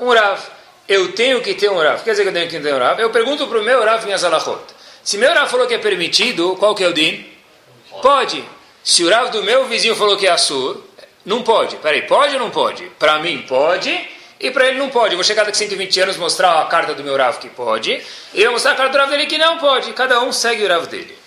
Um 0.00 0.12
Rav 0.12 0.40
eu 0.88 1.12
tenho 1.12 1.42
que 1.42 1.54
ter 1.54 1.70
um 1.70 1.78
Rav. 1.78 2.02
Quer 2.02 2.12
dizer 2.12 2.22
que 2.22 2.28
eu 2.30 2.32
tenho 2.32 2.48
que 2.48 2.58
ter 2.58 2.74
um 2.74 2.78
Rav? 2.78 2.98
Eu 3.00 3.10
pergunto 3.10 3.46
para 3.46 3.58
o 3.58 3.62
meu 3.62 3.84
Rav 3.84 4.04
minhas 4.04 4.24
alachot. 4.24 4.62
Se 5.04 5.18
meu 5.18 5.32
Rav 5.32 5.50
falou 5.50 5.66
que 5.66 5.74
é 5.74 5.78
permitido, 5.78 6.56
qual 6.56 6.74
que 6.74 6.82
é 6.82 6.88
o 6.88 6.94
din? 6.94 7.26
Pode. 8.00 8.42
Se 8.82 9.04
o 9.04 9.10
Rav 9.10 9.30
do 9.30 9.42
meu 9.42 9.66
vizinho 9.66 9.94
falou 9.94 10.16
que 10.16 10.26
é 10.26 10.30
assur, 10.30 10.82
não 11.26 11.42
pode. 11.42 11.76
Peraí, 11.76 12.02
pode 12.02 12.34
ou 12.34 12.40
não 12.40 12.50
pode? 12.50 12.84
Para 12.98 13.18
mim 13.18 13.44
pode, 13.46 14.08
e 14.40 14.50
para 14.50 14.68
ele 14.68 14.78
não 14.78 14.88
pode. 14.88 15.12
Eu 15.12 15.18
vou 15.18 15.24
chegar 15.24 15.44
daqui 15.44 15.58
120 15.58 16.00
anos 16.00 16.16
mostrar 16.16 16.62
a 16.62 16.64
carta 16.64 16.94
do 16.94 17.04
meu 17.04 17.16
Rav 17.16 17.38
que 17.38 17.50
pode, 17.50 18.02
e 18.32 18.40
eu 18.40 18.44
vou 18.44 18.52
mostrar 18.52 18.72
a 18.72 18.76
carta 18.76 18.92
do 18.92 18.98
Rav 18.98 19.10
dele 19.10 19.26
que 19.26 19.36
não 19.36 19.58
pode. 19.58 19.92
Cada 19.92 20.22
um 20.22 20.32
segue 20.32 20.64
o 20.64 20.68
Rav 20.68 20.86
dele. 20.86 21.18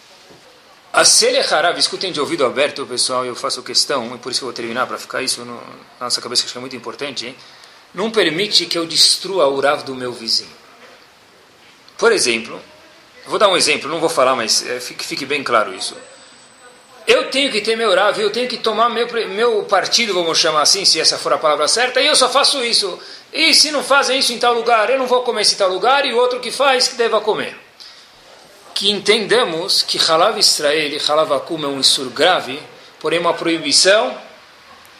A 0.93 1.05
Selech 1.05 1.49
escutem 1.77 2.11
de 2.11 2.19
ouvido 2.19 2.45
aberto, 2.45 2.85
pessoal, 2.85 3.25
eu 3.25 3.33
faço 3.33 3.63
questão, 3.63 4.13
e 4.13 4.17
por 4.17 4.31
isso 4.31 4.41
eu 4.41 4.47
vou 4.47 4.53
terminar 4.53 4.85
para 4.85 4.97
ficar 4.97 5.21
isso 5.21 5.45
no, 5.45 5.55
na 5.55 6.05
nossa 6.07 6.19
cabeça, 6.19 6.41
que 6.41 6.47
acho 6.47 6.53
que 6.53 6.57
é 6.57 6.61
muito 6.61 6.75
importante, 6.75 7.27
hein? 7.27 7.35
não 7.93 8.09
permite 8.09 8.65
que 8.65 8.77
eu 8.77 8.85
destrua 8.85 9.47
o 9.47 9.59
Rav 9.59 9.83
do 9.83 9.95
meu 9.95 10.11
vizinho. 10.11 10.49
Por 11.97 12.11
exemplo, 12.11 12.59
vou 13.25 13.37
dar 13.37 13.49
um 13.49 13.57
exemplo, 13.57 13.89
não 13.89 13.99
vou 13.99 14.09
falar, 14.09 14.35
mas 14.35 14.67
é, 14.67 14.79
fique, 14.79 15.05
fique, 15.05 15.25
bem 15.25 15.43
claro 15.43 15.73
isso. 15.73 15.95
Eu 17.07 17.29
tenho 17.29 17.51
que 17.51 17.61
ter 17.61 17.75
meu 17.75 17.93
Rav, 17.93 18.19
eu 18.19 18.29
tenho 18.29 18.47
que 18.47 18.57
tomar 18.57 18.89
meu, 18.89 19.07
meu 19.29 19.63
partido, 19.63 20.13
vamos 20.13 20.37
chamar 20.37 20.61
assim, 20.61 20.85
se 20.85 20.99
essa 20.99 21.17
for 21.17 21.33
a 21.33 21.37
palavra 21.37 21.67
certa, 21.67 21.99
e 21.99 22.07
eu 22.07 22.15
só 22.15 22.29
faço 22.29 22.63
isso. 22.63 22.99
E 23.33 23.53
se 23.53 23.71
não 23.71 23.83
fazem 23.83 24.19
isso 24.19 24.33
em 24.33 24.39
tal 24.39 24.53
lugar, 24.53 24.89
eu 24.89 24.99
não 24.99 25.07
vou 25.07 25.23
comer 25.23 25.41
esse 25.41 25.55
tal 25.55 25.69
lugar, 25.69 26.05
e 26.05 26.13
o 26.13 26.17
outro 26.17 26.39
que 26.39 26.51
faz, 26.51 26.87
que 26.87 26.95
deva 26.95 27.21
comer. 27.21 27.57
Que 28.73 28.89
entendamos 28.89 29.83
que 29.83 29.99
Halav 29.99 30.39
Israel 30.39 30.91
e 30.91 31.01
Halav 31.07 31.33
Akum 31.33 31.63
é 31.63 31.67
um 31.67 31.79
isur 31.79 32.09
grave, 32.09 32.61
porém 32.99 33.19
uma 33.19 33.33
proibição 33.33 34.17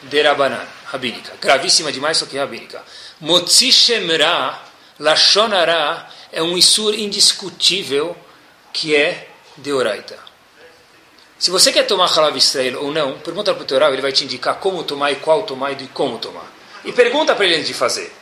de 0.02 0.22
Rabanan 0.22 0.66
rabínica, 0.86 1.32
gravíssima 1.40 1.90
demais, 1.90 2.18
só 2.18 2.26
que 2.26 2.36
rabínica. 2.36 2.82
Motzi 3.20 3.72
Shemra, 3.72 4.58
Lashonara, 4.98 6.06
é 6.30 6.42
um 6.42 6.56
isur 6.56 6.94
indiscutível 6.94 8.16
que 8.72 8.94
é 8.94 9.28
deoraita. 9.56 10.18
Se 11.38 11.50
você 11.50 11.72
quer 11.72 11.84
tomar 11.86 12.06
halav 12.06 12.36
Israel 12.36 12.84
ou 12.84 12.92
não, 12.92 13.18
pergunta 13.18 13.52
para 13.52 13.62
o 13.62 13.66
teu 13.66 13.82
ele 13.92 14.02
vai 14.02 14.12
te 14.12 14.24
indicar 14.24 14.56
como 14.56 14.84
tomar 14.84 15.10
e 15.10 15.16
qual 15.16 15.42
tomar 15.42 15.72
e 15.72 15.88
como 15.88 16.18
tomar. 16.18 16.46
E 16.84 16.92
pergunta 16.92 17.34
para 17.34 17.44
ele 17.44 17.56
antes 17.56 17.68
de 17.68 17.74
fazer. 17.74 18.12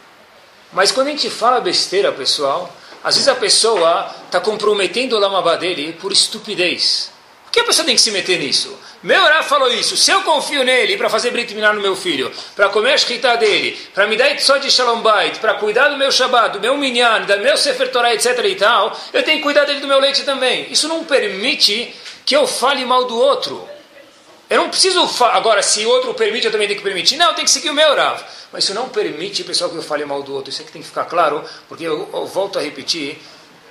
Mas 0.73 0.91
quando 0.91 1.09
a 1.09 1.11
gente 1.11 1.29
fala 1.29 1.61
besteira, 1.61 2.13
pessoal, 2.13 2.75
às 3.03 3.15
vezes 3.15 3.29
a 3.29 3.35
pessoa 3.35 4.15
está 4.27 4.41
comprometendo 4.41 5.17
o 5.17 5.19
lamabá 5.19 5.57
dele 5.57 5.97
por 6.01 6.13
estupidez. 6.13 7.11
Por 7.45 7.53
que 7.53 7.61
a 7.61 7.65
pessoa 7.65 7.85
tem 7.85 7.97
que 7.97 8.01
se 8.01 8.11
meter 8.11 8.39
nisso? 8.39 8.79
Meu 9.03 9.21
Rav 9.23 9.49
falou 9.49 9.73
isso. 9.73 9.97
Se 9.97 10.11
eu 10.11 10.23
confio 10.23 10.63
nele 10.63 10.97
para 10.99 11.09
fazer 11.09 11.31
Brit 11.31 11.55
Milá 11.55 11.73
no 11.73 11.81
meu 11.81 11.97
filho, 11.97 12.31
para 12.55 12.69
comer 12.69 12.93
a 12.93 12.99
shkita 12.99 13.37
dele, 13.39 13.77
para 13.95 14.07
me 14.07 14.15
dar 14.15 14.39
só 14.39 14.59
de 14.59 14.71
Shalom 14.71 15.01
Bait, 15.01 15.39
para 15.39 15.55
cuidar 15.55 15.89
do 15.89 15.97
meu 15.97 16.13
Shabbat, 16.13 16.53
do 16.53 16.61
meu 16.61 16.77
Minyan, 16.77 17.23
do 17.23 17.39
meu 17.39 17.57
Sefer 17.57 17.91
Torah, 17.91 18.13
etc. 18.13 18.45
e 18.45 18.55
tal, 18.57 18.95
eu 19.13 19.23
tenho 19.23 19.39
que 19.39 19.43
cuidar 19.43 19.65
dele 19.65 19.81
do 19.81 19.89
meu 19.89 19.99
leite 19.99 20.23
também. 20.23 20.71
Isso 20.71 20.87
não 20.87 21.03
permite 21.03 21.95
que 22.27 22.37
eu 22.37 22.47
fale 22.47 22.85
mal 22.85 23.07
do 23.07 23.19
outro. 23.19 23.67
Eu 24.51 24.63
não 24.63 24.69
preciso. 24.69 25.01
Agora, 25.27 25.63
se 25.63 25.87
o 25.87 25.89
outro 25.89 26.13
permite, 26.13 26.47
eu 26.47 26.53
também 26.53 26.67
tenho 26.67 26.79
que 26.79 26.85
permitir. 26.85 27.17
Não, 27.17 27.33
tenho 27.35 27.47
que 27.47 27.51
seguir 27.51 27.71
o 27.71 27.75
meu 27.75 27.95
Rav. 27.95 28.21
Mas 28.53 28.65
isso 28.65 28.75
não 28.75 28.89
permite, 28.89 29.45
pessoal, 29.45 29.71
que 29.71 29.77
eu 29.77 29.83
fale 29.83 30.05
mal 30.05 30.23
do 30.23 30.35
outro. 30.35 30.51
Isso 30.51 30.61
aqui 30.61 30.73
tem 30.73 30.83
que 30.83 30.89
ficar 30.89 31.05
claro, 31.05 31.43
porque 31.69 31.85
eu, 31.85 32.11
eu 32.13 32.27
volto 32.27 32.59
a 32.59 32.63
repetir 32.63 33.19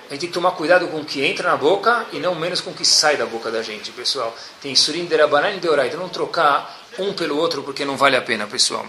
a 0.09 0.13
gente 0.13 0.21
tem 0.21 0.29
que 0.29 0.33
tomar 0.33 0.53
cuidado 0.53 0.87
com 0.87 1.01
o 1.01 1.05
que 1.05 1.23
entra 1.23 1.51
na 1.51 1.55
boca 1.55 2.07
e 2.11 2.17
não 2.17 2.33
menos 2.33 2.61
com 2.61 2.71
o 2.71 2.73
que 2.73 2.83
sai 2.83 3.15
da 3.15 3.27
boca 3.27 3.51
da 3.51 3.61
gente, 3.61 3.91
pessoal. 3.91 4.35
Tem 4.59 4.73
surim 4.73 5.05
derabanan 5.05 5.51
e 5.51 5.59
deoraita. 5.59 5.97
Não 5.97 6.09
trocar 6.09 6.83
um 6.97 7.13
pelo 7.13 7.37
outro 7.37 7.61
porque 7.61 7.85
não 7.85 7.95
vale 7.95 8.15
a 8.15 8.21
pena, 8.21 8.47
pessoal. 8.47 8.83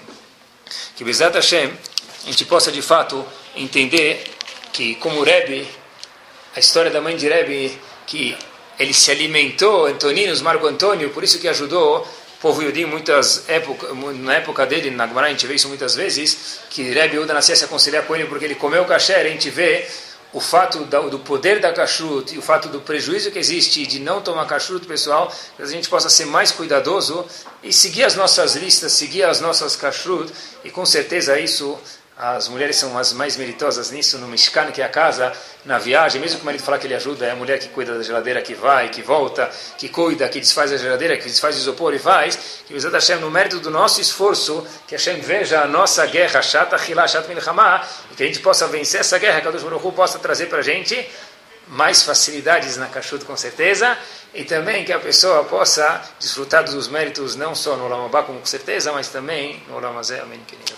Que 0.97 1.05
Bezat 1.05 1.34
Hashem, 1.34 1.70
a 2.22 2.26
gente 2.26 2.47
possa 2.47 2.72
de 2.72 2.80
fato 2.80 3.22
entender 3.55 4.24
que, 4.72 4.95
como 4.95 5.22
Rebbe, 5.22 5.68
a 6.57 6.59
história 6.59 6.91
da 6.91 7.03
mãe 7.03 7.14
de 7.18 7.28
Rebbe, 7.28 7.78
que 8.07 8.34
ele 8.81 8.95
se 8.95 9.11
alimentou, 9.11 9.85
Antoninos, 9.85 10.41
Marco 10.41 10.66
Antônio, 10.66 11.11
por 11.11 11.22
isso 11.22 11.39
que 11.39 11.47
ajudou 11.47 11.99
o 11.99 12.41
povo 12.41 12.62
Yudim 12.62 12.87
muitas 12.87 13.47
épocas, 13.47 13.91
na 14.16 14.37
época 14.37 14.64
dele, 14.64 14.91
na 14.91 15.07
Gemara 15.07 15.26
a 15.26 15.31
gente 15.31 15.47
vê 15.47 15.55
isso 15.55 15.68
muitas 15.68 15.95
vezes, 15.95 16.61
que 16.70 16.83
Rebbe 16.91 17.18
Uda 17.18 17.35
nascia 17.35 17.55
se 17.55 17.62
aconselhar 17.62 18.07
com 18.07 18.16
ele 18.16 18.24
porque 18.24 18.47
ele 18.47 18.55
comeu 18.55 18.83
kasher, 18.87 19.18
a 19.18 19.28
gente 19.28 19.51
vê 19.51 19.87
o 20.33 20.41
fato 20.41 20.78
do 21.11 21.18
poder 21.18 21.61
da 21.61 21.74
kashrut 21.74 22.35
e 22.35 22.39
o 22.39 22.43
fato 22.43 22.68
do 22.68 22.81
prejuízo 22.81 23.31
que 23.31 23.39
existe 23.39 23.85
de 23.85 23.99
não 23.99 24.22
tomar 24.22 24.47
kashrut, 24.47 24.87
pessoal, 24.87 25.31
que 25.57 25.62
a 25.62 25.66
gente 25.66 25.87
possa 25.87 26.09
ser 26.09 26.24
mais 26.24 26.51
cuidadoso 26.51 27.26
e 27.62 27.74
seguir 27.74 28.05
as 28.05 28.14
nossas 28.14 28.57
listas, 28.57 28.93
seguir 28.93 29.24
as 29.24 29.43
nossas 29.43 29.76
kashrut, 29.76 30.33
e 30.64 30.70
com 30.70 30.87
certeza 30.87 31.39
isso 31.39 31.78
as 32.23 32.49
mulheres 32.49 32.77
são 32.77 32.99
as 32.99 33.14
mais 33.14 33.35
meritosas 33.39 33.91
nisso, 33.91 34.18
no 34.18 34.29
Mishkan, 34.29 34.71
que 34.71 34.83
é 34.83 34.85
a 34.85 34.91
casa, 34.91 35.33
na 35.64 35.79
viagem, 35.79 36.21
mesmo 36.21 36.37
que 36.37 36.43
o 36.43 36.45
marido 36.45 36.62
falar 36.62 36.79
que 36.79 36.87
ele 36.87 36.95
ajuda, 36.95 37.25
é 37.25 37.31
a 37.31 37.35
mulher 37.35 37.59
que 37.59 37.68
cuida 37.68 37.97
da 37.97 38.03
geladeira, 38.03 38.43
que 38.43 38.53
vai, 38.53 38.91
que 38.91 39.01
volta, 39.01 39.51
que 39.79 39.89
cuida, 39.89 40.29
que 40.29 40.39
desfaz 40.39 40.71
a 40.71 40.77
geladeira, 40.77 41.16
que 41.16 41.25
desfaz 41.25 41.57
o 41.57 41.59
isopor 41.59 41.95
e 41.95 41.99
faz, 41.99 42.62
que 42.66 42.75
Bezat 42.75 42.93
Hashem, 42.93 43.21
no 43.21 43.31
mérito 43.31 43.59
do 43.61 43.71
nosso 43.71 44.03
esforço, 44.03 44.66
que 44.87 44.95
Hashem 44.95 45.18
veja 45.21 45.62
a 45.62 45.66
nossa 45.66 46.05
guerra 46.05 46.43
chata, 46.43 46.77
Hilá, 46.77 47.09
Shat 47.09 47.27
Milchama, 47.27 47.83
e 48.12 48.14
que 48.14 48.23
a 48.23 48.27
gente 48.27 48.41
possa 48.41 48.66
vencer 48.66 49.01
essa 49.01 49.18
guerra, 49.18 49.41
que 49.41 49.49
a 49.49 49.51
Deus 49.51 49.64
possa 49.95 50.18
trazer 50.18 50.47
para 50.47 50.59
a 50.59 50.62
gente 50.62 51.09
mais 51.71 52.03
facilidades 52.03 52.77
na 52.77 52.87
Kashrut, 52.87 53.25
com 53.25 53.37
certeza, 53.37 53.97
e 54.35 54.45
também 54.45 54.85
que 54.85 54.93
a 54.93 54.99
pessoa 54.99 55.45
possa 55.45 56.03
desfrutar 56.18 56.64
dos 56.64 56.89
méritos 56.89 57.37
não 57.37 57.55
só 57.55 57.77
no 57.77 57.85
Olam 57.85 58.11
com 58.11 58.45
certeza, 58.45 58.93
mas 58.93 59.09
também 59.09 59.62
no 59.68 59.79
Lamazé, 59.79 60.21
amém, 60.21 60.41
querido. 60.47 60.75